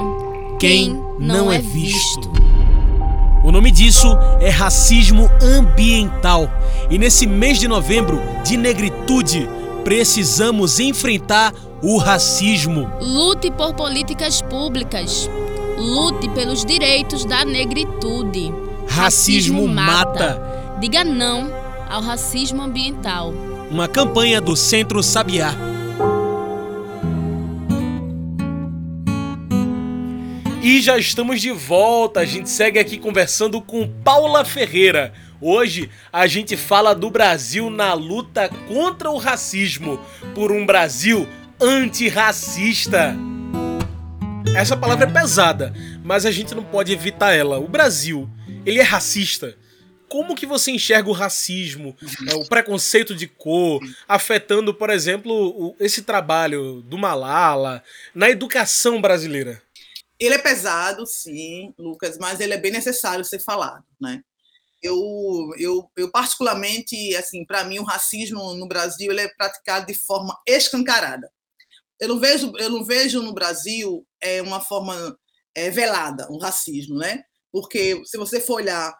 Quem, 0.60 0.84
quem 0.84 0.88
não, 1.18 1.18
não, 1.18 1.52
é, 1.52 1.56
é 1.56 1.60
visto. 1.60 2.30
visto. 2.30 2.43
O 3.44 3.52
nome 3.52 3.70
disso 3.70 4.08
é 4.40 4.48
racismo 4.48 5.30
ambiental. 5.42 6.50
E 6.88 6.96
nesse 6.96 7.26
mês 7.26 7.60
de 7.60 7.68
novembro 7.68 8.18
de 8.42 8.56
negritude, 8.56 9.46
precisamos 9.84 10.80
enfrentar 10.80 11.52
o 11.82 11.98
racismo. 11.98 12.90
Lute 13.02 13.50
por 13.50 13.74
políticas 13.74 14.40
públicas. 14.40 15.28
Lute 15.76 16.26
pelos 16.30 16.64
direitos 16.64 17.26
da 17.26 17.44
negritude. 17.44 18.50
Racismo, 18.88 19.66
racismo 19.66 19.68
mata. 19.68 20.04
mata. 20.06 20.78
Diga 20.80 21.04
não 21.04 21.52
ao 21.90 22.00
racismo 22.00 22.62
ambiental. 22.62 23.34
Uma 23.70 23.86
campanha 23.86 24.40
do 24.40 24.56
Centro 24.56 25.02
Sabiá. 25.02 25.73
E 30.64 30.80
já 30.80 30.96
estamos 30.96 31.42
de 31.42 31.50
volta. 31.50 32.20
A 32.20 32.24
gente 32.24 32.48
segue 32.48 32.78
aqui 32.78 32.96
conversando 32.96 33.60
com 33.60 33.86
Paula 34.02 34.46
Ferreira. 34.46 35.12
Hoje 35.38 35.90
a 36.10 36.26
gente 36.26 36.56
fala 36.56 36.94
do 36.94 37.10
Brasil 37.10 37.68
na 37.68 37.92
luta 37.92 38.48
contra 38.66 39.10
o 39.10 39.18
racismo, 39.18 40.00
por 40.34 40.50
um 40.50 40.64
Brasil 40.64 41.28
antirracista. 41.60 43.14
Essa 44.56 44.74
palavra 44.74 45.04
é 45.04 45.12
pesada, 45.12 45.70
mas 46.02 46.24
a 46.24 46.30
gente 46.30 46.54
não 46.54 46.64
pode 46.64 46.94
evitar 46.94 47.34
ela. 47.34 47.58
O 47.58 47.68
Brasil, 47.68 48.26
ele 48.64 48.80
é 48.80 48.82
racista. 48.82 49.54
Como 50.08 50.34
que 50.34 50.46
você 50.46 50.70
enxerga 50.70 51.10
o 51.10 51.12
racismo, 51.12 51.94
é, 52.26 52.34
o 52.36 52.46
preconceito 52.46 53.14
de 53.14 53.26
cor, 53.26 53.82
afetando, 54.08 54.72
por 54.72 54.88
exemplo, 54.88 55.76
esse 55.78 56.00
trabalho 56.00 56.80
do 56.80 56.96
Malala 56.96 57.82
na 58.14 58.30
educação 58.30 58.98
brasileira? 59.02 59.63
Ele 60.24 60.34
é 60.34 60.38
pesado, 60.38 61.06
sim, 61.06 61.74
Lucas, 61.78 62.18
mas 62.18 62.40
ele 62.40 62.54
é 62.54 62.58
bem 62.58 62.72
necessário 62.72 63.24
ser 63.24 63.38
falado, 63.38 63.84
né? 64.00 64.22
Eu, 64.82 64.98
eu, 65.58 65.90
eu 65.96 66.10
particularmente, 66.10 67.16
assim, 67.16 67.44
para 67.46 67.64
mim 67.64 67.78
o 67.78 67.84
racismo 67.84 68.54
no 68.54 68.68
Brasil 68.68 69.10
ele 69.10 69.22
é 69.22 69.28
praticado 69.28 69.86
de 69.86 69.94
forma 69.94 70.38
escancarada 70.46 71.30
eu 72.00 72.08
não 72.08 72.18
vejo, 72.18 72.52
eu 72.58 72.70
não 72.70 72.84
vejo 72.84 73.22
no 73.22 73.32
Brasil 73.32 74.06
é, 74.20 74.42
uma 74.42 74.60
forma 74.60 75.16
é, 75.54 75.70
velada, 75.70 76.30
um 76.30 76.38
racismo, 76.38 76.96
né? 76.96 77.22
Porque 77.52 78.02
se 78.04 78.18
você 78.18 78.40
for 78.40 78.54
olhar 78.54 78.94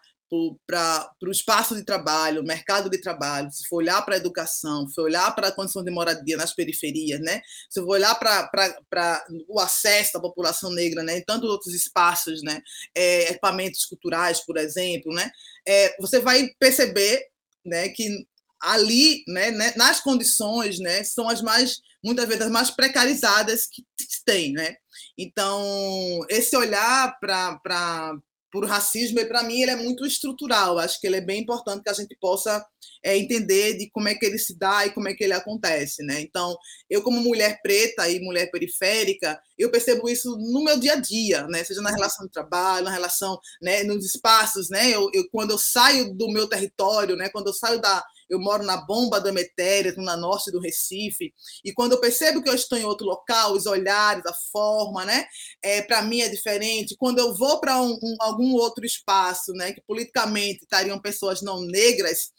para 0.65 1.09
o 1.23 1.31
espaço 1.31 1.75
de 1.75 1.83
trabalho, 1.83 2.43
mercado 2.43 2.89
de 2.89 2.99
trabalho, 2.99 3.51
se 3.51 3.67
for 3.67 3.77
olhar 3.77 4.01
para 4.03 4.15
a 4.15 4.17
educação, 4.17 4.87
se 4.87 4.95
for 4.95 5.03
olhar 5.03 5.33
para 5.35 5.49
a 5.49 5.51
condição 5.51 5.83
de 5.83 5.91
moradia 5.91 6.37
nas 6.37 6.53
periferias, 6.53 7.19
né? 7.21 7.41
se 7.69 7.79
for 7.81 7.89
olhar 7.89 8.15
para 8.15 9.25
o 9.47 9.59
acesso 9.59 10.13
da 10.13 10.19
população 10.19 10.71
negra 10.71 11.03
né? 11.03 11.17
em 11.17 11.23
tantos 11.23 11.49
outros 11.49 11.73
espaços, 11.73 12.41
né? 12.43 12.61
É, 12.95 13.31
equipamentos 13.31 13.85
culturais, 13.85 14.39
por 14.45 14.57
exemplo, 14.57 15.13
né? 15.13 15.29
É, 15.67 15.95
você 15.99 16.19
vai 16.19 16.49
perceber 16.59 17.21
né, 17.65 17.89
que 17.89 18.25
ali, 18.61 19.23
né, 19.27 19.51
né, 19.51 19.73
nas 19.75 19.99
condições, 19.99 20.79
né, 20.79 21.03
são 21.03 21.27
as 21.27 21.41
mais 21.41 21.81
muitas 22.03 22.27
vezes 22.27 22.43
as 22.43 22.51
mais 22.51 22.69
precarizadas 22.69 23.65
que 23.65 23.83
tem, 24.25 24.51
né? 24.51 24.75
Então, 25.17 26.25
esse 26.29 26.55
olhar 26.57 27.17
para 27.19 28.17
o 28.63 28.67
racismo, 28.67 29.23
para 29.25 29.43
mim, 29.43 29.61
ele 29.61 29.71
é 29.71 29.75
muito 29.75 30.05
estrutural. 30.05 30.77
Acho 30.79 30.99
que 30.99 31.07
ele 31.07 31.17
é 31.17 31.21
bem 31.21 31.41
importante 31.41 31.83
que 31.83 31.89
a 31.89 31.93
gente 31.93 32.15
possa 32.19 32.65
é, 33.03 33.17
entender 33.17 33.77
de 33.77 33.89
como 33.91 34.07
é 34.07 34.15
que 34.15 34.25
ele 34.25 34.37
se 34.37 34.57
dá 34.57 34.85
e 34.85 34.91
como 34.91 35.07
é 35.07 35.13
que 35.13 35.23
ele 35.23 35.33
acontece, 35.33 36.03
né? 36.03 36.21
Então, 36.21 36.57
eu 36.89 37.01
como 37.01 37.19
mulher 37.21 37.59
preta 37.61 38.09
e 38.09 38.19
mulher 38.19 38.49
periférica, 38.51 39.39
eu 39.57 39.69
percebo 39.69 40.09
isso 40.09 40.35
no 40.37 40.63
meu 40.63 40.79
dia 40.79 40.93
a 40.93 40.95
dia, 40.95 41.47
né? 41.47 41.63
Seja 41.63 41.81
na 41.81 41.91
relação 41.91 42.25
de 42.25 42.31
trabalho, 42.31 42.85
na 42.85 42.91
relação, 42.91 43.39
né, 43.61 43.83
nos 43.83 44.05
espaços, 44.05 44.69
né? 44.69 44.89
Eu, 44.89 45.09
eu 45.13 45.27
quando 45.31 45.51
eu 45.51 45.57
saio 45.57 46.13
do 46.13 46.29
meu 46.29 46.47
território, 46.47 47.15
né? 47.15 47.29
Quando 47.29 47.47
eu 47.47 47.53
saio 47.53 47.79
da 47.79 48.03
eu 48.29 48.39
moro 48.39 48.63
na 48.63 48.77
bomba 48.77 49.19
do 49.19 49.29
Emetéria, 49.29 49.93
na 49.97 50.17
norte 50.17 50.51
do 50.51 50.59
Recife, 50.59 51.33
e 51.63 51.73
quando 51.73 51.93
eu 51.93 51.99
percebo 51.99 52.41
que 52.41 52.49
eu 52.49 52.55
estou 52.55 52.77
em 52.77 52.85
outro 52.85 53.05
local, 53.05 53.53
os 53.53 53.65
olhares, 53.65 54.25
a 54.25 54.33
forma, 54.51 55.05
né, 55.05 55.25
é, 55.61 55.81
para 55.81 56.01
mim 56.01 56.21
é 56.21 56.29
diferente. 56.29 56.95
Quando 56.97 57.19
eu 57.19 57.33
vou 57.35 57.59
para 57.59 57.81
um, 57.81 57.97
um, 58.01 58.15
algum 58.19 58.53
outro 58.53 58.85
espaço, 58.85 59.51
né, 59.53 59.73
que 59.73 59.81
politicamente 59.81 60.63
estariam 60.63 60.99
pessoas 60.99 61.41
não 61.41 61.61
negras, 61.61 62.31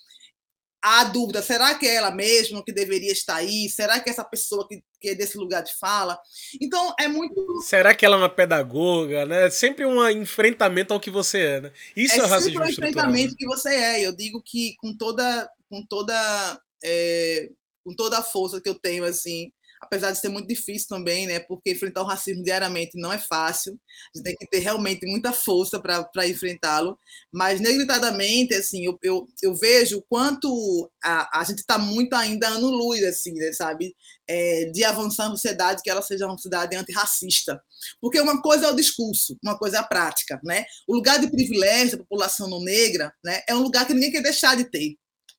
há 0.87 1.05
dúvida, 1.05 1.43
será 1.43 1.75
que 1.75 1.87
é 1.87 1.95
ela 1.95 2.13
mesma 2.13 2.63
que 2.65 2.73
deveria 2.73 3.11
estar 3.11 3.37
aí? 3.37 3.69
Será 3.69 3.99
que 3.99 4.09
é 4.09 4.13
essa 4.13 4.25
pessoa 4.25 4.67
que, 4.69 4.81
que 5.01 5.09
é 5.09 5.15
desse 5.15 5.37
lugar 5.37 5.63
de 5.63 5.75
fala? 5.79 6.17
Então, 6.61 6.95
é 6.99 7.09
muito... 7.09 7.61
Será 7.63 7.93
que 7.93 8.07
ela 8.07 8.15
é 8.15 8.19
uma 8.19 8.29
pedagoga, 8.29 9.27
né? 9.27 9.51
Sempre 9.51 9.85
um 9.85 10.09
enfrentamento 10.09 10.95
ao 10.95 11.01
que 11.01 11.11
você 11.11 11.39
é, 11.41 11.61
né? 11.61 11.73
Isso 11.97 12.15
é, 12.15 12.19
é 12.19 12.27
racismo 12.27 12.53
sempre 12.53 12.69
um 12.69 12.71
enfrentamento 12.71 13.31
né? 13.33 13.37
que 13.37 13.47
você 13.47 13.75
é. 13.75 14.07
Eu 14.07 14.15
digo 14.15 14.41
que 14.41 14.77
com 14.77 14.97
toda 14.97 15.51
com 15.71 15.85
toda 15.87 16.61
é, 16.85 17.51
com 17.85 17.95
toda 17.95 18.19
a 18.19 18.23
força 18.23 18.61
que 18.61 18.69
eu 18.69 18.75
tenho 18.79 19.05
assim 19.05 19.51
apesar 19.81 20.11
de 20.13 20.19
ser 20.19 20.29
muito 20.29 20.49
difícil 20.49 20.89
também, 20.89 21.27
né? 21.27 21.41
Porque 21.41 21.71
enfrentar 21.71 22.03
o 22.03 22.07
racismo 22.07 22.43
diariamente 22.43 22.99
não 22.99 23.13
é 23.13 23.19
fácil. 23.19 23.79
A 24.15 24.19
gente 24.19 24.25
tem 24.25 24.37
que 24.37 24.47
ter 24.47 24.59
realmente 24.59 25.07
muita 25.07 25.33
força 25.33 25.81
para 25.81 26.29
enfrentá-lo. 26.29 26.99
Mas, 27.33 27.61
negritadamente, 27.61 28.55
assim, 28.55 28.85
eu, 28.85 28.99
eu, 29.03 29.27
eu 29.43 29.55
vejo 29.55 30.05
quanto 30.09 30.91
a, 31.03 31.41
a 31.41 31.45
gente 31.45 31.59
está 31.59 31.79
muito 31.79 32.15
ainda 32.15 32.49
ano 32.49 32.69
luz, 32.69 33.03
assim, 33.05 33.33
né, 33.35 33.53
sabe? 33.53 33.95
É, 34.29 34.67
de 34.73 34.85
avançar 34.85 35.25
na 35.29 35.37
sociedade, 35.37 35.83
que 35.83 35.91
ela 35.91 36.03
seja 36.03 36.27
uma 36.27 36.37
sociedade 36.37 36.77
antirracista. 36.77 37.63
Porque 38.01 38.21
uma 38.21 38.41
coisa 38.43 38.67
é 38.67 38.71
o 38.71 38.77
discurso, 38.77 39.37
uma 39.43 39.59
coisa 39.59 39.79
é 39.79 39.81
a 39.81 39.85
prática, 39.85 40.41
né? 40.43 40.65
O 40.87 40.95
lugar 40.95 41.19
de 41.21 41.31
privilégio 41.31 41.99
da 41.99 42.05
população 42.05 42.49
não 42.49 42.61
negra 42.63 43.13
né, 43.25 43.43
é 43.49 43.55
um 43.55 43.63
lugar 43.63 43.87
que 43.87 43.95
ninguém 43.95 44.11
quer 44.11 44.23
deixar 44.23 44.57
de 44.57 44.65
ter 44.65 44.97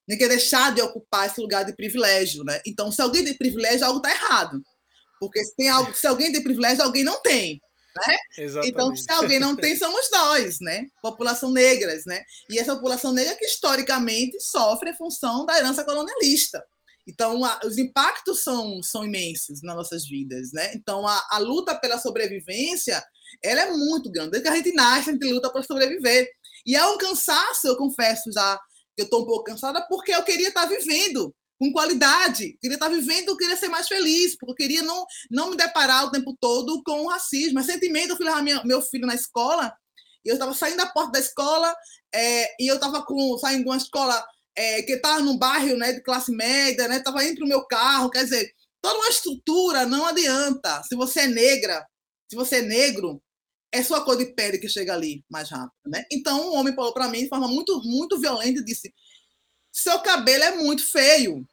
nem 0.08 0.18
quer 0.18 0.30
deixar 0.30 0.74
de 0.74 0.82
ocupar 0.82 1.28
esse 1.28 1.40
lugar 1.42 1.66
de 1.66 1.76
privilégio, 1.76 2.44
né? 2.44 2.62
Então, 2.66 2.92
se 2.92 3.02
alguém 3.02 3.26
tem 3.26 3.38
privilégio, 3.38 3.86
algo 3.86 3.98
está 3.98 4.12
errado. 4.12 4.62
Porque 5.20 5.44
se, 5.44 5.56
tem 5.56 5.70
algo, 5.70 5.94
se 5.94 6.08
alguém 6.08 6.32
tem 6.32 6.42
privilégio, 6.42 6.84
alguém 6.84 7.04
não 7.04 7.22
tem. 7.22 7.60
Né? 8.08 8.18
Então, 8.64 8.96
se 8.96 9.12
alguém 9.12 9.40
não 9.40 9.56
tem, 9.56 9.76
somos 9.76 10.10
nós, 10.12 10.60
né? 10.62 10.86
População 11.02 11.52
negras, 11.52 12.06
né? 12.06 12.24
E 12.50 12.60
essa 12.60 12.76
população 12.76 13.12
negra 13.12 13.36
que 13.36 13.46
historicamente 13.46 14.40
sofre 14.40 14.92
em 14.92 14.96
função 14.96 15.46
da 15.46 15.58
herança 15.58 15.84
colonialista. 15.84 16.64
Então, 17.08 17.44
a, 17.44 17.60
os 17.64 17.78
impactos 17.78 18.44
são, 18.44 18.84
são 18.84 19.06
imensos 19.06 19.62
nas 19.64 19.76
nossas 19.76 20.08
vidas, 20.08 20.52
né? 20.52 20.74
Então, 20.76 21.08
a, 21.08 21.28
a, 21.32 21.38
luta 21.38 21.74
pela 21.74 21.98
sobrevivência, 21.98 23.04
ela 23.42 23.62
é 23.62 23.72
muito 23.72 24.12
grande. 24.12 24.32
Desde 24.32 24.48
que 24.48 24.54
a 24.54 24.58
gente 24.58 24.76
nasce, 24.76 25.10
a 25.10 25.14
gente 25.14 25.26
luta 25.26 25.50
para 25.50 25.64
sobreviver. 25.64 26.30
E 26.66 26.76
é 26.76 26.86
um 26.86 26.98
cansaço, 26.98 27.68
eu 27.68 27.78
confesso, 27.78 28.30
já 28.32 28.60
eu 28.98 29.06
estou 29.06 29.24
um 29.24 29.26
pouco 29.26 29.44
cansada 29.44 29.86
porque 29.88 30.14
eu 30.14 30.24
queria 30.24 30.50
estar 30.50 30.68
tá 30.68 30.68
vivendo 30.68 31.34
com 31.60 31.72
qualidade, 31.72 32.58
queria 32.62 32.76
estar 32.76 32.90
tá 32.90 32.96
vivendo, 32.96 33.36
queria 33.36 33.58
ser 33.58 33.68
mais 33.68 33.88
feliz, 33.88 34.38
porque 34.38 34.52
eu 34.52 34.56
queria 34.56 34.84
não, 34.84 35.06
não 35.30 35.50
me 35.50 35.58
deparar 35.58 36.06
o 36.06 36.12
tempo 36.12 36.36
todo 36.40 36.82
com 36.84 37.02
o 37.02 37.08
racismo. 37.10 37.60
Recentemente, 37.60 38.10
eu 38.10 38.18
fui 38.18 38.26
levar 38.26 38.44
minha, 38.44 38.64
meu 38.64 38.82
filho 38.82 39.08
na 39.08 39.16
escola, 39.16 39.74
e 40.24 40.30
eu 40.30 40.34
estava 40.34 40.54
saindo 40.54 40.78
da 40.78 40.86
porta 40.86 41.14
da 41.14 41.20
escola, 41.20 41.74
é, 42.14 42.64
e 42.64 42.68
eu 42.68 42.76
estava 42.76 43.04
saindo 43.40 43.64
de 43.64 43.70
uma 43.70 43.78
escola 43.78 44.24
é, 44.56 44.84
que 44.84 44.94
estava 44.94 45.20
num 45.20 45.38
bairro 45.38 45.78
né, 45.78 45.94
de 45.94 46.02
classe 46.02 46.32
média, 46.32 46.88
né, 46.88 46.98
estava 46.98 47.20
para 47.20 47.46
o 47.46 47.48
meu 47.48 47.66
carro, 47.66 48.10
quer 48.10 48.24
dizer, 48.24 48.52
toda 48.82 49.00
uma 49.00 49.10
estrutura 49.10 49.86
não 49.86 50.06
adianta. 50.06 50.84
Se 50.84 50.96
você 50.96 51.22
é 51.22 51.28
negra, 51.28 51.86
se 52.30 52.36
você 52.36 52.58
é 52.58 52.62
negro, 52.62 53.22
é 53.72 53.84
sua 53.84 54.04
cor 54.04 54.18
de 54.18 54.26
pele 54.28 54.58
que 54.58 54.70
chega 54.70 54.94
ali 54.94 55.24
mais 55.30 55.50
rápido, 55.50 55.74
né? 55.86 56.06
Então, 56.12 56.52
um 56.52 56.56
homem 56.56 56.74
falou 56.74 56.94
para 56.94 57.08
mim 57.08 57.24
de 57.24 57.30
forma 57.30 57.48
muito, 57.48 57.82
muito 57.84 58.20
violenta 58.20 58.60
e 58.60 58.66
disse: 58.66 58.94
seu 59.72 60.00
cabelo 60.00 60.44
é 60.44 60.56
muito 60.56 60.86
feio. 60.86 61.48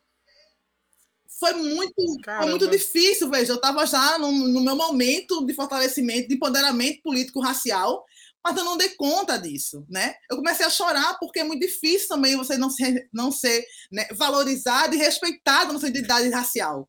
Foi 1.39 1.53
muito, 1.53 1.95
foi 2.25 2.49
muito 2.49 2.69
difícil, 2.69 3.29
veja. 3.29 3.53
Eu 3.53 3.57
estava 3.57 3.85
já 3.87 4.19
no, 4.19 4.31
no, 4.31 4.61
meu 4.61 4.77
momento 4.77 5.45
de 5.45 5.53
fortalecimento, 5.53 6.29
de 6.29 6.37
empoderamento 6.37 7.03
político-racial, 7.03 8.05
mas 8.43 8.57
eu 8.57 8.65
não 8.65 8.77
dei 8.79 8.91
conta 8.91 9.37
disso, 9.37 9.85
né? 9.91 10.15
Eu 10.31 10.37
comecei 10.37 10.65
a 10.65 10.71
chorar 10.71 11.19
porque 11.19 11.41
é 11.41 11.45
muito 11.45 11.61
difícil 11.61 12.09
também 12.09 12.37
você 12.37 12.57
não 12.57 12.71
ser, 12.71 13.09
não 13.13 13.33
ser 13.33 13.67
né, 13.91 14.07
valorizado 14.13 14.95
e 14.95 14.99
respeitado 14.99 15.73
na 15.73 15.81
sua 15.81 15.89
identidade 15.89 16.31
racial. 16.31 16.89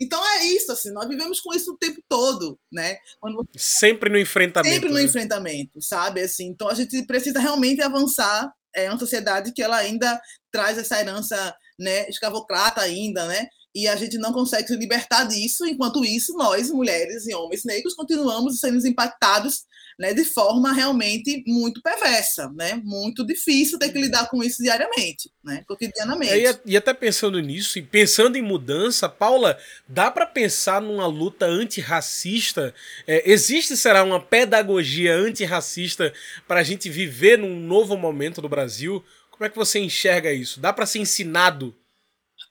Então 0.00 0.24
é 0.24 0.44
isso, 0.44 0.70
assim, 0.70 0.92
nós 0.92 1.08
vivemos 1.08 1.40
com 1.40 1.52
isso 1.54 1.72
o 1.72 1.76
tempo 1.76 2.00
todo, 2.08 2.58
né? 2.72 2.96
Quando... 3.20 3.44
Sempre 3.56 4.08
no 4.10 4.18
enfrentamento. 4.18 4.74
Sempre 4.74 4.88
no 4.90 4.96
né? 4.96 5.02
enfrentamento, 5.02 5.82
sabe? 5.82 6.20
Assim, 6.20 6.46
então 6.46 6.68
a 6.68 6.74
gente 6.74 7.04
precisa 7.04 7.40
realmente 7.40 7.82
avançar. 7.82 8.52
É 8.74 8.88
uma 8.88 8.98
sociedade 8.98 9.52
que 9.52 9.62
ela 9.62 9.76
ainda 9.76 10.20
traz 10.52 10.78
essa 10.78 11.00
herança, 11.00 11.54
né, 11.78 12.08
escravocrata 12.08 12.80
ainda, 12.80 13.26
né? 13.26 13.48
e 13.74 13.86
a 13.86 13.94
gente 13.94 14.18
não 14.18 14.32
consegue 14.32 14.66
se 14.66 14.76
libertar 14.76 15.24
disso, 15.24 15.64
enquanto 15.64 16.04
isso, 16.04 16.34
nós, 16.34 16.70
mulheres 16.70 17.26
e 17.26 17.34
homens 17.34 17.64
negros, 17.64 17.94
continuamos 17.94 18.58
sendo 18.58 18.84
impactados 18.86 19.64
né, 19.98 20.14
de 20.14 20.24
forma 20.24 20.72
realmente 20.72 21.42
muito 21.44 21.82
perversa, 21.82 22.48
né? 22.54 22.80
Muito 22.84 23.26
difícil 23.26 23.78
ter 23.78 23.90
que 23.90 24.00
lidar 24.00 24.28
com 24.28 24.44
isso 24.44 24.62
diariamente, 24.62 25.28
né? 25.42 25.64
Cotidianamente. 25.66 26.46
É, 26.46 26.60
e, 26.64 26.76
até 26.76 26.94
pensando 26.94 27.40
nisso, 27.40 27.78
e 27.80 27.82
pensando 27.82 28.36
em 28.36 28.42
mudança, 28.42 29.08
Paula, 29.08 29.58
dá 29.88 30.08
para 30.08 30.24
pensar 30.24 30.80
numa 30.80 31.06
luta 31.08 31.46
antirracista? 31.46 32.72
É, 33.08 33.28
existe, 33.28 33.76
será, 33.76 34.04
uma 34.04 34.20
pedagogia 34.20 35.16
antirracista 35.16 36.12
para 36.46 36.60
a 36.60 36.64
gente 36.64 36.88
viver 36.88 37.36
num 37.36 37.58
novo 37.58 37.96
momento 37.96 38.40
do 38.40 38.48
Brasil? 38.48 39.04
Como 39.32 39.44
é 39.44 39.48
que 39.48 39.56
você 39.56 39.80
enxerga 39.80 40.32
isso? 40.32 40.60
Dá 40.60 40.72
para 40.72 40.86
ser 40.86 41.00
ensinado 41.00 41.74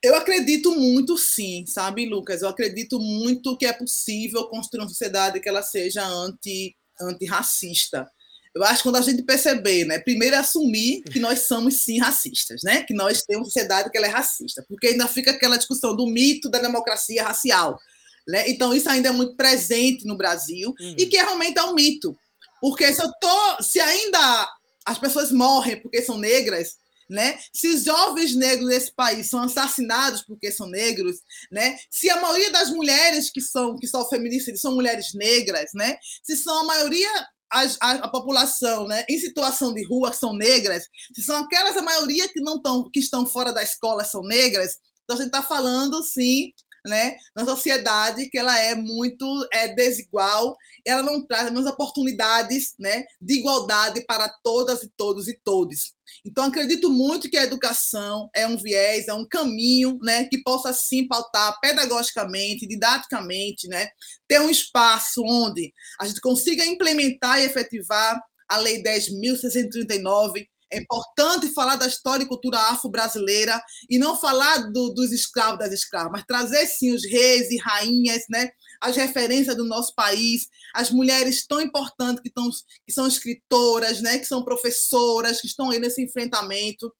eu 0.04 0.16
acredito 0.16 0.76
muito, 0.76 1.18
sim, 1.18 1.66
sabe, 1.66 2.08
Lucas? 2.08 2.44
Eu 2.44 2.50
acredito 2.50 3.00
muito 3.00 3.58
que 3.58 3.66
é 3.66 3.74
possível 3.74 4.48
construir 4.48 4.82
uma 4.82 4.90
sociedade 4.90 5.40
que 5.40 5.50
ela 5.50 5.64
seja 5.64 6.06
anti 6.06 6.76
antirracista. 7.02 8.10
Eu 8.56 8.64
acho 8.64 8.78
que 8.78 8.84
quando 8.84 8.96
a 8.96 9.02
gente 9.02 9.22
perceber, 9.22 9.86
né, 9.86 10.00
primeiro 10.00 10.36
é 10.36 10.40
assumir 10.40 11.04
que 11.04 11.20
nós 11.20 11.42
somos 11.42 11.76
sim 11.76 12.00
racistas, 12.00 12.62
né, 12.64 12.84
que 12.84 12.94
nós 12.94 13.22
temos 13.22 13.48
sociedade 13.48 13.92
que 13.92 13.98
ela 13.98 14.08
é 14.08 14.10
racista, 14.10 14.66
porque 14.68 14.88
ainda 14.88 15.08
fica 15.08 15.32
aquela 15.32 15.58
discussão 15.58 15.96
do 15.96 16.08
mito 16.08 16.50
da 16.50 16.60
democracia 16.60 17.24
racial, 17.24 17.80
né? 18.28 18.50
Então 18.50 18.74
isso 18.74 18.90
ainda 18.90 19.10
é 19.10 19.12
muito 19.12 19.36
presente 19.36 20.06
no 20.06 20.18
Brasil 20.18 20.74
uhum. 20.80 20.96
e 20.98 21.06
que 21.06 21.18
realmente 21.18 21.60
é 21.60 21.64
um 21.64 21.76
mito, 21.76 22.18
porque 22.60 22.92
se 22.94 23.02
eu 23.02 23.12
tô, 23.22 23.64
se 23.64 23.80
ainda 23.80 24.50
as 24.86 24.98
pessoas 24.98 25.32
morrem 25.32 25.80
porque 25.80 26.02
são 26.02 26.18
negras, 26.18 26.78
né? 27.10 27.40
Se 27.54 27.78
jovens 27.78 28.36
negros 28.36 28.70
desse 28.70 28.94
país 28.94 29.30
são 29.30 29.42
assassinados 29.42 30.24
porque 30.24 30.52
são 30.52 30.68
negros, 30.68 31.18
né? 31.52 31.78
Se 31.90 32.10
a 32.10 32.20
maioria 32.22 32.52
das 32.52 32.70
mulheres 32.70 33.30
que 33.30 33.42
são 33.42 33.78
que 33.78 33.88
são 33.88 34.08
feministas 34.08 34.60
são 34.60 34.76
mulheres 34.76 35.14
negras, 35.14 35.72
né? 35.74 35.98
Se 36.24 36.36
são 36.36 36.62
a 36.62 36.64
maioria 36.66 37.10
a, 37.50 37.62
a, 37.80 37.92
a, 37.92 38.08
população 38.10 38.88
né, 38.88 39.06
em 39.08 39.18
situação 39.18 39.74
de 39.74 39.82
rua 39.86 40.12
são 40.12 40.36
negras, 40.36 40.84
se 41.16 41.24
são 41.24 41.38
aquelas 41.38 41.78
a 41.78 41.82
maioria 41.82 42.28
que 42.28 42.42
não 42.42 42.58
estão 42.58 42.90
que 42.92 43.00
estão 43.00 43.26
fora 43.26 43.54
da 43.54 43.64
escola 43.64 44.04
são 44.04 44.22
negras, 44.22 44.74
então 45.04 45.16
a 45.16 45.20
gente 45.20 45.28
está 45.28 45.42
falando 45.42 46.04
sim 46.04 46.52
né, 46.86 47.16
na 47.36 47.46
sociedade 47.46 48.30
que 48.30 48.38
ela 48.38 48.58
é 48.60 48.76
muito 48.76 49.26
é, 49.52 49.68
desigual, 49.70 50.56
ela 50.86 51.04
não 51.04 51.26
traz 51.26 51.48
as 51.48 51.52
mesmas 51.52 51.72
oportunidades 51.72 52.74
né, 52.80 53.06
de 53.22 53.40
igualdade 53.40 54.06
para 54.06 54.30
todas 54.44 54.84
e 54.84 54.92
todos 54.96 55.28
e 55.28 55.40
todos. 55.44 55.96
Então, 56.26 56.46
acredito 56.46 56.90
muito 56.90 57.30
que 57.30 57.38
a 57.38 57.44
educação 57.44 58.30
é 58.34 58.48
um 58.48 58.58
viés, 58.58 59.08
é 59.08 59.14
um 59.14 59.28
caminho 59.28 60.00
né, 60.02 60.26
que 60.26 60.42
possa, 60.42 60.74
sim, 60.74 61.08
pautar 61.08 61.60
pedagogicamente, 61.60 62.68
didaticamente, 62.68 63.68
né, 63.68 63.90
ter 64.28 64.40
um 64.40 64.50
espaço 64.50 65.22
onde 65.24 65.74
a 66.00 66.06
gente 66.06 66.22
consiga 66.22 66.66
implementar 66.66 67.40
e 67.40 67.46
efetivar 67.46 68.20
a 68.48 68.58
Lei 68.58 68.82
10.639, 68.82 70.48
é 70.72 70.80
importante 70.80 71.54
falar 71.54 71.76
da 71.76 71.88
história 71.88 72.24
e 72.24 72.28
cultura 72.28 72.58
afro-brasileira 72.58 73.62
e 73.90 73.98
não 73.98 74.20
falar 74.20 74.72
do, 74.72 74.90
dos 74.90 75.12
escravos 75.12 75.60
das 75.60 75.72
escravas, 75.72 76.12
mas 76.12 76.26
trazer 76.28 76.66
sim 76.68 76.94
os 76.94 77.06
reis 77.06 77.50
e 77.50 77.58
rainhas, 77.58 78.24
né? 78.30 78.50
as 78.82 78.96
referências 78.96 79.56
do 79.56 79.64
nosso 79.64 79.94
país, 79.96 80.48
as 80.74 80.92
mulheres 80.92 81.46
tão 81.48 81.62
importantes 81.62 82.22
que, 82.22 82.30
tão, 82.30 82.50
que 82.86 82.94
são 82.94 83.08
escritoras, 83.08 84.02
né? 84.02 84.20
que 84.20 84.26
são 84.26 84.44
professoras, 84.44 85.42
que 85.42 85.48
estão 85.48 85.72
aí 85.72 85.80
nesse 85.80 86.04
enfrentamento. 86.04 86.94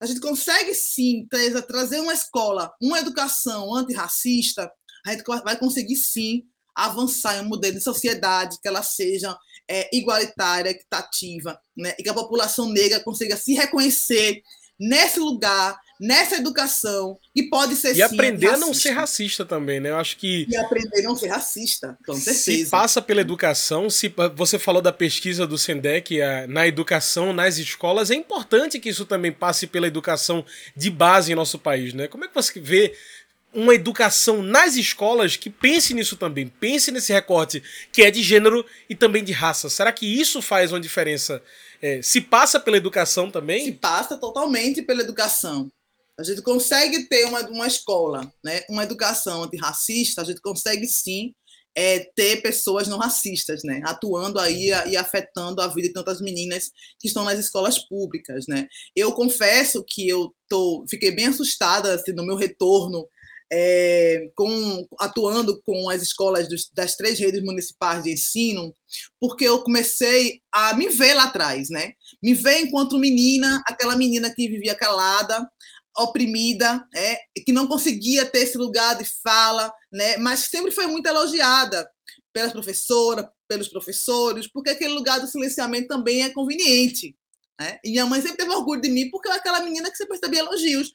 A 0.00 0.06
gente 0.06 0.20
consegue 0.20 0.74
sim 0.74 1.26
trazer 1.66 2.00
uma 2.00 2.12
escola, 2.12 2.72
uma 2.80 2.98
educação 2.98 3.74
antirracista, 3.74 4.70
a 5.06 5.12
gente 5.12 5.22
vai 5.24 5.56
conseguir 5.56 5.96
sim 5.96 6.42
avançar 6.74 7.36
em 7.36 7.42
um 7.42 7.48
modelo 7.48 7.76
de 7.76 7.82
sociedade 7.82 8.58
que 8.60 8.66
ela 8.66 8.82
seja 8.82 9.36
é, 9.68 9.88
igualitária, 9.96 10.70
equitativa, 10.70 11.58
né? 11.76 11.94
e 11.98 12.02
que 12.02 12.08
a 12.08 12.14
população 12.14 12.68
negra 12.70 13.00
consiga 13.00 13.36
se 13.36 13.54
reconhecer 13.54 14.42
nesse 14.78 15.20
lugar, 15.20 15.78
nessa 16.00 16.36
educação, 16.36 17.16
e 17.34 17.44
pode 17.44 17.76
ser 17.76 17.92
E 17.92 17.94
sim, 17.94 18.02
aprender 18.02 18.48
a 18.48 18.56
não 18.56 18.74
ser 18.74 18.90
racista 18.90 19.44
também, 19.44 19.78
né? 19.78 19.90
Eu 19.90 19.96
acho 19.96 20.16
que. 20.16 20.46
E 20.48 20.56
aprender 20.56 21.00
a 21.00 21.02
não 21.04 21.16
ser 21.16 21.28
racista, 21.28 21.96
com 22.04 22.14
certeza. 22.14 22.64
Se 22.64 22.70
passa 22.70 23.00
pela 23.00 23.20
educação, 23.20 23.88
se 23.88 24.12
você 24.34 24.58
falou 24.58 24.82
da 24.82 24.92
pesquisa 24.92 25.46
do 25.46 25.56
Sendec 25.56 26.18
na 26.48 26.66
educação, 26.66 27.32
nas 27.32 27.58
escolas, 27.58 28.10
é 28.10 28.14
importante 28.14 28.80
que 28.80 28.88
isso 28.88 29.06
também 29.06 29.32
passe 29.32 29.66
pela 29.66 29.86
educação 29.86 30.44
de 30.76 30.90
base 30.90 31.32
em 31.32 31.36
nosso 31.36 31.58
país, 31.58 31.94
né? 31.94 32.08
Como 32.08 32.24
é 32.24 32.28
que 32.28 32.34
você 32.34 32.60
vê 32.60 32.92
uma 33.54 33.74
educação 33.74 34.42
nas 34.42 34.76
escolas 34.76 35.36
que 35.36 35.48
pense 35.48 35.94
nisso 35.94 36.16
também, 36.16 36.48
pense 36.48 36.90
nesse 36.90 37.12
recorte 37.12 37.62
que 37.92 38.02
é 38.02 38.10
de 38.10 38.22
gênero 38.22 38.66
e 38.88 38.94
também 38.94 39.22
de 39.22 39.32
raça. 39.32 39.70
Será 39.70 39.92
que 39.92 40.06
isso 40.06 40.42
faz 40.42 40.72
uma 40.72 40.80
diferença? 40.80 41.42
É, 41.80 42.02
se 42.02 42.20
passa 42.20 42.58
pela 42.58 42.76
educação 42.76 43.30
também? 43.30 43.66
Se 43.66 43.72
passa 43.72 44.18
totalmente 44.18 44.82
pela 44.82 45.02
educação. 45.02 45.68
A 46.18 46.22
gente 46.22 46.42
consegue 46.42 47.08
ter 47.08 47.24
uma, 47.26 47.40
uma 47.48 47.66
escola, 47.66 48.32
né, 48.44 48.62
uma 48.68 48.84
educação 48.84 49.44
antirracista, 49.44 50.22
a 50.22 50.24
gente 50.24 50.40
consegue 50.40 50.86
sim 50.86 51.32
é, 51.76 52.00
ter 52.14 52.40
pessoas 52.40 52.86
não 52.86 52.98
racistas, 52.98 53.62
né, 53.64 53.80
atuando 53.84 54.38
aí 54.38 54.68
e 54.86 54.96
afetando 54.96 55.60
a 55.60 55.66
vida 55.66 55.88
de 55.88 55.94
tantas 55.94 56.20
meninas 56.20 56.70
que 57.00 57.08
estão 57.08 57.24
nas 57.24 57.38
escolas 57.38 57.78
públicas, 57.78 58.46
né. 58.48 58.66
Eu 58.94 59.12
confesso 59.12 59.84
que 59.86 60.08
eu 60.08 60.32
tô, 60.48 60.84
fiquei 60.88 61.10
bem 61.10 61.26
assustada 61.26 61.94
assim, 61.94 62.12
no 62.12 62.24
meu 62.24 62.36
retorno 62.36 63.08
é, 63.52 64.30
com, 64.34 64.86
atuando 64.98 65.60
com 65.62 65.88
as 65.88 66.02
escolas 66.02 66.48
dos, 66.48 66.70
das 66.72 66.96
três 66.96 67.18
redes 67.18 67.42
municipais 67.42 68.02
de 68.02 68.12
ensino, 68.12 68.74
porque 69.20 69.44
eu 69.44 69.62
comecei 69.62 70.40
a 70.52 70.74
me 70.74 70.88
ver 70.88 71.14
lá 71.14 71.24
atrás, 71.24 71.68
né? 71.70 71.92
Me 72.22 72.34
ver 72.34 72.60
enquanto 72.60 72.98
menina, 72.98 73.62
aquela 73.66 73.96
menina 73.96 74.32
que 74.34 74.48
vivia 74.48 74.74
calada, 74.74 75.48
oprimida, 75.96 76.84
é, 76.94 77.18
que 77.44 77.52
não 77.52 77.66
conseguia 77.66 78.26
ter 78.26 78.40
esse 78.40 78.58
lugar 78.58 78.96
de 78.96 79.04
fala, 79.22 79.72
né? 79.92 80.16
Mas 80.16 80.40
sempre 80.40 80.70
foi 80.72 80.86
muito 80.86 81.06
elogiada 81.06 81.88
pelas 82.32 82.52
professoras, 82.52 83.26
pelos 83.46 83.68
professores, 83.68 84.48
porque 84.50 84.70
aquele 84.70 84.92
lugar 84.92 85.20
do 85.20 85.28
silenciamento 85.28 85.88
também 85.88 86.22
é 86.22 86.30
conveniente. 86.30 87.16
Né? 87.60 87.78
E 87.84 87.90
minha 87.90 88.06
mãe 88.06 88.20
sempre 88.20 88.38
teve 88.38 88.50
orgulho 88.50 88.80
de 88.80 88.88
mim 88.88 89.08
porque 89.10 89.28
eu 89.28 89.32
era 89.32 89.40
aquela 89.40 89.60
menina 89.60 89.90
que 89.90 89.96
sempre 89.96 90.16
recebia 90.16 90.40
elogios. 90.40 90.92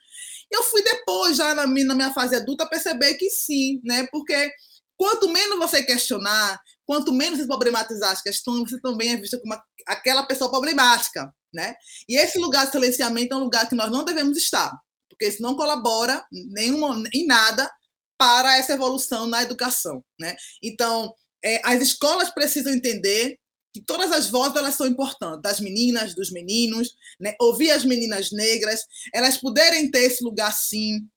Eu 0.51 0.63
fui 0.63 0.83
depois, 0.83 1.37
já 1.37 1.53
na 1.53 1.67
minha, 1.67 1.85
na 1.85 1.95
minha 1.95 2.13
fase 2.13 2.35
adulta, 2.35 2.67
perceber 2.67 3.15
que 3.15 3.29
sim, 3.29 3.79
né? 3.83 4.07
Porque 4.11 4.51
quanto 4.97 5.29
menos 5.29 5.57
você 5.57 5.83
questionar, 5.83 6.59
quanto 6.85 7.13
menos 7.13 7.39
você 7.39 7.47
problematizar 7.47 8.11
as 8.11 8.21
questões, 8.21 8.69
você 8.69 8.79
também 8.81 9.11
é 9.11 9.17
vista 9.17 9.39
como 9.39 9.55
aquela 9.87 10.23
pessoa 10.23 10.49
problemática, 10.49 11.33
né? 11.53 11.75
E 12.07 12.17
esse 12.17 12.37
lugar 12.37 12.65
de 12.65 12.71
silenciamento 12.71 13.33
é 13.33 13.37
um 13.37 13.43
lugar 13.43 13.69
que 13.69 13.75
nós 13.75 13.91
não 13.91 14.03
devemos 14.03 14.37
estar, 14.37 14.77
porque 15.09 15.27
isso 15.27 15.41
não 15.41 15.55
colabora 15.55 16.23
nenhuma, 16.31 17.01
em 17.13 17.25
nada 17.25 17.71
para 18.17 18.57
essa 18.57 18.73
evolução 18.73 19.27
na 19.27 19.41
educação, 19.41 20.03
né? 20.19 20.35
Então, 20.61 21.13
é, 21.43 21.61
as 21.63 21.81
escolas 21.81 22.29
precisam 22.31 22.73
entender 22.73 23.38
que 23.73 23.81
todas 23.81 24.11
as 24.11 24.29
vozes 24.29 24.55
elas 24.55 24.75
são 24.75 24.87
importantes, 24.87 25.41
das 25.41 25.59
meninas, 25.59 26.15
dos 26.15 26.31
meninos, 26.31 26.95
né? 27.19 27.35
ouvir 27.39 27.71
as 27.71 27.85
meninas 27.85 28.31
negras, 28.31 28.85
elas 29.13 29.37
poderem 29.37 29.89
ter 29.91 30.05
esse 30.05 30.23
lugar 30.23 30.51
sim, 30.53 31.07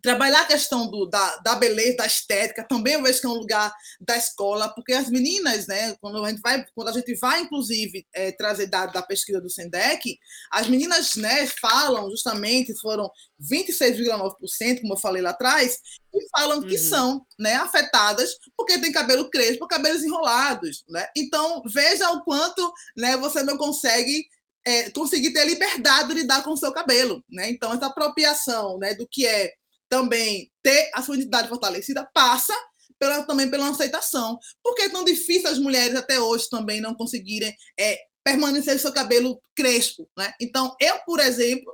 trabalhar 0.00 0.42
a 0.42 0.46
questão 0.46 0.90
do, 0.90 1.06
da, 1.06 1.36
da 1.36 1.54
beleza, 1.54 1.98
da 1.98 2.06
estética, 2.06 2.66
também 2.66 2.94
eu 2.94 3.02
vejo 3.02 3.20
que 3.20 3.26
é 3.26 3.30
um 3.30 3.34
lugar 3.34 3.72
da 4.00 4.16
escola, 4.16 4.68
porque 4.68 4.92
as 4.92 5.10
meninas, 5.10 5.66
né, 5.66 5.94
quando 6.00 6.24
a 6.24 6.30
gente 6.30 6.40
vai, 6.40 6.64
quando 6.74 6.88
a 6.88 6.92
gente 6.92 7.14
vai 7.16 7.40
inclusive 7.40 8.06
é, 8.14 8.32
trazer 8.32 8.66
dados 8.66 8.94
da 8.94 9.02
pesquisa 9.02 9.40
do 9.40 9.50
Sendec, 9.50 10.16
as 10.50 10.66
meninas, 10.66 11.14
né, 11.16 11.46
falam 11.60 12.10
justamente, 12.10 12.78
foram 12.80 13.10
26,9%, 13.40 14.80
como 14.80 14.94
eu 14.94 14.98
falei 14.98 15.20
lá 15.20 15.30
atrás, 15.30 15.78
e 16.14 16.28
falam 16.30 16.60
uhum. 16.60 16.68
que 16.68 16.78
são, 16.78 17.24
né, 17.38 17.54
afetadas 17.56 18.36
porque 18.56 18.78
tem 18.78 18.92
cabelo 18.92 19.30
crespo, 19.30 19.66
cabelos 19.66 20.02
enrolados, 20.02 20.84
né? 20.88 21.06
Então, 21.16 21.62
veja 21.66 22.10
o 22.10 22.22
quanto, 22.22 22.72
né, 22.96 23.16
você 23.16 23.42
não 23.42 23.56
consegue 23.56 24.26
é, 24.64 24.90
conseguir 24.90 25.32
ter 25.32 25.44
liberdade 25.44 26.08
de 26.08 26.14
lidar 26.14 26.42
com 26.42 26.50
o 26.50 26.56
seu 26.56 26.72
cabelo, 26.72 27.22
né? 27.30 27.50
Então, 27.50 27.72
essa 27.72 27.86
apropriação, 27.86 28.78
né, 28.78 28.94
do 28.94 29.06
que 29.08 29.26
é 29.26 29.52
também 29.92 30.50
ter 30.62 30.90
a 30.94 31.02
sua 31.02 31.16
identidade 31.16 31.50
fortalecida 31.50 32.08
passa 32.14 32.54
pela, 32.98 33.24
também 33.24 33.50
pela 33.50 33.68
aceitação. 33.68 34.38
Por 34.62 34.74
que 34.74 34.80
é 34.80 34.88
tão 34.88 35.04
difícil 35.04 35.50
as 35.50 35.58
mulheres 35.58 35.94
até 35.94 36.18
hoje 36.18 36.48
também 36.48 36.80
não 36.80 36.94
conseguirem 36.94 37.54
é, 37.78 37.98
permanecer 38.24 38.78
seu 38.78 38.90
cabelo 38.90 39.38
crespo? 39.54 40.08
Né? 40.16 40.32
Então, 40.40 40.74
eu, 40.80 40.98
por 41.00 41.20
exemplo, 41.20 41.70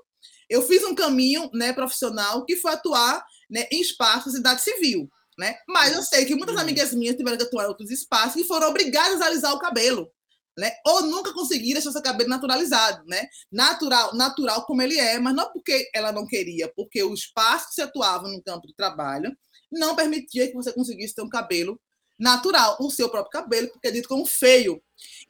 eu 0.51 0.67
fiz 0.67 0.83
um 0.83 0.97
caminho 0.97 1.49
né, 1.55 1.73
profissional 1.73 2.45
que 2.45 2.57
foi 2.57 2.73
atuar 2.73 3.25
né, 3.49 3.69
em 3.71 3.81
espaços 3.81 4.33
de 4.33 4.41
idade 4.41 4.63
civil. 4.63 5.09
Né? 5.39 5.57
Mas 5.69 5.95
eu 5.95 6.03
sei 6.03 6.25
que 6.25 6.35
muitas 6.35 6.57
uhum. 6.57 6.63
amigas 6.63 6.93
minhas 6.93 7.15
tiveram 7.15 7.39
que 7.39 7.45
atuar 7.45 7.67
em 7.67 7.69
outros 7.69 7.93
espaços 7.93 8.43
e 8.43 8.45
foram 8.49 8.69
obrigadas 8.69 9.21
a 9.21 9.27
alisar 9.27 9.55
o 9.55 9.61
cabelo. 9.61 10.11
Né? 10.59 10.73
Ou 10.85 11.03
nunca 11.03 11.33
conseguiram 11.33 11.75
deixar 11.75 11.93
seu 11.93 12.03
cabelo 12.03 12.29
naturalizado, 12.29 13.05
né? 13.07 13.29
Natural, 13.51 14.15
natural 14.15 14.67
como 14.67 14.83
ele 14.83 14.99
é, 14.99 15.19
mas 15.19 15.35
não 15.35 15.51
porque 15.53 15.89
ela 15.95 16.13
não 16.13 16.27
queria, 16.27 16.71
porque 16.75 17.03
o 17.03 17.15
espaço 17.15 17.69
que 17.69 17.75
se 17.75 17.83
atuava 17.83 18.29
no 18.29 18.43
campo 18.43 18.67
de 18.67 18.75
trabalho 18.75 19.35
não 19.71 19.95
permitia 19.95 20.49
que 20.49 20.55
você 20.55 20.73
conseguisse 20.73 21.15
ter 21.15 21.23
um 21.23 21.29
cabelo 21.29 21.81
natural, 22.19 22.77
o 22.81 22.91
seu 22.91 23.09
próprio 23.09 23.31
cabelo, 23.31 23.69
porque 23.69 23.89
é 23.89 23.93
dito 23.93 24.09
como 24.09 24.27
feio. 24.27 24.83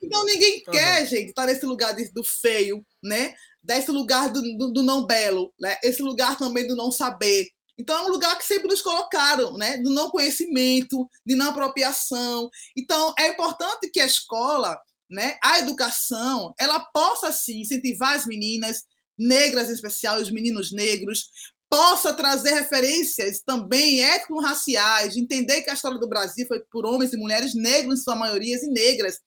Então 0.02 0.24
ninguém 0.24 0.62
uhum. 0.66 0.72
quer, 0.72 1.06
gente, 1.06 1.28
estar 1.28 1.46
nesse 1.46 1.66
lugar 1.66 1.94
do 1.94 2.24
feio, 2.24 2.84
né? 3.02 3.34
Desse 3.62 3.90
lugar 3.90 4.30
do, 4.30 4.40
do, 4.56 4.72
do, 4.72 4.82
não 4.82 5.04
belo, 5.04 5.52
né? 5.60 5.76
Esse 5.82 6.02
lugar 6.02 6.38
também 6.38 6.66
do 6.66 6.74
não 6.74 6.90
saber. 6.90 7.48
Então 7.76 7.96
é 7.96 8.02
um 8.02 8.12
lugar 8.12 8.36
que 8.38 8.46
sempre 8.46 8.68
nos 8.68 8.80
colocaram, 8.80 9.56
né? 9.58 9.76
Do 9.78 9.90
não 9.90 10.10
conhecimento, 10.10 11.08
de 11.26 11.34
não 11.34 11.50
apropriação. 11.50 12.48
Então 12.76 13.12
é 13.18 13.28
importante 13.28 13.90
que 13.90 14.00
a 14.00 14.06
escola, 14.06 14.80
né? 15.10 15.38
A 15.42 15.58
educação, 15.60 16.54
ela 16.58 16.80
possa 16.80 17.32
sim 17.32 17.60
incentivar 17.60 18.14
as 18.14 18.26
meninas 18.26 18.84
negras 19.18 19.68
em 19.68 19.72
especial, 19.72 20.20
os 20.20 20.30
meninos 20.30 20.72
negros, 20.72 21.30
possa 21.70 22.14
trazer 22.14 22.54
referências 22.54 23.40
também 23.40 24.02
étnico-raciais, 24.02 25.16
entender 25.16 25.62
que 25.62 25.70
a 25.70 25.74
história 25.74 25.98
do 25.98 26.08
Brasil 26.08 26.46
foi 26.46 26.60
por 26.70 26.86
homens 26.86 27.12
e 27.12 27.16
mulheres 27.16 27.54
negros, 27.54 28.00
em 28.00 28.02
sua 28.02 28.16
maioria, 28.16 28.56
e 28.56 28.68
negras. 28.68 29.18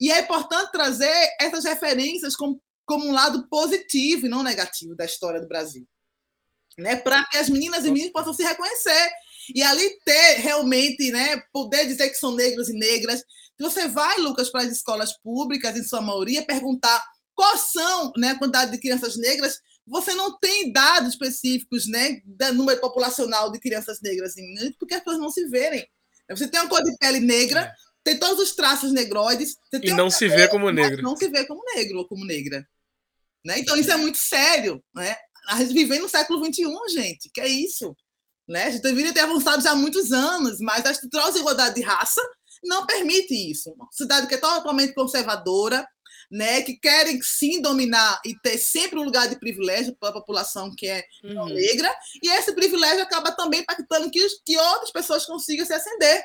E 0.00 0.10
é 0.10 0.20
importante 0.20 0.72
trazer 0.72 1.30
essas 1.40 1.64
referências 1.64 2.34
como, 2.34 2.60
como 2.84 3.06
um 3.06 3.12
lado 3.12 3.48
positivo 3.48 4.26
e 4.26 4.28
não 4.28 4.42
negativo 4.42 4.96
da 4.96 5.04
história 5.04 5.40
do 5.40 5.46
Brasil. 5.46 5.86
Né? 6.76 6.96
Para 6.96 7.24
que 7.26 7.36
as 7.36 7.48
meninas 7.48 7.84
e 7.84 7.90
meninos 7.90 8.12
possam 8.12 8.34
se 8.34 8.42
reconhecer. 8.42 9.12
E 9.54 9.62
ali 9.62 9.98
ter 10.04 10.36
realmente, 10.36 11.10
né, 11.10 11.42
poder 11.52 11.86
dizer 11.86 12.10
que 12.10 12.16
são 12.16 12.34
negros 12.34 12.68
e 12.68 12.72
negras. 12.72 13.22
Você 13.58 13.88
vai, 13.88 14.18
Lucas, 14.18 14.50
para 14.50 14.62
as 14.62 14.72
escolas 14.72 15.12
públicas, 15.18 15.76
em 15.76 15.84
sua 15.84 16.00
maioria, 16.00 16.44
perguntar 16.44 17.04
quais 17.34 17.72
são 17.72 18.12
né, 18.16 18.30
a 18.30 18.38
quantidade 18.38 18.70
de 18.70 18.78
crianças 18.78 19.16
negras, 19.16 19.60
você 19.86 20.14
não 20.14 20.38
tem 20.38 20.72
dados 20.72 21.10
específicos 21.10 21.86
né, 21.86 22.20
do 22.24 22.54
número 22.54 22.80
populacional 22.80 23.52
de 23.52 23.58
crianças 23.58 24.00
negras, 24.00 24.34
porque 24.78 24.94
as 24.94 25.00
pessoas 25.00 25.20
não 25.20 25.30
se 25.30 25.46
verem. 25.48 25.86
Você 26.30 26.48
tem 26.48 26.60
uma 26.60 26.68
cor 26.68 26.82
de 26.82 26.96
pele 26.96 27.20
negra, 27.20 27.60
é. 27.60 27.72
tem 28.02 28.18
todos 28.18 28.42
os 28.42 28.54
traços 28.54 28.92
negroides. 28.92 29.56
e 29.82 29.92
não 29.92 30.10
se 30.10 30.26
vê 30.26 30.48
como 30.48 30.70
negro. 30.70 31.02
Não 31.02 31.16
se 31.16 31.28
vê 31.28 31.46
como 31.46 31.62
negro 31.74 31.98
ou 31.98 32.08
como 32.08 32.24
negra. 32.24 32.66
Né? 33.44 33.58
Então, 33.58 33.76
isso 33.76 33.92
é 33.92 33.96
muito 33.96 34.16
sério. 34.16 34.82
Né? 34.94 35.14
A 35.48 35.58
gente 35.58 35.74
vive 35.74 35.98
no 35.98 36.08
século 36.08 36.42
XXI, 36.42 36.64
gente. 36.88 37.30
Que 37.32 37.42
é 37.42 37.48
isso? 37.48 37.94
Né? 38.48 38.64
A 38.64 38.70
gente 38.70 38.82
deveria 38.82 39.12
ter 39.12 39.20
avançado 39.20 39.62
já 39.62 39.72
há 39.72 39.76
muitos 39.76 40.12
anos, 40.12 40.58
mas 40.60 40.84
a 40.84 40.90
estrutura 40.90 41.32
de 41.32 41.38
igualdade 41.38 41.74
de 41.74 41.82
raça 41.82 42.20
não 42.62 42.86
permite 42.86 43.34
isso. 43.34 43.70
Uma 43.72 43.88
cidade 43.90 44.26
que 44.26 44.34
é 44.34 44.38
totalmente 44.38 44.94
conservadora, 44.94 45.86
né, 46.30 46.62
que 46.62 46.74
querem 46.74 47.20
sim 47.22 47.60
dominar 47.60 48.20
e 48.24 48.34
ter 48.40 48.58
sempre 48.58 48.98
um 48.98 49.04
lugar 49.04 49.28
de 49.28 49.38
privilégio 49.38 49.94
para 49.98 50.08
a 50.08 50.14
população 50.14 50.74
que 50.74 50.86
é 50.86 51.04
uhum. 51.22 51.46
negra, 51.46 51.94
e 52.22 52.28
esse 52.28 52.52
privilégio 52.54 53.02
acaba 53.02 53.30
também 53.32 53.60
impactando 53.60 54.10
que, 54.10 54.26
que 54.44 54.56
outras 54.56 54.90
pessoas 54.90 55.26
consigam 55.26 55.66
se 55.66 55.72
ascender. 55.72 56.22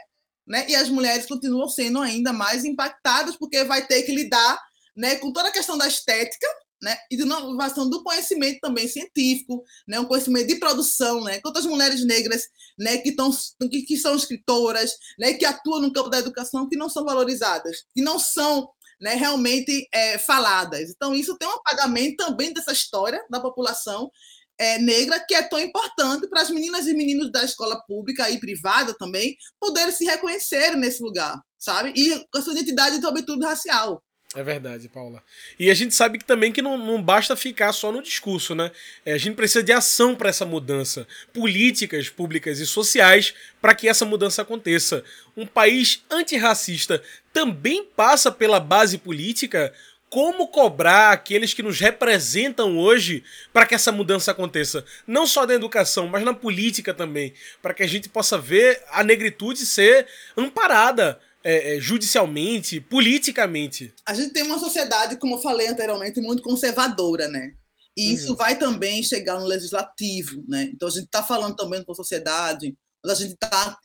Né? 0.47 0.65
E 0.67 0.75
as 0.75 0.89
mulheres 0.89 1.27
continuam 1.27 1.67
sendo 1.69 1.99
ainda 1.99 2.33
mais 2.33 2.65
impactadas, 2.65 3.35
porque 3.35 3.63
vai 3.65 3.85
ter 3.85 4.01
que 4.03 4.11
lidar 4.11 4.59
né, 4.95 5.15
com 5.17 5.31
toda 5.31 5.49
a 5.49 5.53
questão 5.53 5.77
da 5.77 5.87
estética, 5.87 6.47
né? 6.81 6.97
E 7.11 7.17
de 7.17 7.23
inovação 7.23 7.89
do 7.89 8.03
conhecimento 8.03 8.59
também 8.59 8.87
científico, 8.87 9.63
né? 9.87 9.99
Um 9.99 10.05
conhecimento 10.05 10.47
de 10.47 10.55
produção, 10.55 11.23
né? 11.23 11.39
Quantas 11.41 11.65
mulheres 11.65 12.05
negras, 12.05 12.43
né? 12.77 12.97
Que 12.97 13.09
estão, 13.09 13.31
que, 13.69 13.81
que, 13.83 13.97
são 13.97 14.15
escritoras, 14.15 14.91
né? 15.17 15.33
Que 15.33 15.45
atuam 15.45 15.81
no 15.81 15.93
campo 15.93 16.09
da 16.09 16.19
educação, 16.19 16.67
que 16.67 16.77
não 16.77 16.89
são 16.89 17.03
valorizadas, 17.03 17.85
que 17.93 18.01
não 18.01 18.19
são 18.19 18.69
né, 18.99 19.15
realmente 19.15 19.87
é, 19.93 20.17
faladas. 20.17 20.89
Então, 20.89 21.15
isso 21.15 21.37
tem 21.37 21.47
um 21.47 21.53
apagamento 21.53 22.17
também 22.17 22.53
dessa 22.53 22.73
história 22.73 23.23
da 23.29 23.39
população 23.39 24.11
é, 24.57 24.77
negra, 24.77 25.19
que 25.25 25.33
é 25.33 25.41
tão 25.41 25.57
importante 25.57 26.27
para 26.27 26.41
as 26.41 26.49
meninas 26.49 26.85
e 26.85 26.93
meninos 26.93 27.31
da 27.31 27.43
escola 27.43 27.81
pública 27.87 28.29
e 28.29 28.39
privada 28.39 28.93
também 28.93 29.37
poderem 29.57 29.91
se 29.93 30.03
reconhecer 30.03 30.75
nesse 30.75 31.01
lugar, 31.01 31.41
sabe? 31.57 31.93
E 31.95 32.25
com 32.29 32.37
a 32.37 32.41
sua 32.41 32.53
identidade, 32.53 32.99
sobretudo, 32.99 33.45
racial. 33.45 34.03
É 34.35 34.43
verdade, 34.43 34.87
Paula. 34.87 35.23
E 35.57 35.71
a 35.71 35.73
gente 35.73 35.95
sabe 35.95 36.19
que 36.19 36.25
também 36.25 36.51
que 36.51 36.61
não, 36.61 36.77
não 36.77 37.01
basta 37.01 37.35
ficar 37.35 37.73
só 37.73 37.91
no 37.91 37.99
discurso, 37.99 38.53
né? 38.53 38.71
É, 39.03 39.13
a 39.13 39.17
gente 39.17 39.35
precisa 39.35 39.63
de 39.63 39.71
ação 39.71 40.15
para 40.15 40.29
essa 40.29 40.45
mudança, 40.45 41.07
políticas 41.33 42.09
públicas 42.09 42.59
e 42.59 42.67
sociais 42.67 43.33
para 43.59 43.73
que 43.73 43.87
essa 43.87 44.05
mudança 44.05 44.43
aconteça. 44.43 45.03
Um 45.35 45.47
país 45.47 46.03
antirracista 46.11 47.01
também 47.33 47.83
passa 47.83 48.31
pela 48.31 48.59
base 48.59 48.99
política. 48.99 49.73
Como 50.11 50.47
cobrar 50.47 51.11
aqueles 51.11 51.53
que 51.53 51.63
nos 51.63 51.79
representam 51.79 52.77
hoje 52.77 53.23
para 53.51 53.65
que 53.65 53.73
essa 53.73 53.91
mudança 53.91 54.29
aconteça? 54.29 54.85
Não 55.07 55.25
só 55.25 55.45
na 55.45 55.55
educação, 55.55 56.07
mas 56.07 56.23
na 56.23 56.35
política 56.35 56.93
também. 56.93 57.33
Para 57.63 57.73
que 57.73 57.81
a 57.81 57.87
gente 57.87 58.07
possa 58.09 58.37
ver 58.37 58.79
a 58.91 59.03
negritude 59.03 59.65
ser 59.65 60.07
amparada 60.37 61.19
é, 61.43 61.75
é, 61.75 61.79
judicialmente, 61.79 62.81
politicamente. 62.81 63.93
A 64.05 64.13
gente 64.13 64.33
tem 64.33 64.43
uma 64.43 64.59
sociedade, 64.59 65.17
como 65.17 65.35
eu 65.35 65.39
falei 65.39 65.67
anteriormente, 65.67 66.19
muito 66.21 66.43
conservadora, 66.43 67.27
né? 67.27 67.53
E 67.97 68.07
uhum. 68.07 68.13
isso 68.13 68.35
vai 68.35 68.57
também 68.57 69.03
chegar 69.03 69.39
no 69.39 69.45
legislativo, 69.45 70.43
né? 70.47 70.69
Então 70.73 70.87
a 70.87 70.91
gente 70.91 71.05
está 71.05 71.23
falando 71.23 71.55
também 71.55 71.83
com 71.83 71.91
a 71.91 71.95
sociedade, 71.95 72.75
mas 73.03 73.13
a 73.13 73.21
gente 73.21 73.33
está 73.33 73.77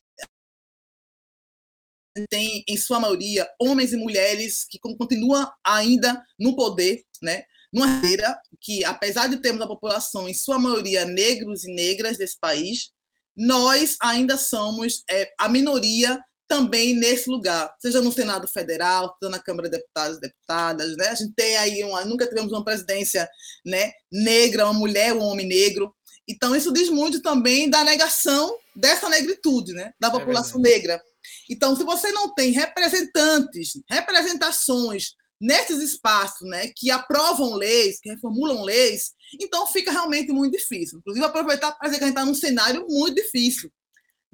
tem 2.31 2.63
em 2.69 2.77
sua 2.77 3.01
maioria 3.01 3.49
homens 3.61 3.93
e 3.93 3.97
mulheres 3.97 4.65
que 4.71 4.79
continuam 4.79 5.51
ainda 5.65 6.23
no 6.39 6.55
poder, 6.55 7.03
né? 7.21 7.43
Numa 7.73 7.89
era 8.07 8.41
que, 8.61 8.85
apesar 8.85 9.27
de 9.27 9.39
termos 9.39 9.63
a 9.63 9.67
população 9.67 10.29
em 10.29 10.35
sua 10.35 10.57
maioria 10.57 11.05
negros 11.05 11.65
e 11.65 11.75
negras 11.75 12.17
desse 12.17 12.39
país, 12.39 12.91
nós 13.37 13.97
ainda 14.01 14.37
somos 14.37 15.03
é, 15.11 15.33
a 15.37 15.49
minoria 15.49 16.23
também 16.49 16.95
nesse 16.95 17.29
lugar, 17.31 17.75
seja 17.81 18.01
no 18.01 18.13
Senado 18.13 18.47
Federal, 18.47 19.17
seja 19.19 19.31
na 19.31 19.39
Câmara 19.39 19.69
de 19.69 19.79
Deputados 19.79 20.19
e 20.19 20.21
Deputadas, 20.21 20.97
né? 20.97 21.09
A 21.09 21.15
gente 21.15 21.35
tem 21.35 21.57
aí 21.57 21.83
uma, 21.85 22.05
nunca 22.05 22.27
tivemos 22.27 22.53
uma 22.53 22.65
presidência, 22.65 23.29
né, 23.65 23.93
negra, 24.13 24.65
uma 24.65 24.79
mulher, 24.79 25.13
um 25.15 25.23
homem 25.23 25.47
negro. 25.47 25.95
Então 26.29 26.55
isso 26.55 26.73
diz 26.73 26.89
muito 26.89 27.21
também 27.21 27.69
da 27.69 27.85
negação 27.85 28.57
dessa 28.75 29.09
negritude, 29.09 29.73
né, 29.73 29.93
da 30.01 30.09
é 30.09 30.11
população 30.11 30.61
é 30.61 30.63
negra. 30.63 31.03
Então, 31.51 31.75
se 31.75 31.85
você 31.85 32.13
não 32.13 32.35
tem 32.35 32.51
representantes, 32.51 33.73
representações 33.89 35.13
nesses 35.41 35.83
espaços, 35.83 36.49
né, 36.49 36.71
que 36.77 36.91
aprovam 36.91 37.55
leis, 37.55 37.99
que 38.01 38.11
reformulam 38.11 38.63
leis, 38.63 39.13
então 39.41 39.67
fica 39.67 39.91
realmente 39.91 40.33
muito 40.33 40.53
difícil. 40.53 40.99
Inclusive 40.99 41.25
aproveitar 41.25 41.73
para 41.73 41.89
dizer 41.89 41.99
que 41.99 42.05
a 42.05 42.07
gente 42.09 42.17
está 42.17 42.27
num 42.27 42.35
cenário 42.35 42.87
muito 42.89 43.17
difícil 43.17 43.71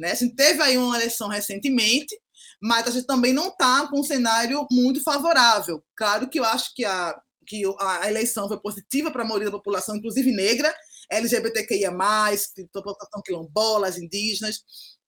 né? 0.00 0.12
A 0.12 0.14
gente 0.14 0.34
teve 0.34 0.62
aí 0.62 0.78
uma 0.78 0.96
eleição 0.96 1.28
recentemente, 1.28 2.18
mas 2.60 2.88
a 2.88 2.90
gente 2.90 3.06
também 3.06 3.32
não 3.32 3.48
está 3.48 3.86
com 3.88 4.00
um 4.00 4.04
cenário 4.04 4.66
muito 4.70 5.02
favorável. 5.02 5.84
Claro 5.94 6.28
que 6.28 6.40
eu 6.40 6.44
acho 6.44 6.74
que 6.74 6.84
a, 6.84 7.14
que 7.46 7.62
a 7.78 8.08
eleição 8.08 8.48
foi 8.48 8.58
positiva 8.60 9.10
para 9.10 9.22
a 9.22 9.26
maioria 9.26 9.50
da 9.50 9.56
população, 9.56 9.96
inclusive 9.96 10.32
negra, 10.32 10.74
LGBTQIA, 11.10 11.90
população 12.72 13.22
quilombolas, 13.24 13.98
indígenas, 13.98 14.60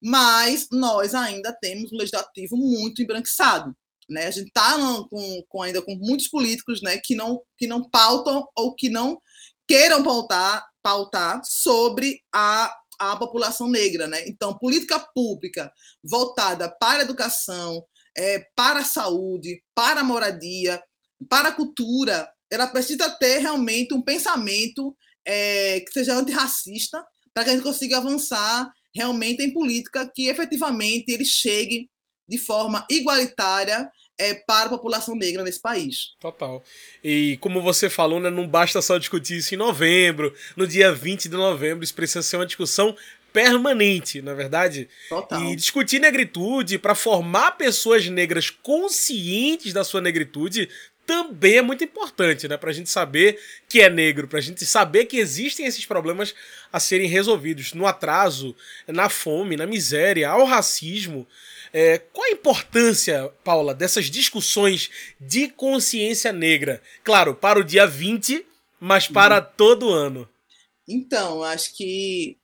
mas 0.03 0.67
nós 0.71 1.15
ainda 1.15 1.57
temos 1.61 1.93
um 1.93 1.97
legislativo 1.97 2.57
muito 2.57 3.03
embranquiçado. 3.03 3.75
Né? 4.11 4.27
A 4.27 4.31
gente 4.31 4.49
está 4.49 4.77
com, 5.09 5.43
com, 5.49 5.63
ainda 5.63 5.81
com 5.81 5.95
muitos 5.95 6.29
políticos 6.29 6.83
né, 6.83 6.99
que, 7.03 7.15
não, 7.15 7.41
que 7.57 7.67
não 7.67 7.89
pautam 7.89 8.47
ou 8.55 8.75
que 8.75 8.91
não 8.91 9.19
queiram 9.67 10.03
pautar, 10.03 10.67
pautar 10.83 11.41
sobre 11.45 12.21
a 12.35 12.77
a 13.11 13.17
população 13.17 13.69
negra. 13.69 14.07
Né? 14.07 14.29
Então, 14.29 14.57
política 14.57 14.99
pública 14.99 15.73
voltada 16.05 16.69
para 16.69 17.01
a 17.01 17.03
educação, 17.03 17.85
é, 18.17 18.47
para 18.55 18.81
a 18.81 18.85
saúde, 18.85 19.63
para 19.75 20.01
a 20.01 20.05
moradia, 20.05 20.81
para 21.29 21.49
a 21.49 21.53
cultura, 21.53 22.31
ela 22.51 22.67
precisa 22.67 23.11
ter 23.11 23.39
realmente 23.39 23.95
um 23.95 24.03
pensamento 24.03 24.97
é, 25.25 25.81
que 25.81 25.93
seja 25.93 26.15
antirracista 26.15 27.05
para 27.33 27.45
que 27.45 27.51
a 27.51 27.53
gente 27.55 27.63
consiga 27.63 27.97
avançar 27.97 28.71
realmente 28.95 29.43
em 29.43 29.53
política 29.53 30.11
que 30.15 30.29
efetivamente 30.29 31.11
ele 31.11 31.25
chegue 31.25 31.89
de 32.29 32.39
forma 32.39 32.87
igualitária 32.91 33.91
é, 34.23 34.35
para 34.35 34.67
a 34.67 34.71
população 34.71 35.17
negra 35.17 35.43
nesse 35.43 35.61
país. 35.61 36.15
Total. 36.21 36.63
E 37.03 37.37
como 37.41 37.61
você 37.61 37.91
falou, 37.91 38.21
né, 38.21 38.31
não 38.31 38.47
basta 38.47 38.81
só 38.81 38.99
discutir 38.99 39.39
isso 39.39 39.55
em 39.55 39.59
novembro, 39.59 40.35
no 40.57 40.67
dia 40.67 40.93
20 40.93 41.29
de 41.29 41.37
novembro, 41.37 41.83
isso 41.83 41.95
precisa 41.95 42.23
ser 42.23 42.37
uma 42.37 42.47
discussão 42.47 42.97
permanente, 43.33 44.21
na 44.21 44.33
é 44.33 44.35
verdade. 44.35 44.89
Total. 45.09 45.43
E 45.43 45.57
discutir 45.57 45.99
negritude 45.99 46.79
para 46.79 46.95
formar 46.95 47.53
pessoas 47.53 48.07
negras 48.09 48.51
conscientes 48.51 49.73
da 49.73 49.83
sua 49.83 50.01
negritude 50.01 50.69
também 51.05 51.57
é 51.57 51.63
muito 51.63 51.83
importante, 51.83 52.47
né? 52.47 52.57
Pra 52.57 52.73
gente 52.73 52.89
saber 52.89 53.39
que 53.69 53.81
é 53.81 53.91
negro, 53.91 54.29
pra 54.29 54.41
gente 54.41 54.65
saber 54.65 55.07
que 55.07 55.17
existem 55.17 55.67
esses 55.67 55.85
problemas 55.85 56.35
a 56.73 56.79
serem 56.79 57.09
resolvidos 57.09 57.73
no 57.75 57.87
atraso, 57.87 58.55
na 58.87 59.09
fome, 59.09 59.57
na 59.57 59.67
miséria, 59.67 60.29
ao 60.29 60.45
racismo. 60.45 61.27
É, 61.73 61.99
qual 61.99 62.27
a 62.27 62.33
importância, 62.33 63.33
Paula, 63.43 63.75
dessas 63.75 64.11
discussões 64.11 64.91
de 65.19 65.49
consciência 65.49 66.33
negra? 66.33 66.83
Claro, 67.03 67.35
para 67.35 67.59
o 67.59 67.65
dia 67.65 67.87
20, 67.87 68.45
mas 68.79 69.09
para 69.09 69.39
uhum. 69.39 69.47
todo 69.57 69.91
ano. 69.91 70.29
Então, 70.87 71.43
acho 71.43 71.75
que 71.75 72.37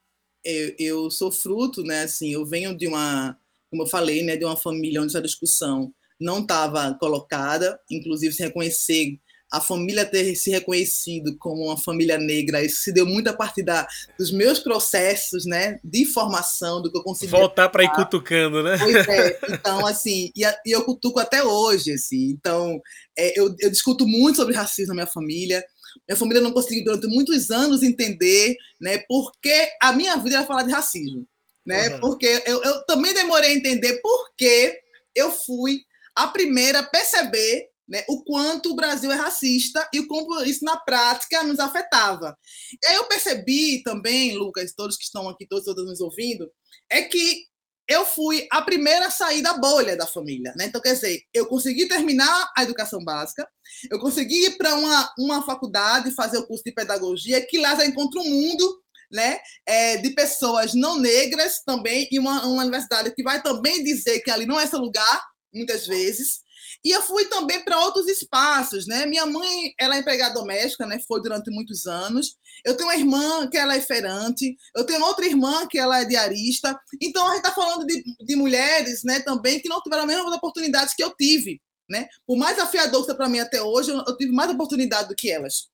eu, 0.43 0.75
eu, 0.79 1.11
sou 1.11 1.31
fruto, 1.31 1.83
né? 1.83 2.05
Assim, 2.05 2.33
eu 2.33 2.47
venho 2.47 2.75
de 2.75 2.87
uma, 2.87 3.39
como 3.71 3.83
eu 3.83 3.87
falei, 3.87 4.23
né, 4.23 4.37
de 4.37 4.45
uma 4.45 4.57
família 4.57 5.03
onde 5.03 5.11
essa 5.11 5.21
discussão 5.21 5.93
não 6.19 6.41
estava 6.41 6.95
colocada, 6.95 7.79
inclusive 7.91 8.35
se 8.35 8.43
reconhecer 8.43 9.21
a 9.51 9.61
família 9.61 10.05
ter 10.05 10.35
se 10.35 10.51
reconhecido 10.51 11.37
como 11.39 11.67
uma 11.67 11.77
família 11.77 12.19
negra, 12.19 12.63
isso 12.63 12.83
se 12.83 12.93
deu 12.93 13.07
muito 13.07 13.29
a 13.29 13.33
partir 13.33 13.63
da, 13.63 13.89
dos 14.19 14.31
meus 14.31 14.59
processos, 14.59 15.47
né, 15.47 15.81
de 15.83 16.05
formação, 16.05 16.83
do 16.83 16.91
que 16.91 16.99
eu 16.99 17.03
consegui. 17.03 17.31
Voltar 17.31 17.69
para 17.71 17.85
ir 17.85 17.91
cutucando, 17.93 18.63
né? 18.63 18.77
Pois 18.79 19.09
é. 19.09 19.39
Então, 19.49 19.87
assim, 19.87 20.31
e, 20.37 20.43
e 20.45 20.71
eu 20.71 20.85
cutuco 20.85 21.19
até 21.19 21.43
hoje, 21.43 21.93
assim. 21.93 22.31
Então, 22.31 22.81
é, 23.17 23.39
eu, 23.39 23.55
eu 23.61 23.71
discuto 23.71 24.07
muito 24.07 24.37
sobre 24.37 24.55
racismo 24.55 24.89
na 24.89 25.03
minha 25.03 25.07
família. 25.07 25.65
Minha 26.07 26.17
família 26.17 26.43
não 26.43 26.53
conseguiu 26.53 26.85
durante 26.85 27.07
muitos 27.07 27.51
anos 27.51 27.83
entender, 27.83 28.55
né, 28.81 28.99
porque 29.09 29.71
a 29.81 29.93
minha 29.93 30.17
vida 30.17 30.37
era 30.37 30.47
falar 30.47 30.63
de 30.63 30.73
racismo, 30.73 31.27
né? 31.65 31.89
Uhum. 31.95 32.01
Porque 32.01 32.43
eu, 32.47 32.63
eu 32.63 32.85
também 32.85 33.15
demorei 33.15 33.51
a 33.51 33.55
entender 33.55 33.95
por 34.03 34.31
que 34.37 34.79
eu 35.15 35.31
fui 35.31 35.81
a 36.15 36.27
primeira 36.27 36.81
a 36.81 36.83
perceber 36.83 37.68
né, 37.89 38.05
o 38.09 38.23
quanto 38.23 38.71
o 38.71 38.77
Brasil 38.77 39.11
é 39.11 39.17
racista 39.17 39.89
e 39.93 40.01
o 40.01 40.07
como 40.07 40.43
isso 40.43 40.65
na 40.65 40.77
prática 40.77 41.43
nos 41.43 41.59
afetava. 41.59 42.37
E 42.83 42.87
aí 42.87 42.97
eu 42.97 43.05
percebi 43.05 43.83
também, 43.83 44.37
Lucas, 44.37 44.75
todos 44.77 44.97
que 44.97 45.05
estão 45.05 45.29
aqui, 45.29 45.47
todos, 45.47 45.65
todos 45.65 45.87
nos 45.87 46.01
ouvindo, 46.01 46.51
é 46.91 47.03
que 47.03 47.47
eu 47.89 48.05
fui 48.05 48.47
a 48.53 48.61
primeira 48.61 49.07
a 49.07 49.11
sair 49.11 49.41
da 49.41 49.55
bolha 49.55 49.97
da 49.97 50.07
família. 50.07 50.53
Né? 50.57 50.67
Então, 50.67 50.81
quer 50.81 50.93
dizer, 50.93 51.23
eu 51.33 51.47
consegui 51.47 51.89
terminar 51.89 52.53
a 52.55 52.63
educação 52.63 53.03
básica, 53.03 53.49
eu 53.91 53.99
consegui 53.99 54.45
ir 54.45 54.59
para 54.59 54.75
uma, 54.75 55.15
uma 55.19 55.43
faculdade, 55.43 56.11
fazer 56.11 56.37
o 56.37 56.47
curso 56.47 56.63
de 56.65 56.73
pedagogia, 56.73 57.45
que 57.47 57.57
lá 57.59 57.75
já 57.75 57.87
encontro 57.87 58.21
um 58.21 58.29
mundo 58.29 58.83
né, 59.11 59.39
é, 59.65 59.97
de 59.97 60.11
pessoas 60.11 60.75
não 60.75 60.99
negras 60.99 61.63
também, 61.65 62.07
e 62.11 62.19
uma, 62.19 62.45
uma 62.47 62.63
universidade 62.63 63.15
que 63.15 63.23
vai 63.23 63.43
também 63.43 63.83
dizer 63.83 64.21
que 64.21 64.31
ali 64.31 64.45
não 64.45 64.61
é 64.61 64.67
seu 64.67 64.79
lugar, 64.79 65.25
muitas 65.53 65.87
vezes. 65.87 66.41
E 66.85 66.91
eu 66.91 67.03
fui 67.03 67.25
também 67.25 67.63
para 67.65 67.81
outros 67.81 68.07
espaços, 68.07 68.87
né? 68.87 69.05
Minha 69.05 69.27
mãe, 69.27 69.75
ela 69.79 69.97
é 69.97 69.99
empregada 69.99 70.35
doméstica, 70.35 70.87
né? 70.87 71.01
Foi 71.07 71.21
durante 71.21 71.51
muitos 71.51 71.87
anos. 71.87 72.37
Eu 72.65 72.77
tenho 72.77 72.89
uma 72.89 72.97
irmã 72.97 73.49
que 73.49 73.57
ela 73.57 73.75
é 73.75 73.81
feirante. 73.81 74.57
Eu 74.75 74.85
tenho 74.85 75.05
outra 75.05 75.27
irmã 75.27 75.67
que 75.67 75.79
ela 75.79 76.01
é 76.01 76.05
diarista. 76.05 76.79
Então 77.03 77.27
a 77.27 77.31
gente 77.31 77.45
está 77.45 77.53
falando 77.53 77.85
de, 77.85 78.03
de 78.25 78.37
mulheres, 78.37 79.03
né? 79.03 79.21
Também 79.21 79.61
que 79.61 79.69
não 79.69 79.83
tiveram 79.83 80.05
as 80.05 80.09
mesmas 80.09 80.33
oportunidades 80.33 80.95
que 80.95 81.03
eu 81.03 81.15
tive, 81.17 81.61
né? 81.91 82.09
Por 82.27 82.37
mais 82.37 82.59
afiador 82.59 83.05
que 83.05 83.15
para 83.15 83.29
mim 83.29 83.41
até 83.41 83.61
hoje, 83.61 83.91
eu, 83.91 84.03
eu 84.07 84.17
tive 84.17 84.33
mais 84.33 84.51
oportunidade 84.51 85.09
do 85.09 85.17
que 85.17 85.31
elas. 85.31 85.69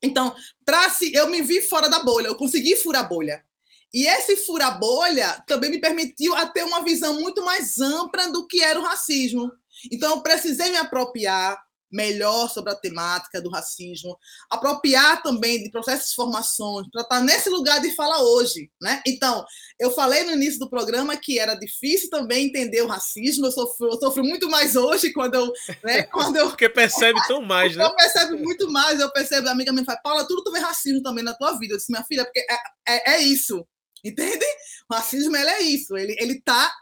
Então, 0.00 0.34
para 0.64 0.88
se 0.90 1.12
eu 1.12 1.28
me 1.28 1.42
vi 1.42 1.60
fora 1.62 1.88
da 1.88 1.98
bolha, 2.04 2.28
eu 2.28 2.36
consegui 2.36 2.76
furar 2.76 3.04
a 3.04 3.08
bolha. 3.08 3.42
E 3.92 4.06
esse 4.06 4.36
fura-bolha 4.36 5.42
também 5.46 5.70
me 5.70 5.80
permitiu 5.80 6.34
a 6.34 6.46
ter 6.46 6.62
uma 6.62 6.82
visão 6.84 7.20
muito 7.20 7.42
mais 7.42 7.80
ampla 7.80 8.30
do 8.30 8.46
que 8.46 8.62
era 8.62 8.78
o 8.78 8.82
racismo. 8.82 9.50
Então, 9.90 10.16
eu 10.16 10.22
precisei 10.22 10.70
me 10.70 10.76
apropriar 10.76 11.58
melhor 11.90 12.48
sobre 12.50 12.72
a 12.72 12.76
temática 12.76 13.40
do 13.40 13.50
racismo, 13.50 14.16
apropriar 14.50 15.22
também 15.22 15.62
de 15.62 15.70
processos 15.70 16.10
de 16.10 16.14
formações, 16.14 16.86
para 16.90 17.02
estar 17.02 17.20
nesse 17.20 17.48
lugar 17.48 17.80
de 17.80 17.94
fala 17.94 18.22
hoje. 18.22 18.70
Né? 18.80 19.02
Então, 19.06 19.44
eu 19.80 19.90
falei 19.90 20.24
no 20.24 20.32
início 20.32 20.58
do 20.58 20.70
programa 20.70 21.16
que 21.16 21.38
era 21.38 21.54
difícil 21.54 22.10
também 22.10 22.46
entender 22.46 22.82
o 22.82 22.86
racismo, 22.86 23.46
eu 23.46 23.52
sofro, 23.52 23.88
eu 23.88 23.98
sofro 23.98 24.22
muito 24.22 24.48
mais 24.48 24.76
hoje 24.76 25.12
quando 25.12 25.34
eu. 25.34 25.52
Né, 25.82 26.02
quando 26.12 26.36
eu 26.36 26.48
Porque 26.48 26.68
percebe 26.68 27.20
tão 27.26 27.42
mais, 27.42 27.74
né? 27.76 27.84
Eu 27.84 27.94
percebo 27.94 28.36
muito 28.38 28.70
mais, 28.70 29.00
eu 29.00 29.10
percebo, 29.10 29.48
a 29.48 29.52
amiga 29.52 29.72
me 29.72 29.84
fala, 29.84 30.00
Paula, 30.02 30.26
tudo 30.26 30.44
tu 30.44 30.52
vê 30.52 30.58
racismo 30.58 31.02
também 31.02 31.24
na 31.24 31.34
tua 31.34 31.58
vida. 31.58 31.74
Eu 31.74 31.78
disse, 31.78 31.90
minha 31.90 32.04
filha, 32.04 32.24
porque 32.24 32.40
é, 32.40 32.56
é, 32.88 33.14
é 33.14 33.22
isso. 33.22 33.66
Entende? 34.04 34.44
O 34.88 34.94
racismo 34.94 35.36
ele 35.36 35.50
é 35.50 35.62
isso, 35.62 35.96
ele, 35.96 36.16
ele 36.20 36.40
tá 36.40 36.72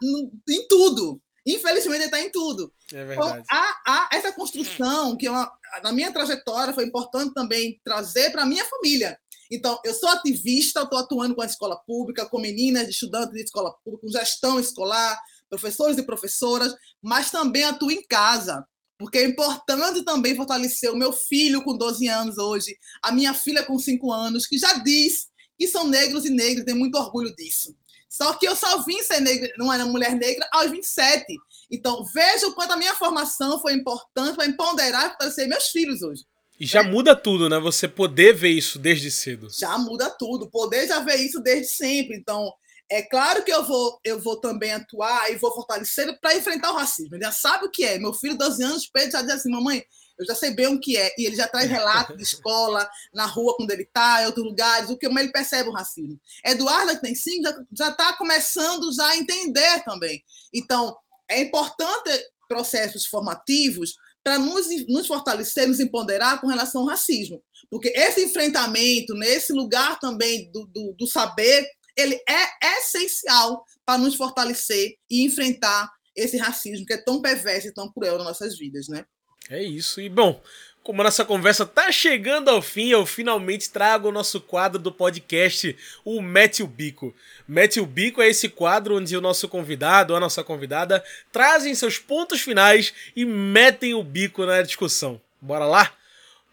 em 0.49 0.69
tudo. 0.69 1.21
Infelizmente, 1.47 1.99
ele 1.99 2.05
está 2.07 2.21
em 2.21 2.31
tudo. 2.31 2.73
É 2.93 2.97
então, 2.97 3.07
verdade. 3.07 3.31
Então, 3.31 3.45
há, 3.51 3.81
há 3.87 4.09
essa 4.13 4.33
construção 4.33 5.17
que 5.17 5.29
uma, 5.29 5.51
na 5.83 5.93
minha 5.93 6.13
trajetória 6.13 6.75
foi 6.75 6.85
importante 6.85 7.33
também 7.33 7.81
trazer 7.85 8.31
para 8.31 8.43
a 8.43 8.47
minha 8.47 8.65
família. 8.65 9.19
Então, 9.51 9.79
eu 9.85 9.95
sou 9.95 10.09
ativista, 10.09 10.83
estou 10.83 10.99
atuando 10.99 11.35
com 11.35 11.43
a 11.43 11.47
escola 11.47 11.77
pública, 11.87 12.27
com 12.27 12.41
meninas, 12.41 12.89
estudantes 12.89 13.33
de 13.33 13.43
escola 13.43 13.73
pública, 13.85 14.05
com 14.05 14.13
gestão 14.13 14.59
escolar, 14.59 15.17
professores 15.49 15.97
e 15.99 16.03
professoras, 16.03 16.75
mas 17.01 17.31
também 17.31 17.65
atuo 17.65 17.91
em 17.91 18.05
casa, 18.05 18.67
porque 18.99 19.19
é 19.19 19.25
importante 19.25 20.05
também 20.05 20.35
fortalecer 20.35 20.91
o 20.91 20.97
meu 20.97 21.13
filho 21.13 21.63
com 21.63 21.77
12 21.77 22.09
anos 22.09 22.39
hoje, 22.39 22.77
a 23.03 23.13
minha 23.13 23.33
filha 23.35 23.63
com 23.63 23.79
5 23.79 24.13
anos, 24.13 24.47
que 24.47 24.59
já 24.59 24.75
diz 24.75 25.29
que 25.59 25.69
são 25.69 25.87
negros 25.87 26.25
e 26.25 26.31
negras, 26.31 26.65
tem 26.65 26.75
muito 26.75 26.99
orgulho 26.99 27.35
disso. 27.37 27.75
Só 28.09 28.33
que 28.35 28.47
eu 28.47 28.55
só 28.55 28.83
vim 28.83 29.03
ser 29.03 29.21
negra, 29.21 29.53
não 29.59 29.73
era 29.73 29.85
mulher 29.85 30.15
negra 30.15 30.49
aos 30.53 30.71
27. 30.71 31.25
Então, 31.71 32.05
veja 32.15 32.47
o 32.47 32.55
quanto 32.55 32.73
a 32.73 32.77
minha 32.77 32.95
formação 32.95 33.61
foi 33.61 33.75
importante 33.75 34.37
para 34.37 34.47
empoderar 34.47 35.17
e 35.21 35.31
ser 35.31 35.47
meus 35.47 35.69
filhos 35.69 36.03
hoje. 36.03 36.25
E 36.59 36.67
já 36.67 36.81
é. 36.81 36.83
muda 36.83 37.15
tudo, 37.15 37.49
né? 37.49 37.59
Você 37.59 37.87
poder 37.87 38.35
ver 38.35 38.51
isso 38.51 38.79
desde 38.79 39.11
cedo. 39.11 39.49
Já 39.51 39.77
muda 39.77 40.09
tudo. 40.09 40.51
Poder 40.51 40.87
já 40.87 41.01
ver 41.01 41.17
isso 41.17 41.41
desde 41.41 41.69
sempre. 41.69 42.17
Então, 42.17 42.51
é 42.89 43.03
claro 43.03 43.43
que 43.43 43.53
eu 43.53 43.65
vou, 43.65 44.01
eu 44.05 44.19
vou 44.19 44.37
também 44.37 44.73
atuar 44.73 45.31
e 45.31 45.37
vou 45.37 45.53
fortalecer 45.53 46.19
para 46.21 46.35
enfrentar 46.35 46.73
o 46.73 46.77
racismo. 46.77 47.15
Ele 47.15 47.25
já 47.25 47.33
sabe 47.33 47.67
o 47.67 47.71
que 47.71 47.85
é. 47.85 47.99
Meu 47.99 48.15
filho, 48.15 48.39
12 48.39 48.63
anos, 48.63 48.87
Pedro, 48.87 49.11
já 49.11 49.23
diz 49.23 49.33
assim: 49.33 49.51
mamãe, 49.51 49.85
eu 50.19 50.27
já 50.27 50.35
sei 50.35 50.51
bem 50.51 50.67
o 50.67 50.81
que 50.81 50.97
é. 50.97 51.13
E 51.19 51.27
ele 51.27 51.37
já 51.37 51.47
traz 51.47 51.71
relato 51.71 52.17
de 52.17 52.23
escola, 52.23 52.89
na 53.13 53.27
rua, 53.27 53.55
quando 53.57 53.71
ele 53.71 53.83
está, 53.83 54.23
em 54.23 54.27
outros 54.27 54.45
lugares, 54.45 54.91
o 54.91 54.97
que 54.97 55.07
ele 55.07 55.33
percebe 55.33 55.69
o 55.69 55.73
racismo. 55.73 56.21
Eduardo, 56.45 56.95
que 56.95 57.03
tem 57.03 57.15
cinco, 57.15 57.49
já 57.73 57.89
está 57.89 58.13
começando 58.15 58.93
já 58.93 59.07
a 59.09 59.17
entender 59.17 59.85
também. 59.85 60.23
Então, 60.53 60.97
é 61.29 61.41
importante 61.41 62.11
processos 62.49 63.07
formativos 63.07 63.97
para 64.23 64.39
nos, 64.39 64.67
nos 64.89 65.07
fortalecer, 65.07 65.69
nos 65.69 65.81
empoderar 65.81 66.41
com 66.41 66.47
relação 66.47 66.83
ao 66.83 66.89
racismo. 66.89 67.43
Porque 67.71 67.89
esse 67.95 68.25
enfrentamento, 68.25 69.15
nesse 69.15 69.53
lugar 69.53 69.99
também 70.01 70.51
do, 70.51 70.67
do, 70.67 70.93
do 70.95 71.07
saber, 71.07 71.69
ele 71.97 72.21
é 72.29 72.79
essencial 72.79 73.65
para 73.85 73.99
nos 73.99 74.15
fortalecer 74.15 74.97
e 75.09 75.25
enfrentar 75.25 75.91
esse 76.15 76.37
racismo 76.37 76.87
que 76.87 76.95
é 76.95 76.97
tão 76.97 77.21
perverso 77.21 77.69
e 77.69 77.75
tão 77.75 77.93
cruel 77.93 78.19
nas 78.19 78.27
nossas 78.27 78.59
vidas, 78.59 78.89
né? 78.89 79.05
É 79.51 79.63
isso. 79.63 80.01
E 80.01 80.09
bom, 80.09 80.41
como 80.87 81.01
a 81.01 81.05
nossa 81.05 81.25
conversa 81.25 81.67
tá 81.67 81.91
chegando 81.91 82.49
ao 82.49 82.63
fim, 82.63 82.91
eu 82.91 83.05
finalmente 83.05 83.71
trago 83.71 84.09
o 84.09 84.13
nosso 84.13 84.41
quadro 84.41 84.81
do 84.81 84.93
podcast, 84.93 85.77
o 86.05 86.23
Mete 86.23 86.63
o 86.63 86.67
Bico. 86.69 87.13
Mete 87.47 87.81
o 87.81 87.87
Bico 87.87 88.23
é 88.23 88.29
esse 88.29 88.49
quadro 88.49 88.97
onde 88.97 89.17
o 89.17 89.21
nosso 89.21 89.49
convidado 89.49 90.15
a 90.15 90.21
nossa 90.21 90.45
convidada 90.45 91.03
trazem 91.33 91.75
seus 91.75 91.99
pontos 91.99 92.41
finais 92.41 92.95
e 93.17 93.25
metem 93.25 93.95
o 93.95 94.03
bico 94.05 94.47
na 94.47 94.63
discussão. 94.63 95.21
Bora 95.41 95.65
lá? 95.65 95.93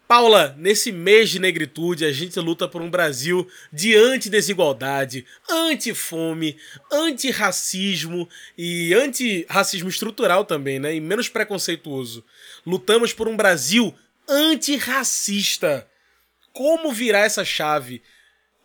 Paula, 0.06 0.54
nesse 0.58 0.92
mês 0.92 1.30
de 1.30 1.38
negritude, 1.38 2.04
a 2.04 2.12
gente 2.12 2.38
luta 2.38 2.68
por 2.68 2.82
um 2.82 2.90
Brasil 2.90 3.48
de 3.72 3.96
anti-desigualdade, 3.96 5.24
anti-fome, 5.50 6.58
anti-racismo 6.92 8.28
e 8.56 8.92
anti-racismo 8.92 9.88
estrutural 9.88 10.44
também, 10.44 10.78
né? 10.78 10.94
E 10.94 11.00
menos 11.00 11.30
preconceituoso. 11.30 12.22
Lutamos 12.66 13.14
por 13.14 13.26
um 13.28 13.36
Brasil 13.36 13.94
antirracista. 14.28 15.88
Como 16.52 16.92
virar 16.92 17.20
essa 17.20 17.44
chave? 17.44 18.02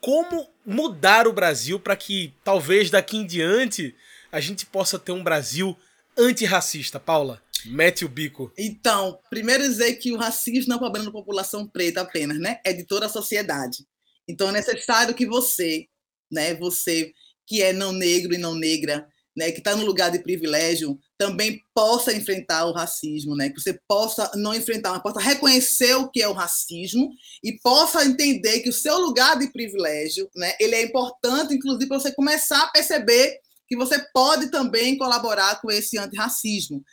Como 0.01 0.49
mudar 0.65 1.25
o 1.25 1.33
Brasil 1.33 1.79
para 1.79 1.95
que 1.95 2.33
talvez 2.43 2.89
daqui 2.89 3.15
em 3.15 3.25
diante 3.25 3.95
a 4.29 4.41
gente 4.41 4.65
possa 4.65 4.99
ter 4.99 5.13
um 5.13 5.23
Brasil 5.23 5.77
antirracista, 6.17 6.99
Paula? 6.99 7.41
Mete 7.65 8.05
o 8.05 8.09
bico. 8.09 8.51
Então, 8.57 9.19
primeiro 9.29 9.63
dizer 9.63 9.95
que 9.95 10.11
o 10.11 10.17
racismo 10.17 10.69
não 10.69 10.75
é 10.75 10.77
um 10.77 10.81
problema 10.81 11.05
da 11.05 11.11
população 11.11 11.67
preta 11.67 12.01
apenas, 12.01 12.39
né? 12.39 12.59
É 12.65 12.73
de 12.73 12.85
toda 12.85 13.05
a 13.05 13.09
sociedade. 13.09 13.85
Então 14.27 14.49
é 14.49 14.51
necessário 14.51 15.15
que 15.15 15.25
você, 15.25 15.87
né, 16.31 16.53
você 16.53 17.11
que 17.47 17.63
é 17.63 17.73
não 17.73 17.91
negro 17.91 18.33
e 18.33 18.37
não 18.37 18.53
negra, 18.53 19.07
né, 19.35 19.51
que 19.51 19.57
está 19.57 19.75
no 19.75 19.85
lugar 19.85 20.11
de 20.11 20.19
privilégio, 20.19 20.99
também 21.17 21.61
possa 21.73 22.13
enfrentar 22.13 22.65
o 22.65 22.73
racismo, 22.73 23.35
né? 23.35 23.49
Que 23.49 23.59
você 23.59 23.79
possa 23.87 24.31
não 24.35 24.53
enfrentar, 24.53 24.91
mas 24.91 25.01
possa 25.01 25.19
reconhecer 25.19 25.95
o 25.95 26.09
que 26.09 26.21
é 26.21 26.27
o 26.27 26.33
racismo 26.33 27.09
e 27.43 27.57
possa 27.59 28.05
entender 28.05 28.59
que 28.59 28.69
o 28.69 28.73
seu 28.73 28.99
lugar 28.99 29.39
de 29.39 29.51
privilégio, 29.51 30.29
né, 30.35 30.53
ele 30.59 30.75
é 30.75 30.83
importante, 30.83 31.53
inclusive, 31.53 31.87
para 31.87 31.99
você 31.99 32.13
começar 32.13 32.61
a 32.63 32.71
perceber 32.71 33.39
que 33.67 33.77
você 33.77 33.99
pode 34.13 34.51
também 34.51 34.97
colaborar 34.97 35.61
com 35.61 35.71
esse 35.71 35.97
antirracismo. 35.97 36.83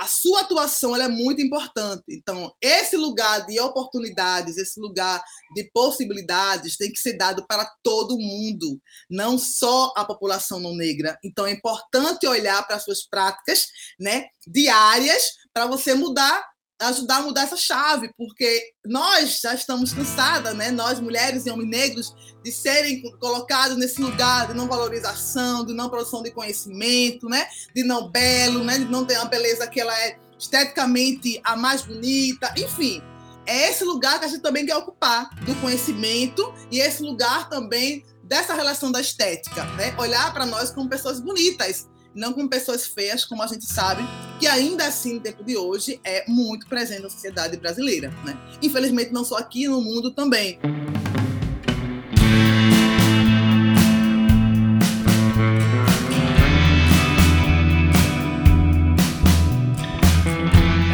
A 0.00 0.06
sua 0.06 0.42
atuação 0.42 0.94
é 0.96 1.08
muito 1.08 1.40
importante. 1.40 2.04
Então, 2.08 2.54
esse 2.60 2.96
lugar 2.96 3.46
de 3.46 3.58
oportunidades, 3.60 4.56
esse 4.56 4.78
lugar 4.78 5.22
de 5.54 5.64
possibilidades 5.72 6.76
tem 6.76 6.92
que 6.92 6.98
ser 6.98 7.16
dado 7.16 7.46
para 7.46 7.64
todo 7.82 8.18
mundo, 8.18 8.80
não 9.10 9.38
só 9.38 9.92
a 9.96 10.04
população 10.04 10.60
não 10.60 10.74
negra. 10.74 11.18
Então, 11.24 11.46
é 11.46 11.52
importante 11.52 12.26
olhar 12.26 12.66
para 12.66 12.76
as 12.76 12.84
suas 12.84 13.06
práticas 13.06 13.68
né, 13.98 14.26
diárias 14.46 15.22
para 15.52 15.66
você 15.66 15.94
mudar 15.94 16.44
ajudar 16.80 17.16
a 17.16 17.22
mudar 17.22 17.42
essa 17.42 17.56
chave, 17.56 18.10
porque 18.16 18.72
nós 18.84 19.40
já 19.40 19.54
estamos 19.54 19.92
cansadas, 19.92 20.54
né? 20.54 20.70
Nós, 20.70 21.00
mulheres 21.00 21.46
e 21.46 21.50
homens 21.50 21.70
negros, 21.70 22.14
de 22.44 22.52
serem 22.52 23.02
colocados 23.18 23.76
nesse 23.76 24.00
lugar 24.00 24.48
de 24.48 24.54
não 24.54 24.68
valorização, 24.68 25.64
de 25.64 25.72
não 25.72 25.88
produção 25.88 26.22
de 26.22 26.30
conhecimento, 26.30 27.28
né? 27.28 27.48
De 27.74 27.82
não 27.82 28.10
belo, 28.10 28.62
né? 28.62 28.78
De 28.78 28.84
não 28.84 29.04
ter 29.04 29.16
uma 29.16 29.26
beleza 29.26 29.66
que 29.66 29.80
ela 29.80 29.98
é 30.00 30.18
esteticamente 30.38 31.40
a 31.42 31.56
mais 31.56 31.82
bonita, 31.82 32.52
enfim. 32.56 33.02
É 33.46 33.70
esse 33.70 33.84
lugar 33.84 34.18
que 34.18 34.24
a 34.24 34.28
gente 34.28 34.42
também 34.42 34.66
quer 34.66 34.76
ocupar 34.76 35.30
do 35.44 35.54
conhecimento 35.56 36.52
e 36.70 36.80
esse 36.80 37.02
lugar 37.02 37.48
também 37.48 38.04
dessa 38.24 38.54
relação 38.54 38.90
da 38.90 39.00
estética, 39.00 39.64
né? 39.76 39.94
Olhar 39.98 40.32
para 40.32 40.44
nós 40.44 40.70
como 40.70 40.90
pessoas 40.90 41.20
bonitas, 41.20 41.88
não 42.16 42.32
com 42.32 42.48
pessoas 42.48 42.86
feias, 42.86 43.26
como 43.26 43.42
a 43.42 43.46
gente 43.46 43.66
sabe, 43.66 44.02
que 44.40 44.46
ainda 44.46 44.86
assim, 44.86 45.14
no 45.14 45.20
tempo 45.20 45.44
de 45.44 45.54
hoje, 45.54 46.00
é 46.02 46.24
muito 46.26 46.66
presente 46.66 47.02
na 47.02 47.10
sociedade 47.10 47.58
brasileira. 47.58 48.08
Né? 48.24 48.34
Infelizmente, 48.62 49.12
não 49.12 49.22
só 49.22 49.36
aqui, 49.36 49.68
no 49.68 49.82
mundo 49.82 50.10
também. 50.10 50.58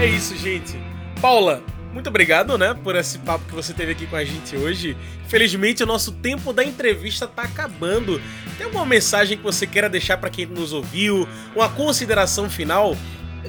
É 0.00 0.06
isso, 0.06 0.36
gente. 0.36 0.76
Paula, 1.20 1.62
muito 1.92 2.08
obrigado, 2.08 2.56
né, 2.56 2.74
por 2.82 2.96
esse 2.96 3.18
papo 3.18 3.44
que 3.44 3.54
você 3.54 3.72
teve 3.72 3.92
aqui 3.92 4.06
com 4.06 4.16
a 4.16 4.24
gente 4.24 4.56
hoje. 4.56 4.96
Felizmente, 5.28 5.82
o 5.82 5.86
nosso 5.86 6.12
tempo 6.12 6.52
da 6.52 6.64
entrevista 6.64 7.26
está 7.26 7.42
acabando. 7.42 8.20
Tem 8.56 8.66
alguma 8.66 8.86
mensagem 8.86 9.36
que 9.36 9.42
você 9.42 9.66
queira 9.66 9.88
deixar 9.88 10.16
para 10.16 10.30
quem 10.30 10.46
nos 10.46 10.72
ouviu? 10.72 11.28
Uma 11.54 11.68
consideração 11.68 12.48
final? 12.48 12.96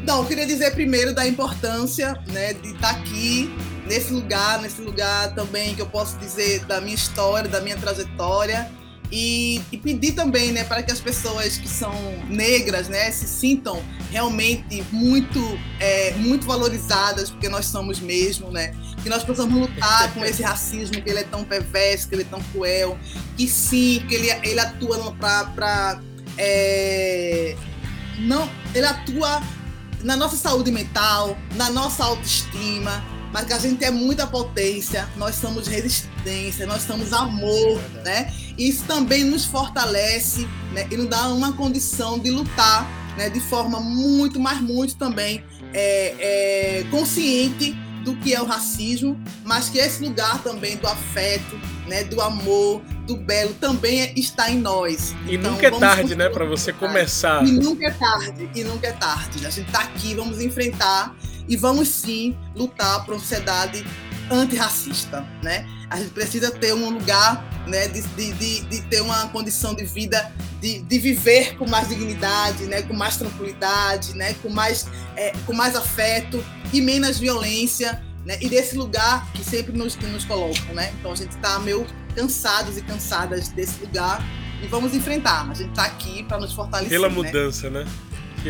Não, 0.04 0.20
eu 0.20 0.26
queria 0.26 0.46
dizer 0.46 0.72
primeiro 0.72 1.14
da 1.14 1.26
importância, 1.26 2.20
né, 2.28 2.54
de 2.54 2.70
estar 2.70 2.94
tá 2.94 3.00
aqui 3.00 3.50
nesse 3.88 4.12
lugar, 4.12 4.62
nesse 4.62 4.82
lugar 4.82 5.34
também 5.36 5.76
que 5.76 5.82
eu 5.82 5.86
posso 5.86 6.18
dizer 6.18 6.66
da 6.66 6.82
minha 6.82 6.96
história, 6.96 7.50
da 7.50 7.62
minha 7.62 7.78
trajetória 7.78 8.70
e, 9.16 9.62
e, 9.72 9.78
pedir 9.78 10.14
também, 10.14 10.52
né, 10.52 10.64
para 10.64 10.82
que 10.82 10.92
as 10.92 11.00
pessoas 11.00 11.56
que 11.56 11.70
são 11.70 11.94
negras, 12.28 12.90
né, 12.90 13.12
se 13.12 13.28
sintam 13.28 13.80
realmente 14.10 14.84
muito, 14.92 15.40
é, 15.80 16.16
muito 16.16 16.48
valorizadas, 16.48 17.30
porque 17.30 17.48
nós 17.48 17.68
somos 17.68 18.00
mesmo, 18.00 18.50
né, 18.50 18.74
que 19.04 19.10
nós 19.10 19.24
possamos 19.24 19.54
lutar 19.54 20.12
com 20.16 20.26
esse 20.26 20.42
racismo 20.42 21.00
que 21.00 21.08
ele 21.08 21.20
é 21.20 21.24
tão 21.24 21.44
perverso, 21.44 22.10
que 22.10 22.16
ele 22.16 22.24
é 22.24 22.26
tão 22.26 22.42
cruel, 22.52 22.98
que 23.38 23.48
sim, 23.48 24.04
que 24.10 24.16
ele, 24.16 24.32
ele 24.42 24.60
atua 24.60 25.14
para 25.20 26.02
é, 26.36 27.56
não, 28.18 28.50
ele 28.74 28.88
atua 28.88 29.44
na 30.02 30.18
nossa 30.18 30.36
saúde 30.36 30.72
mental, 30.72 31.38
na 31.56 31.70
nossa 31.70 32.04
autoestima, 32.04 33.04
mas 33.34 33.46
que 33.46 33.54
a 33.54 33.58
gente 33.58 33.84
é 33.84 33.90
muita 33.90 34.28
potência, 34.28 35.10
nós 35.18 35.36
somos 35.36 35.68
resistência, 35.68 36.68
nós 36.68 36.84
somos 36.84 37.12
amor, 37.12 37.82
né? 38.06 38.32
Isso 38.56 38.84
também 38.86 39.24
nos 39.24 39.44
fortalece, 39.44 40.48
né? 40.72 40.88
E 40.92 40.96
nos 40.96 41.08
dá 41.08 41.28
uma 41.30 41.52
condição 41.52 42.20
de 42.20 42.30
lutar, 42.30 42.88
né? 43.18 43.32
De 43.32 43.40
forma 43.40 43.80
muito, 43.80 44.40
mas 44.40 44.62
muito 44.62 44.96
também 44.96 45.44
é, 45.74 46.16
é, 46.20 46.84
consciente 46.92 47.76
do 48.04 48.16
que 48.18 48.36
é 48.36 48.42
o 48.42 48.46
racismo, 48.46 49.20
mas 49.44 49.68
que 49.68 49.80
esse 49.80 50.04
lugar 50.04 50.44
também 50.44 50.78
do 50.78 50.86
afeto, 50.86 51.58
né, 51.88 52.04
do 52.04 52.22
amor, 52.22 52.82
do 53.08 53.16
belo 53.16 53.54
também 53.54 54.14
está 54.16 54.52
em 54.52 54.60
nós. 54.60 55.16
E 55.26 55.36
então, 55.36 55.52
nunca 55.52 55.68
é 55.68 55.72
tarde, 55.72 56.16
né, 56.16 56.30
para 56.30 56.44
você 56.44 56.74
começar. 56.74 57.48
E 57.48 57.52
nunca 57.52 57.88
é 57.88 57.92
tarde, 57.92 58.50
e 58.54 58.64
nunca 58.64 58.88
é 58.88 58.92
tarde. 58.92 59.46
A 59.46 59.50
gente 59.50 59.68
está 59.68 59.80
aqui, 59.80 60.14
vamos 60.16 60.42
enfrentar 60.42 61.16
e 61.48 61.56
vamos 61.56 61.88
sim 61.90 62.38
lutar 62.56 63.06
por 63.06 63.14
uma 63.14 63.20
sociedade 63.20 63.86
antirracista, 64.32 65.26
né? 65.42 65.68
A 65.90 65.98
gente 65.98 66.12
precisa 66.12 66.50
ter 66.50 66.74
um 66.74 66.90
lugar, 66.90 67.44
né, 67.68 67.88
de, 67.88 68.02
de, 68.02 68.62
de 68.62 68.82
ter 68.84 69.02
uma 69.02 69.28
condição 69.30 69.76
de 69.76 69.86
vida, 69.86 70.32
de, 70.60 70.80
de 70.80 71.00
viver 71.00 71.56
com 71.58 71.68
mais 71.68 71.90
dignidade, 71.90 72.66
né, 72.66 72.82
com 72.82 72.94
mais 72.94 73.18
tranquilidade, 73.18 74.16
né, 74.16 74.34
com 74.42 74.50
mais, 74.50 74.88
é, 75.16 75.34
com 75.46 75.54
mais 75.54 75.76
afeto 75.76 76.44
e 76.72 76.82
menos 76.82 77.20
violência, 77.20 78.02
né, 78.26 78.38
e 78.42 78.50
desse 78.50 78.76
lugar 78.76 79.32
que 79.34 79.44
sempre 79.44 79.78
nos, 79.78 79.96
que 79.96 80.06
nos 80.06 80.26
colocam, 80.26 80.74
né? 80.74 80.94
Então 81.00 81.12
a 81.12 81.16
gente 81.16 81.32
está 81.32 81.60
meio 81.60 81.86
cansados 82.16 82.78
e 82.78 82.82
cansadas 82.82 83.50
desse 83.50 83.82
lugar 83.82 84.24
e 84.64 84.68
vamos 84.68 84.96
enfrentar. 84.96 85.50
A 85.50 85.54
gente 85.54 85.70
está 85.70 85.84
aqui 85.84 86.24
para 86.24 86.40
nos 86.40 86.54
fortalecer. 86.54 86.90
Pela 86.90 87.10
né? 87.10 87.16
mudança, 87.16 87.70
né? 87.70 87.86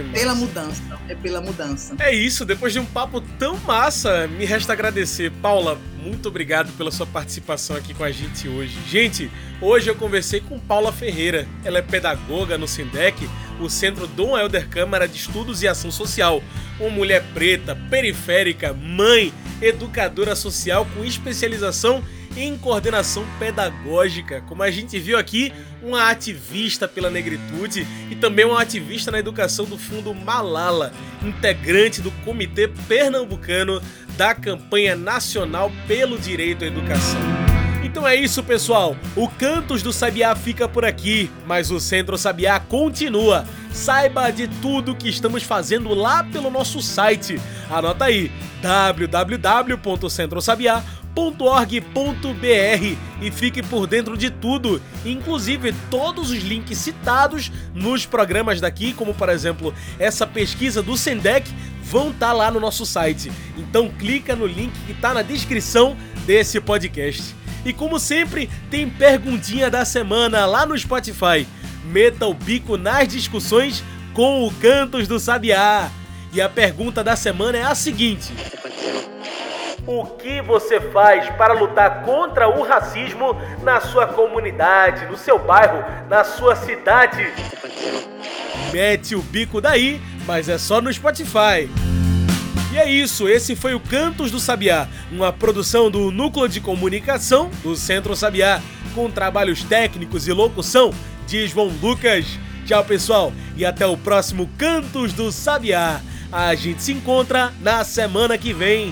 Pela 0.02 0.34
mudança, 0.34 0.82
é 1.08 1.16
pela 1.16 1.42
mudança. 1.42 1.96
É 2.00 2.14
isso, 2.14 2.46
depois 2.46 2.74
de 2.74 2.80
um 2.80 2.86
papo 2.86 3.22
tão 3.38 3.58
massa, 3.58 4.28
me 4.28 4.46
resta 4.46 4.74
agradecer. 4.74 5.32
Paula, 5.42 5.80
muito 6.04 6.28
obrigado 6.30 6.72
pela 6.78 6.92
sua 6.92 7.06
participação 7.06 7.76
aqui 7.76 7.94
com 7.94 8.04
a 8.04 8.12
gente 8.12 8.48
hoje. 8.48 8.78
Gente, 8.90 9.30
hoje 9.62 9.90
eu 9.90 9.96
conversei 9.96 10.42
com 10.42 10.60
Paula 10.60 10.92
Ferreira. 10.92 11.48
Ela 11.64 11.80
é 11.80 11.82
pedagoga 11.82 12.58
no 12.58 12.68
SINDEC, 12.68 13.30
o 13.60 13.70
Centro 13.70 14.08
Dom 14.08 14.38
Helder 14.38 14.68
Câmara 14.68 15.08
de 15.08 15.18
Estudos 15.18 15.62
e 15.62 15.68
Ação 15.68 15.92
Social. 15.92 16.42
Uma 16.80 16.90
mulher 16.90 17.24
preta, 17.34 17.76
periférica, 17.90 18.74
mãe, 18.74 19.32
educadora 19.62 20.36
social 20.36 20.88
com 20.94 21.06
especialização 21.06 22.04
em 22.23 22.23
coordenação 22.64 23.26
pedagógica. 23.38 24.42
Como 24.48 24.64
a 24.64 24.72
gente 24.72 24.98
viu 25.00 25.18
aqui, 25.18 25.52
uma 25.82 26.10
ativista 26.10 26.88
pela 26.88 27.10
negritude 27.10 27.86
e 28.10 28.16
também 28.16 28.46
uma 28.46 28.62
ativista 28.62 29.12
na 29.12 29.20
educação 29.20 29.66
do 29.66 29.78
Fundo 29.78 30.14
Malala, 30.14 30.94
integrante 31.22 32.02
do 32.02 32.10
Comitê 32.24 32.70
Pernambucano 32.88 33.82
da 34.18 34.34
Campanha 34.34 34.96
Nacional 34.96 35.70
pelo 35.88 36.18
Direito 36.18 36.64
à 36.64 36.68
Educação. 36.68 37.20
Então 37.84 38.08
é 38.08 38.16
isso, 38.16 38.42
pessoal. 38.42 38.96
O 39.16 39.28
Cantos 39.28 39.84
do 39.84 39.92
Sabiá 39.92 40.34
fica 40.36 40.68
por 40.68 40.84
aqui, 40.86 41.30
mas 41.46 41.70
o 41.70 41.80
Centro 41.80 42.18
Sabiá 42.18 42.60
continua. 42.60 43.46
Saiba 43.72 44.32
de 44.32 44.48
tudo 44.48 44.96
que 44.96 45.10
estamos 45.10 45.44
fazendo 45.44 45.94
lá 45.94 46.24
pelo 46.24 46.50
nosso 46.50 46.82
site. 46.82 47.40
Anota 47.70 48.06
aí: 48.06 48.32
www.centrosabiá.com 48.62 51.03
.org.br 51.16 52.98
e 53.22 53.32
fique 53.32 53.62
por 53.62 53.88
dentro 53.88 54.18
de 54.18 54.30
tudo, 54.30 54.82
inclusive 55.06 55.74
todos 55.90 56.32
os 56.32 56.44
links 56.44 56.78
citados 56.78 57.52
nos 57.74 58.06
programas 58.06 58.60
daqui, 58.60 58.94
como 58.94 59.14
por 59.14 59.30
exemplo 59.30 59.74
essa 60.00 60.26
pesquisa 60.26 60.82
do 60.82 60.98
Sendec, 60.98 61.50
vão 61.84 62.10
estar 62.10 62.28
tá 62.28 62.34
lá 62.34 62.52
no 62.52 62.60
nosso 62.60 62.86
site. 62.86 63.32
Então 63.58 63.90
clica 63.90 64.36
no 64.36 64.46
link 64.46 64.74
que 64.86 64.92
está 64.92 65.14
na 65.14 65.22
descrição 65.22 65.96
desse 66.26 66.60
podcast. 66.60 67.36
E 67.66 67.72
como 67.72 67.98
sempre, 68.00 68.50
tem 68.70 68.90
perguntinha 68.90 69.70
da 69.70 69.86
semana 69.86 70.46
lá 70.46 70.66
no 70.66 70.78
Spotify. 70.78 71.48
Meta 71.86 72.26
o 72.26 72.34
bico 72.34 72.78
nas 72.78 73.08
discussões 73.08 73.84
com 74.14 74.46
o 74.46 74.52
Cantos 74.52 75.08
do 75.08 75.20
Sabiá. 75.20 75.90
E 76.34 76.42
a 76.42 76.50
pergunta 76.50 77.04
da 77.04 77.16
semana 77.16 77.58
é 77.58 77.64
a 77.64 77.76
seguinte: 77.76 78.34
o 79.86 80.06
que 80.06 80.42
você 80.42 80.80
faz 80.80 81.30
para 81.36 81.54
lutar 81.54 82.04
contra 82.04 82.48
o 82.48 82.64
racismo 82.64 83.36
na 83.62 83.82
sua 83.82 84.08
comunidade, 84.08 85.06
no 85.06 85.18
seu 85.18 85.38
bairro, 85.38 85.84
na 86.10 86.24
sua 86.24 86.56
cidade? 86.56 87.28
Mete 88.72 89.16
o 89.16 89.22
bico 89.22 89.60
daí, 89.60 90.02
mas 90.26 90.48
é 90.48 90.58
só 90.58 90.82
no 90.82 90.92
Spotify. 90.92 91.70
E 92.72 92.78
é 92.78 92.90
isso, 92.90 93.28
esse 93.28 93.56
foi 93.56 93.76
o 93.76 93.80
Cantos 93.80 94.32
do 94.32 94.40
Sabiá, 94.40 94.88
uma 95.12 95.32
produção 95.32 95.92
do 95.92 96.10
Núcleo 96.12 96.50
de 96.50 96.60
Comunicação 96.60 97.52
do 97.62 97.76
Centro 97.76 98.16
Sabiá, 98.16 98.62
com 98.96 99.12
trabalhos 99.12 99.64
técnicos 99.64 100.28
e 100.28 100.32
locução 100.32 100.92
de 101.28 101.46
João 101.46 101.72
Lucas. 101.82 102.26
Tchau, 102.66 102.84
pessoal, 102.84 103.34
e 103.56 103.66
até 103.66 103.86
o 103.86 103.98
próximo 103.98 104.50
Cantos 104.58 105.14
do 105.14 105.32
Sabiá. 105.32 106.02
A 106.32 106.56
gente 106.56 106.82
se 106.82 106.94
encontra 106.94 107.54
na 107.62 107.84
semana 107.84 108.40
que 108.40 108.54
vem. 108.54 108.92